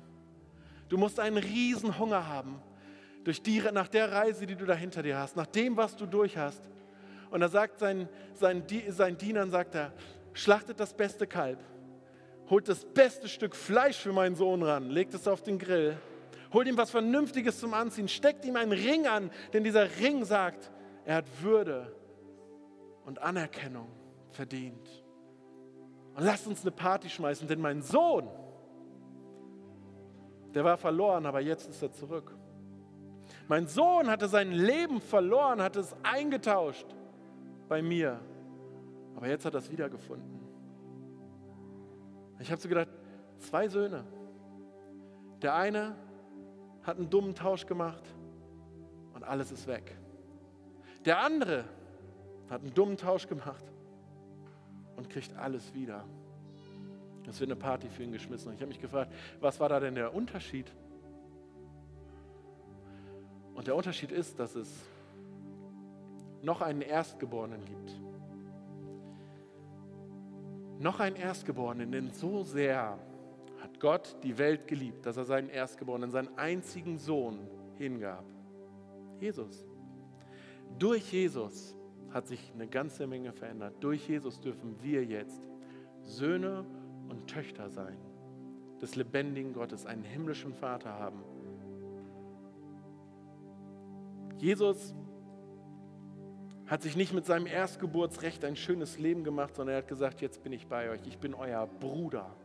Du 0.90 0.98
musst 0.98 1.20
einen 1.20 1.38
Riesenhunger 1.38 2.28
haben 2.28 2.62
durch 3.26 3.42
die, 3.42 3.60
nach 3.74 3.88
der 3.88 4.12
Reise, 4.12 4.46
die 4.46 4.56
du 4.56 4.66
da 4.66 4.76
hinter 4.76 5.04
dir 5.04 5.18
hast, 5.18 5.36
nach 5.36 5.48
dem, 5.48 5.76
was 5.76 5.96
du 5.96 6.06
durch 6.06 6.38
hast. 6.38 6.70
Und 7.32 7.42
er 7.42 7.50
sagt 7.50 7.80
seinen, 7.80 8.08
seinen, 8.36 8.64
seinen 8.90 9.18
Dienern, 9.18 9.50
sagt 9.50 9.74
er, 9.74 9.92
schlachtet 10.34 10.80
das 10.80 10.94
beste 10.94 11.26
Kalb, 11.26 11.60
holt 12.50 12.70
das 12.70 12.86
beste 12.86 13.28
Stück 13.28 13.56
Fleisch 13.56 13.98
für 13.98 14.14
meinen 14.14 14.36
Sohn 14.36 14.62
ran, 14.62 14.92
legt 14.92 15.16
es 15.16 15.28
auf 15.28 15.42
den 15.42 15.58
Grill, 15.58 15.98
holt 16.54 16.68
ihm 16.68 16.78
was 16.78 16.92
Vernünftiges 16.92 17.60
zum 17.60 17.74
Anziehen, 17.74 18.08
steckt 18.08 18.46
ihm 18.46 18.56
einen 18.56 18.72
Ring 18.72 19.08
an, 19.08 19.32
denn 19.54 19.64
dieser 19.64 19.90
Ring 20.00 20.24
sagt, 20.24 20.72
er 21.04 21.16
hat 21.16 21.26
Würde 21.42 21.92
und 23.06 23.20
Anerkennung 23.20 23.88
verdient. 24.30 25.04
Und 26.14 26.24
lasst 26.24 26.46
uns 26.46 26.62
eine 26.62 26.72
Party 26.72 27.10
schmeißen, 27.10 27.48
denn 27.48 27.60
mein 27.60 27.82
Sohn, 27.82 28.30
der 30.54 30.64
war 30.64 30.78
verloren, 30.78 31.26
aber 31.26 31.42
jetzt 31.42 31.68
ist 31.68 31.82
er 31.82 31.92
zurück. 31.92 32.36
Mein 33.48 33.68
Sohn 33.68 34.10
hatte 34.10 34.28
sein 34.28 34.52
Leben 34.52 35.00
verloren, 35.00 35.62
hatte 35.62 35.80
es 35.80 35.96
eingetauscht 36.04 36.88
bei 37.68 37.82
mir, 37.82 38.20
aber 39.16 39.28
jetzt 39.28 39.46
hat 39.46 39.54
er 39.54 39.60
es 39.60 39.72
wiedergefunden. 39.72 40.40
Ich 42.40 42.52
habe 42.52 42.62
so 42.62 42.68
gedacht, 42.68 42.90
zwei 43.40 43.68
Söhne. 43.68 44.04
Der 45.42 45.56
eine 45.56 45.96
hat 46.84 46.98
einen 46.98 47.10
dummen 47.10 47.36
Tausch 47.36 47.66
gemacht 47.66 48.04
und 49.14 49.24
alles 49.24 49.52
ist 49.52 49.68
weg. 49.68 49.96
Der 51.06 51.20
andere 51.20 51.66
hat 52.50 52.62
einen 52.62 52.74
dummen 52.74 52.98
Tausch 52.98 53.28
gemacht 53.28 53.64
und 54.96 55.10
kriegt 55.10 55.36
alles 55.38 55.74
wieder. 55.74 56.04
Es 57.28 57.40
wird 57.40 57.50
eine 57.50 57.60
Party 57.60 57.90
für 57.90 58.04
ihn 58.04 58.12
geschmissen. 58.12 58.50
Und 58.50 58.56
ich 58.56 58.62
habe 58.62 58.70
mich 58.70 58.80
gefragt, 58.80 59.12
was 59.40 59.60
war 59.60 59.70
da 59.70 59.80
denn 59.80 59.96
der 59.96 60.14
Unterschied? 60.14 60.72
Und 63.66 63.70
der 63.70 63.78
Unterschied 63.78 64.12
ist, 64.12 64.40
dass 64.40 64.54
es 64.54 64.70
noch 66.44 66.62
einen 66.62 66.82
Erstgeborenen 66.82 67.66
gibt. 67.66 68.00
Noch 70.80 71.00
einen 71.00 71.16
Erstgeborenen, 71.16 71.92
denn 71.92 72.12
so 72.12 72.44
sehr 72.44 73.00
hat 73.64 73.80
Gott 73.80 74.18
die 74.22 74.38
Welt 74.38 74.68
geliebt, 74.68 75.04
dass 75.08 75.18
er 75.18 75.26
seinen 75.26 75.50
Erstgeborenen, 75.50 76.12
seinen 76.12 76.38
einzigen 76.38 77.00
Sohn 77.00 77.40
hingab. 77.80 78.24
Jesus. 79.20 79.66
Durch 80.78 81.12
Jesus 81.12 81.76
hat 82.12 82.28
sich 82.28 82.52
eine 82.54 82.68
ganze 82.68 83.08
Menge 83.08 83.34
verändert. 83.34 83.74
Durch 83.80 84.08
Jesus 84.08 84.40
dürfen 84.40 84.76
wir 84.84 85.04
jetzt 85.04 85.50
Söhne 86.04 86.68
und 87.10 87.26
Töchter 87.26 87.72
sein 87.72 87.98
des 88.80 88.96
lebendigen 88.96 89.54
Gottes, 89.54 89.88
einen 89.88 90.04
himmlischen 90.04 90.54
Vater 90.54 90.92
haben. 90.92 91.24
Jesus 94.38 94.94
hat 96.68 96.82
sich 96.82 96.96
nicht 96.96 97.14
mit 97.14 97.26
seinem 97.26 97.46
Erstgeburtsrecht 97.46 98.44
ein 98.44 98.56
schönes 98.56 98.98
Leben 98.98 99.24
gemacht, 99.24 99.56
sondern 99.56 99.76
er 99.76 99.78
hat 99.80 99.88
gesagt, 99.88 100.22
jetzt 100.22 100.44
bin 100.44 100.52
ich 100.52 100.68
bei 100.68 100.90
euch, 100.90 101.02
ich 101.06 101.20
bin 101.20 101.34
euer 101.34 101.68
Bruder. 101.68 102.36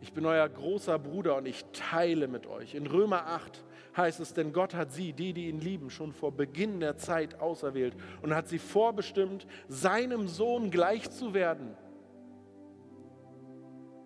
Ich 0.00 0.12
bin 0.12 0.26
euer 0.26 0.48
großer 0.48 0.98
Bruder 0.98 1.36
und 1.36 1.46
ich 1.46 1.64
teile 1.72 2.28
mit 2.28 2.46
euch. 2.46 2.74
In 2.74 2.86
Römer 2.86 3.26
8 3.26 3.64
heißt 3.96 4.20
es, 4.20 4.34
denn 4.34 4.52
Gott 4.52 4.74
hat 4.74 4.92
sie, 4.92 5.12
die, 5.12 5.32
die 5.32 5.48
ihn 5.48 5.60
lieben, 5.60 5.88
schon 5.88 6.12
vor 6.12 6.32
Beginn 6.32 6.80
der 6.80 6.96
Zeit 6.96 7.40
auserwählt 7.40 7.94
und 8.20 8.34
hat 8.34 8.48
sie 8.48 8.58
vorbestimmt, 8.58 9.46
seinem 9.68 10.28
Sohn 10.28 10.70
gleich 10.70 11.10
zu 11.10 11.32
werden, 11.32 11.76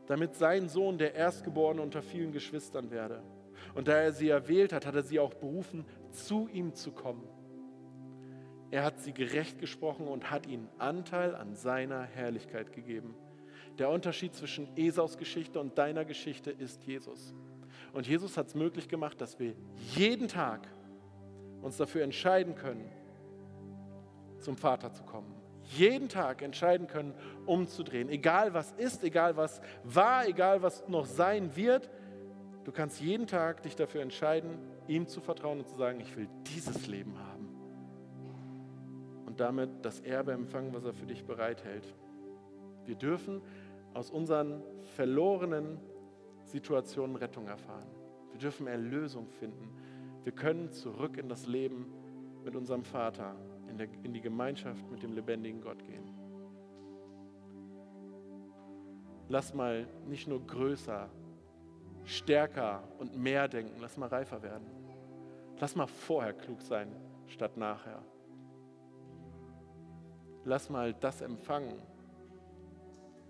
damit 0.07 0.35
sein 0.35 0.69
Sohn 0.69 0.99
der 0.99 1.15
Erstgeborene 1.15 1.83
unter 1.83 2.03
vielen 2.03 2.33
Geschwistern 2.33 2.91
werde. 2.91 3.23
Und 3.75 3.89
da 3.89 3.93
er 3.93 4.13
sie 4.13 4.29
erwählt 4.29 4.73
hat, 4.73 4.87
hat 4.87 4.95
er 4.95 5.03
sie 5.03 5.19
auch 5.19 5.35
berufen, 5.35 5.85
zu 6.11 6.49
ihm 6.49 6.75
zu 6.75 6.93
kommen. 6.93 7.29
Er 8.71 8.85
hat 8.85 9.01
sie 9.01 9.13
gerecht 9.13 9.59
gesprochen 9.59 10.07
und 10.07 10.31
hat 10.31 10.47
ihnen 10.47 10.69
Anteil 10.79 11.35
an 11.35 11.55
seiner 11.55 12.03
Herrlichkeit 12.03 12.73
gegeben. 12.73 13.15
Der 13.79 13.89
Unterschied 13.89 14.35
zwischen 14.35 14.69
Esaus 14.77 15.17
Geschichte 15.17 15.61
und 15.61 15.79
deiner 15.79 16.05
Geschichte 16.05 16.51
ist 16.51 16.85
Jesus. 16.85 17.35
Und 17.93 18.07
Jesus 18.07 18.37
hat 18.37 18.49
es 18.49 18.55
möglich 18.55 18.89
gemacht, 18.89 19.21
dass 19.21 19.39
wir 19.39 19.55
jeden 19.95 20.29
Tag 20.29 20.69
uns 21.63 21.77
dafür 21.77 22.03
entscheiden 22.03 22.55
können, 22.55 22.91
zum 24.41 24.57
Vater 24.57 24.93
zu 24.93 25.03
kommen. 25.05 25.35
Jeden 25.77 26.09
Tag 26.09 26.43
entscheiden 26.43 26.87
können, 26.87 27.15
umzudrehen. 27.47 28.09
Egal 28.09 28.55
was 28.55 28.73
ist, 28.73 29.05
egal 29.05 29.37
was 29.37 29.61
war, 29.85 30.27
egal 30.27 30.63
was 30.63 30.87
noch 30.89 31.07
sein 31.07 31.57
wird. 31.57 31.91
Du 32.69 32.75
kannst 32.75 33.01
jeden 33.01 33.27
Tag 33.27 33.63
dich 33.63 33.77
dafür 33.77 34.03
entscheiden, 34.03 34.59
ihm 34.89 35.09
zu 35.09 35.23
vertrauen 35.23 35.61
und 35.61 35.67
zu 35.67 35.77
sagen, 35.77 36.01
ich 36.01 36.15
will 36.19 36.29
dieses 36.55 36.87
Leben 36.87 37.19
haben. 37.19 37.49
Und 39.25 39.41
damit 39.41 39.71
das 39.87 40.01
Erbe 40.01 40.33
empfangen, 40.33 40.75
was 40.75 40.85
er 40.85 40.93
für 40.93 41.07
dich 41.07 41.25
bereithält. 41.25 41.95
Wir 42.85 42.95
dürfen 42.95 43.41
aus 43.95 44.11
unseren 44.11 44.63
verlorenen 44.97 45.81
Situationen 46.45 47.17
Rettung 47.17 47.47
erfahren. 47.47 47.89
Wir 48.33 48.39
dürfen 48.39 48.67
Erlösung 48.67 49.31
finden. 49.31 49.71
Wir 50.25 50.33
können 50.33 50.71
zurück 50.71 51.17
in 51.17 51.31
das 51.31 51.47
Leben 51.47 51.87
mit 52.45 52.55
unserem 52.55 52.85
Vater, 52.85 53.35
in, 53.71 53.79
der, 53.79 53.89
in 54.03 54.13
die 54.13 54.21
Gemeinschaft 54.21 54.91
mit 54.91 55.03
dem 55.03 55.15
lebendigen 55.15 55.63
Gott 55.63 55.83
gehen. 55.87 56.05
Lass 59.31 59.55
mal 59.55 59.89
nicht 60.07 60.29
nur 60.29 60.47
größer, 60.47 61.09
stärker 62.09 62.83
und 62.99 63.17
mehr 63.17 63.49
denken, 63.49 63.75
lass 63.81 63.97
mal 63.97 64.09
reifer 64.09 64.43
werden. 64.43 64.67
Lass 65.61 65.77
mal 65.77 65.87
vorher 65.87 66.33
klug 66.33 66.63
sein, 66.63 66.89
statt 67.27 67.57
nachher. 67.57 68.03
Lass 70.45 70.71
mal 70.71 70.95
das 70.95 71.21
empfangen, 71.21 71.75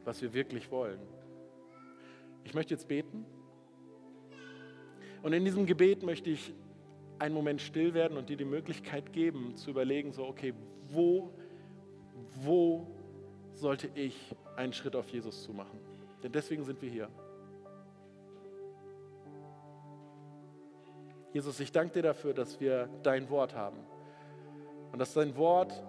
was 0.05 0.23
wir 0.23 0.33
wirklich 0.33 0.71
wollen. 0.71 1.01
Ich 2.45 2.55
möchte 2.55 2.75
jetzt 2.75 2.87
beten. 2.87 3.27
Und 5.23 5.33
in 5.33 5.45
diesem 5.45 5.67
Gebet 5.67 6.05
möchte 6.05 6.31
ich 6.31 6.55
einen 7.19 7.35
Moment 7.35 7.61
still 7.61 7.95
werden 7.95 8.17
und 8.17 8.29
dir 8.29 8.37
die 8.37 8.45
Möglichkeit 8.45 9.13
geben, 9.13 9.57
zu 9.57 9.71
überlegen, 9.71 10.13
so, 10.13 10.25
okay, 10.25 10.55
wo, 10.91 11.33
wo 12.43 12.87
sollte 13.55 13.91
ich 13.95 14.37
einen 14.55 14.73
Schritt 14.73 14.95
auf 14.95 15.09
Jesus 15.09 15.43
zu 15.43 15.53
machen? 15.53 15.81
Denn 16.23 16.31
deswegen 16.31 16.63
sind 16.63 16.81
wir 16.81 16.89
hier. 16.89 17.09
Jesus, 21.33 21.61
ich 21.61 21.73
danke 21.73 21.95
dir 21.95 22.03
dafür, 22.03 22.33
dass 22.33 22.59
wir 22.61 22.89
dein 23.03 23.29
Wort 23.29 23.55
haben. 23.55 23.79
Und 24.93 24.99
dass 24.99 25.13
dein 25.13 25.37
Wort 25.37 25.85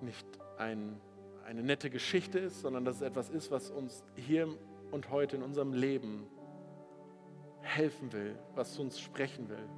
nicht 0.00 0.26
ein, 0.56 1.00
eine 1.44 1.62
nette 1.62 1.90
Geschichte 1.90 2.38
ist, 2.38 2.60
sondern 2.60 2.84
dass 2.84 2.96
es 2.96 3.02
etwas 3.02 3.30
ist, 3.30 3.50
was 3.50 3.70
uns 3.70 4.04
hier 4.16 4.48
und 4.90 5.10
heute 5.10 5.36
in 5.36 5.42
unserem 5.42 5.72
Leben 5.72 6.26
helfen 7.60 8.12
will, 8.12 8.36
was 8.54 8.74
zu 8.74 8.82
uns 8.82 8.98
sprechen 8.98 9.48
will. 9.48 9.68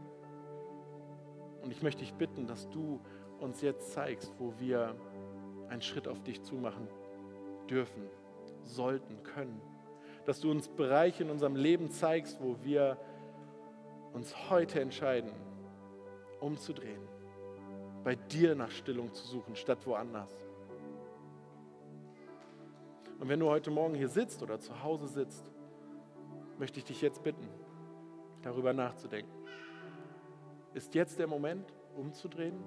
Und 1.63 1.71
ich 1.71 1.83
möchte 1.83 2.01
dich 2.01 2.15
bitten, 2.15 2.47
dass 2.47 2.69
du 2.71 3.01
uns 3.39 3.61
jetzt 3.61 3.93
zeigst, 3.93 4.33
wo 4.39 4.55
wir 4.59 4.95
einen 5.69 5.83
Schritt 5.83 6.09
auf 6.09 6.23
dich 6.23 6.43
zumachen 6.43 6.89
dürfen, 7.69 8.09
sollten, 8.65 9.23
können. 9.23 9.61
Dass 10.25 10.41
du 10.41 10.51
uns 10.51 10.69
Bereiche 10.69 11.23
in 11.23 11.31
unserem 11.31 11.57
Leben 11.57 11.91
zeigst, 11.91 12.41
wo 12.41 12.57
wir 12.63 12.97
uns 14.13 14.35
heute 14.51 14.81
entscheiden, 14.81 15.33
umzudrehen, 16.41 17.03
bei 18.03 18.15
dir 18.17 18.55
nach 18.55 18.71
Stillung 18.71 19.13
zu 19.15 19.27
suchen, 19.27 19.57
statt 19.57 19.87
woanders. 19.87 20.35
Und 23.19 23.29
wenn 23.29 23.39
du 23.39 23.49
heute 23.49 23.71
Morgen 23.71 23.95
hier 23.95 24.09
sitzt 24.09 24.43
oder 24.43 24.59
zu 24.59 24.83
Hause 24.83 25.07
sitzt, 25.07 25.51
möchte 26.59 26.79
ich 26.79 26.85
dich 26.85 27.03
jetzt 27.03 27.23
bitten, 27.23 27.47
darüber 28.43 28.73
nachzudenken. 28.73 29.33
Ist 30.73 30.95
jetzt 30.95 31.19
der 31.19 31.27
Moment, 31.27 31.73
umzudrehen? 31.97 32.59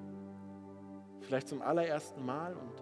Vielleicht 1.22 1.48
zum 1.48 1.62
allerersten 1.62 2.24
Mal 2.26 2.56
und 2.56 2.82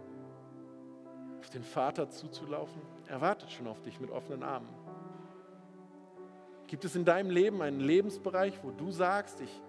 auf 1.39 1.49
den 1.49 1.63
Vater 1.63 2.09
zuzulaufen? 2.09 2.81
Er 3.07 3.21
wartet 3.21 3.51
schon 3.51 3.67
auf 3.67 3.81
dich 3.81 3.99
mit 3.99 4.09
offenen 4.09 4.43
Armen. 4.43 4.67
Gibt 6.71 6.85
es 6.85 6.95
in 6.95 7.03
deinem 7.03 7.29
Leben 7.29 7.61
einen 7.61 7.81
Lebensbereich, 7.81 8.63
wo 8.63 8.71
du 8.71 8.91
sagst, 8.91 9.41
ich, 9.41 9.61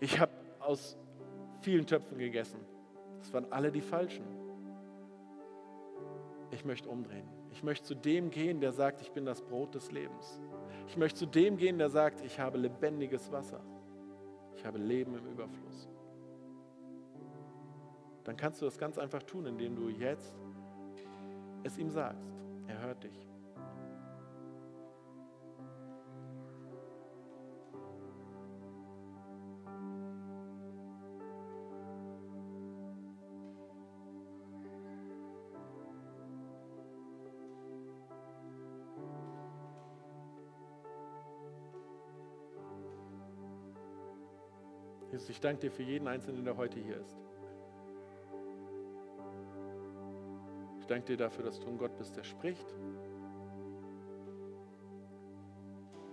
ich 0.00 0.18
habe 0.18 0.32
aus 0.60 0.96
vielen 1.60 1.84
Töpfen 1.84 2.16
gegessen. 2.16 2.58
Das 3.18 3.34
waren 3.34 3.52
alle 3.52 3.70
die 3.70 3.82
falschen. 3.82 4.24
Ich 6.52 6.64
möchte 6.64 6.88
umdrehen. 6.88 7.28
Ich 7.52 7.62
möchte 7.62 7.86
zu 7.86 7.94
dem 7.94 8.30
gehen, 8.30 8.62
der 8.62 8.72
sagt, 8.72 9.02
ich 9.02 9.12
bin 9.12 9.26
das 9.26 9.42
Brot 9.42 9.74
des 9.74 9.92
Lebens. 9.92 10.40
Ich 10.88 10.96
möchte 10.96 11.18
zu 11.18 11.26
dem 11.26 11.58
gehen, 11.58 11.76
der 11.76 11.90
sagt, 11.90 12.22
ich 12.22 12.40
habe 12.40 12.56
lebendiges 12.56 13.30
Wasser. 13.30 13.60
Ich 14.54 14.64
habe 14.64 14.78
Leben 14.78 15.18
im 15.18 15.26
Überfluss. 15.26 15.86
Dann 18.24 18.38
kannst 18.38 18.62
du 18.62 18.64
das 18.64 18.78
ganz 18.78 18.96
einfach 18.96 19.22
tun, 19.22 19.44
indem 19.44 19.76
du 19.76 19.90
jetzt 19.90 20.34
es 21.62 21.76
ihm 21.76 21.90
sagst. 21.90 22.26
Er 22.68 22.80
hört 22.80 23.04
dich. 23.04 23.35
Jesus, 45.16 45.30
ich 45.30 45.40
danke 45.40 45.62
dir 45.62 45.70
für 45.70 45.82
jeden 45.82 46.06
Einzelnen, 46.08 46.44
der 46.44 46.58
heute 46.58 46.78
hier 46.78 46.98
ist. 46.98 47.16
Ich 50.78 50.86
danke 50.86 51.06
dir 51.06 51.16
dafür, 51.16 51.42
dass 51.42 51.58
du 51.58 51.68
ein 51.68 51.78
Gott 51.78 51.96
bist, 51.96 52.14
der 52.18 52.22
spricht 52.22 52.66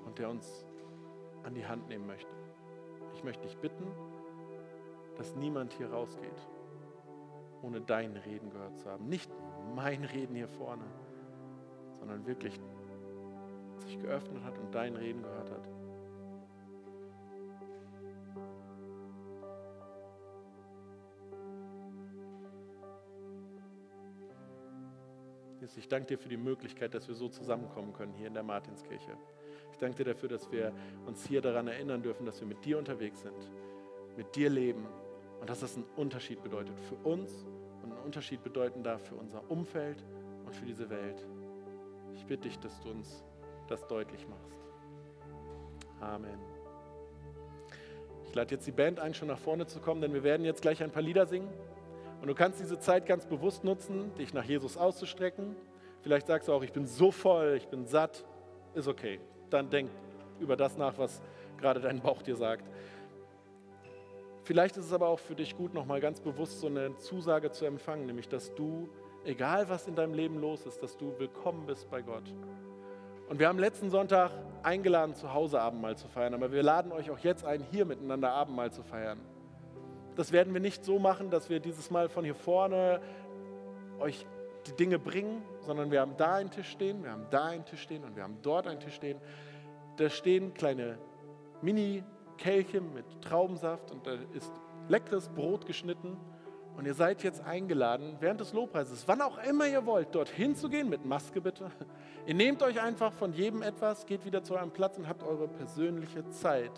und 0.06 0.18
der 0.18 0.30
uns 0.30 0.66
an 1.44 1.54
die 1.54 1.66
Hand 1.66 1.90
nehmen 1.90 2.08
möchte. 2.08 2.32
Ich 3.14 3.26
möchte 3.26 3.46
dich 3.46 3.58
bitten, 3.58 3.86
dass 5.18 5.36
niemand 5.36 5.74
hier 5.74 5.92
rausgeht, 5.92 6.48
ohne 7.62 7.82
dein 7.82 8.16
Reden 8.16 8.52
gehört 8.52 8.78
zu 8.78 8.90
haben. 8.90 9.10
Nicht 9.10 9.30
mein 9.76 10.06
Reden 10.06 10.34
hier 10.34 10.48
vorne, 10.48 10.86
sondern 12.00 12.26
wirklich 12.26 12.58
sich 13.80 14.00
geöffnet 14.00 14.46
hat 14.46 14.58
und 14.60 14.74
dein 14.74 14.96
Reden 14.96 15.24
gehört 15.24 15.52
hat. 15.52 15.83
Jesus, 25.74 25.78
ich 25.78 25.90
danke 25.90 26.08
dir 26.08 26.18
für 26.18 26.30
die 26.30 26.38
Möglichkeit, 26.38 26.94
dass 26.94 27.08
wir 27.08 27.16
so 27.16 27.30
zusammenkommen 27.30 27.94
können 27.94 28.14
hier 28.14 28.28
in 28.28 28.34
der 28.34 28.44
Martinskirche. 28.44 29.18
Ich 29.72 29.78
danke 29.80 29.98
dir 29.98 30.14
dafür, 30.14 30.30
dass 30.30 30.52
wir 30.52 30.72
uns 31.08 31.26
hier 31.26 31.42
daran 31.42 31.68
erinnern 31.68 32.04
dürfen, 32.04 32.26
dass 32.26 32.40
wir 32.40 32.48
mit 32.48 32.64
dir 32.64 32.78
unterwegs 32.78 33.22
sind, 33.22 33.52
mit 34.16 34.36
dir 34.36 34.50
leben 34.50 34.86
und 35.42 35.50
dass 35.50 35.62
das 35.62 35.76
einen 35.76 35.86
Unterschied 35.96 36.44
bedeutet 36.44 36.80
für 36.80 36.96
uns 37.08 37.48
und 37.82 37.92
einen 37.92 38.02
Unterschied 38.04 38.44
bedeuten 38.44 38.84
darf 38.84 39.08
für 39.08 39.16
unser 39.16 39.50
Umfeld 39.50 40.04
und 40.46 40.56
für 40.56 40.66
diese 40.66 40.90
Welt. 40.90 41.26
Ich 42.16 42.26
bitte 42.26 42.48
dich, 42.48 42.60
dass 42.60 42.80
du 42.82 42.92
uns 42.92 43.24
das 43.68 43.88
deutlich 43.88 44.28
machst. 44.28 44.60
Amen. 46.02 46.40
Ich 48.26 48.36
lade 48.36 48.54
jetzt 48.54 48.68
die 48.68 48.72
Band 48.72 49.00
ein, 49.00 49.14
schon 49.14 49.28
nach 49.28 49.40
vorne 49.40 49.66
zu 49.66 49.80
kommen, 49.80 50.02
denn 50.02 50.14
wir 50.14 50.24
werden 50.24 50.46
jetzt 50.46 50.62
gleich 50.62 50.84
ein 50.84 50.92
paar 50.92 51.02
Lieder 51.02 51.26
singen. 51.26 51.50
Und 52.24 52.30
du 52.30 52.36
kannst 52.36 52.62
diese 52.62 52.80
Zeit 52.80 53.06
ganz 53.06 53.26
bewusst 53.26 53.66
nutzen, 53.66 54.16
dich 54.16 54.34
nach 54.34 54.46
Jesus 54.46 54.78
auszustrecken. 54.78 55.58
Vielleicht 56.04 56.28
sagst 56.28 56.48
du 56.48 56.54
auch, 56.54 56.64
ich 56.64 56.72
bin 56.72 56.88
so 56.88 57.12
voll, 57.12 57.56
ich 57.58 57.68
bin 57.68 57.86
satt. 57.86 58.24
Ist 58.76 58.88
okay. 58.88 59.20
Dann 59.50 59.70
denk 59.70 59.92
über 60.40 60.56
das 60.56 60.78
nach, 60.78 60.98
was 60.98 61.22
gerade 61.58 61.82
dein 61.82 62.00
Bauch 62.00 62.22
dir 62.22 62.38
sagt. 62.38 62.64
Vielleicht 64.44 64.78
ist 64.78 64.86
es 64.86 64.94
aber 64.94 65.10
auch 65.10 65.20
für 65.20 65.36
dich 65.36 65.58
gut, 65.58 65.74
nochmal 65.74 66.00
ganz 66.00 66.22
bewusst 66.22 66.62
so 66.62 66.68
eine 66.68 66.96
Zusage 66.96 67.52
zu 67.52 67.66
empfangen, 67.66 68.06
nämlich 68.06 68.30
dass 68.30 68.56
du, 68.56 68.88
egal 69.26 69.68
was 69.68 69.90
in 69.90 69.96
deinem 69.96 70.14
Leben 70.14 70.40
los 70.40 70.66
ist, 70.66 70.82
dass 70.82 70.96
du 70.96 71.14
willkommen 71.20 71.66
bist 71.66 71.90
bei 71.92 72.02
Gott. 72.02 72.34
Und 73.28 73.38
wir 73.38 73.50
haben 73.50 73.60
letzten 73.60 73.90
Sonntag 73.90 74.32
eingeladen, 74.64 75.14
zu 75.14 75.34
Hause 75.34 75.60
Abendmahl 75.60 75.98
zu 75.98 76.08
feiern, 76.08 76.34
aber 76.34 76.54
wir 76.54 76.64
laden 76.64 76.94
euch 76.94 77.12
auch 77.12 77.20
jetzt 77.20 77.44
ein, 77.44 77.66
hier 77.70 77.84
miteinander 77.84 78.32
Abendmahl 78.32 78.72
zu 78.72 78.82
feiern. 78.82 79.20
Das 80.16 80.32
werden 80.32 80.54
wir 80.54 80.62
nicht 80.62 80.86
so 80.86 81.00
machen, 81.00 81.30
dass 81.30 81.50
wir 81.50 81.60
dieses 81.60 81.90
Mal 81.90 82.10
von 82.10 82.24
hier 82.24 82.36
vorne 82.36 83.02
euch 84.00 84.26
die 84.68 84.74
Dinge 84.74 85.00
bringen, 85.00 85.42
sondern 85.62 85.92
wir 85.92 86.02
haben 86.02 86.16
da 86.18 86.36
einen 86.36 86.52
Tisch 86.52 86.70
stehen, 86.70 87.04
wir 87.04 87.12
haben 87.12 87.26
da 87.30 87.46
einen 87.46 87.66
Tisch 87.66 87.82
stehen 87.82 88.04
und 88.04 88.16
wir 88.16 88.24
haben 88.24 88.38
dort 88.42 88.68
einen 88.68 88.80
Tisch 88.80 88.96
stehen. 88.96 89.20
Da 89.98 90.10
stehen 90.10 90.54
kleine 90.54 90.98
Mini-Kelche 91.62 92.82
mit 92.82 93.06
Traubensaft 93.22 93.92
und 93.92 94.06
da 94.06 94.12
ist 94.34 94.52
leckeres 94.88 95.30
Brot 95.30 95.66
geschnitten. 95.66 96.18
Und 96.76 96.86
ihr 96.86 96.96
seid 96.96 97.22
jetzt 97.22 97.44
eingeladen, 97.44 98.18
während 98.20 98.40
des 98.40 98.52
Lobpreises, 98.54 99.08
wann 99.08 99.22
auch 99.22 99.38
immer 99.44 99.68
ihr 99.68 99.86
wollt, 99.86 100.16
dorthin 100.16 100.56
zu 100.56 100.70
gehen, 100.70 100.90
mit 100.90 101.06
Maske 101.06 101.40
bitte. 101.40 101.70
Ihr 102.26 102.34
nehmt 102.34 102.64
euch 102.64 102.82
einfach 102.82 103.14
von 103.14 103.32
jedem 103.34 103.62
etwas, 103.62 104.06
geht 104.06 104.26
wieder 104.26 104.44
zu 104.44 104.56
eurem 104.56 104.72
Platz 104.72 104.98
und 104.98 105.08
habt 105.08 105.24
eure 105.24 105.48
persönliche 105.48 106.28
Zeit 106.30 106.72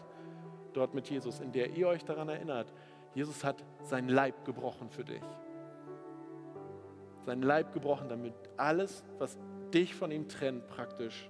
dort 0.74 0.94
mit 0.94 1.10
Jesus, 1.10 1.40
in 1.40 1.54
der 1.54 1.70
ihr 1.70 1.88
euch 1.88 2.04
daran 2.04 2.28
erinnert, 2.28 2.74
Jesus 3.16 3.44
hat 3.44 3.64
seinen 3.82 4.10
Leib 4.10 4.46
gebrochen 4.46 4.90
für 4.90 5.06
dich. 5.06 5.24
Seinen 7.26 7.42
Leib 7.42 7.74
gebrochen, 7.74 8.10
damit 8.10 8.34
alles, 8.58 9.04
was 9.18 9.40
dich 9.74 9.96
von 9.96 10.12
ihm 10.12 10.28
trennt, 10.28 10.68
praktisch 10.68 11.30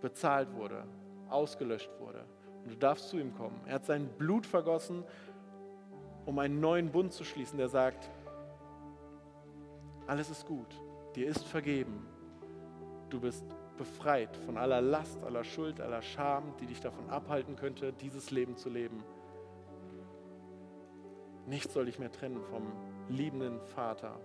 bezahlt 0.00 0.52
wurde, 0.54 0.84
ausgelöscht 1.28 1.90
wurde. 1.98 2.24
Und 2.62 2.72
du 2.72 2.76
darfst 2.76 3.08
zu 3.08 3.18
ihm 3.18 3.34
kommen. 3.34 3.60
Er 3.66 3.76
hat 3.76 3.86
sein 3.86 4.08
Blut 4.18 4.46
vergossen, 4.46 5.04
um 6.26 6.38
einen 6.38 6.60
neuen 6.60 6.92
Bund 6.92 7.12
zu 7.12 7.24
schließen, 7.24 7.58
der 7.58 7.68
sagt, 7.68 8.08
alles 10.06 10.30
ist 10.30 10.46
gut, 10.46 10.68
dir 11.16 11.26
ist 11.26 11.44
vergeben, 11.44 12.06
du 13.08 13.20
bist 13.20 13.44
befreit 13.76 14.36
von 14.44 14.56
aller 14.56 14.80
Last, 14.80 15.22
aller 15.24 15.44
Schuld, 15.44 15.80
aller 15.80 16.02
Scham, 16.02 16.54
die 16.60 16.66
dich 16.66 16.80
davon 16.80 17.08
abhalten 17.10 17.56
könnte, 17.56 17.92
dieses 17.92 18.30
Leben 18.30 18.56
zu 18.56 18.68
leben. 18.68 19.02
Nichts 21.52 21.74
soll 21.74 21.84
dich 21.84 21.98
mehr 21.98 22.10
trennen 22.10 22.40
vom 22.50 22.72
liebenden 23.10 23.60
Vater. 23.74 24.18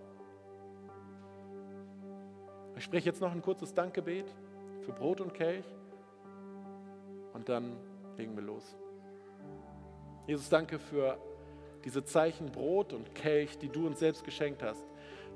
Ich 2.74 2.84
spreche 2.84 3.04
jetzt 3.04 3.20
noch 3.20 3.30
ein 3.30 3.42
kurzes 3.42 3.74
Dankgebet 3.74 4.24
für 4.80 4.92
Brot 4.92 5.20
und 5.20 5.34
Kelch 5.34 5.66
und 7.34 7.46
dann 7.50 7.76
legen 8.16 8.34
wir 8.34 8.42
los. 8.42 8.74
Jesus, 10.26 10.48
danke 10.48 10.78
für 10.78 11.18
diese 11.84 12.02
Zeichen 12.02 12.50
Brot 12.50 12.94
und 12.94 13.14
Kelch, 13.14 13.58
die 13.58 13.68
du 13.68 13.86
uns 13.86 13.98
selbst 13.98 14.24
geschenkt 14.24 14.62
hast. 14.62 14.86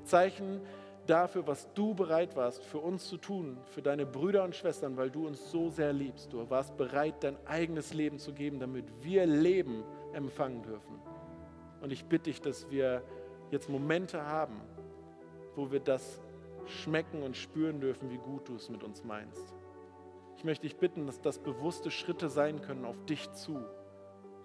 Zeichen 0.03 0.61
dafür, 1.05 1.45
was 1.45 1.71
du 1.75 1.93
bereit 1.93 2.35
warst 2.35 2.63
für 2.63 2.79
uns 2.79 3.07
zu 3.07 3.17
tun, 3.17 3.55
für 3.69 3.83
deine 3.83 4.07
Brüder 4.07 4.43
und 4.45 4.55
Schwestern, 4.55 4.97
weil 4.97 5.11
du 5.11 5.27
uns 5.27 5.51
so 5.51 5.69
sehr 5.69 5.93
liebst. 5.93 6.33
Du 6.33 6.49
warst 6.49 6.75
bereit, 6.75 7.23
dein 7.23 7.37
eigenes 7.45 7.93
Leben 7.93 8.17
zu 8.17 8.33
geben, 8.33 8.59
damit 8.59 8.85
wir 9.03 9.27
Leben 9.27 9.83
empfangen 10.13 10.63
dürfen. 10.63 11.12
Und 11.83 11.91
ich 11.91 12.05
bitte 12.05 12.29
dich, 12.29 12.39
dass 12.39 12.71
wir 12.71 13.03
jetzt 13.51 13.69
Momente 13.69 14.25
haben, 14.25 14.61
wo 15.53 15.69
wir 15.69 15.81
das 15.81 16.21
schmecken 16.65 17.21
und 17.21 17.35
spüren 17.35 17.81
dürfen, 17.81 18.09
wie 18.09 18.17
gut 18.17 18.47
du 18.47 18.55
es 18.55 18.69
mit 18.69 18.83
uns 18.83 19.03
meinst. 19.03 19.53
Ich 20.37 20.45
möchte 20.45 20.65
dich 20.65 20.77
bitten, 20.77 21.05
dass 21.05 21.19
das 21.19 21.39
bewusste 21.39 21.91
Schritte 21.91 22.29
sein 22.29 22.61
können 22.61 22.85
auf 22.85 22.95
dich 23.05 23.29
zu. 23.33 23.59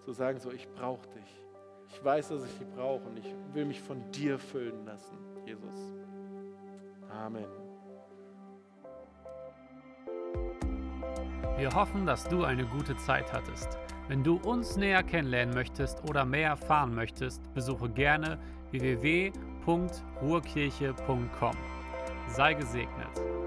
Zu 0.04 0.12
sagen, 0.12 0.40
so, 0.40 0.50
ich 0.50 0.68
brauche 0.68 1.08
dich. 1.10 1.44
Ich 1.90 2.04
weiß, 2.04 2.30
dass 2.30 2.44
ich 2.44 2.58
dich 2.58 2.68
brauche 2.74 3.06
und 3.08 3.16
ich 3.16 3.32
will 3.52 3.66
mich 3.66 3.80
von 3.80 4.10
dir 4.10 4.40
füllen 4.40 4.84
lassen, 4.84 5.16
Jesus. 5.46 5.94
Amen. 7.08 7.46
Wir 11.56 11.70
hoffen, 11.72 12.04
dass 12.04 12.28
du 12.28 12.42
eine 12.42 12.66
gute 12.66 12.96
Zeit 12.96 13.32
hattest. 13.32 13.78
Wenn 14.08 14.24
du 14.24 14.36
uns 14.36 14.76
näher 14.78 15.02
kennenlernen 15.02 15.54
möchtest 15.54 16.02
oder 16.08 16.24
mehr 16.24 16.48
erfahren 16.48 16.94
möchtest, 16.94 17.42
besuche 17.52 17.90
gerne 17.90 18.38
www.ruhrkirche.com. 18.70 21.56
Sei 22.28 22.54
gesegnet. 22.54 23.37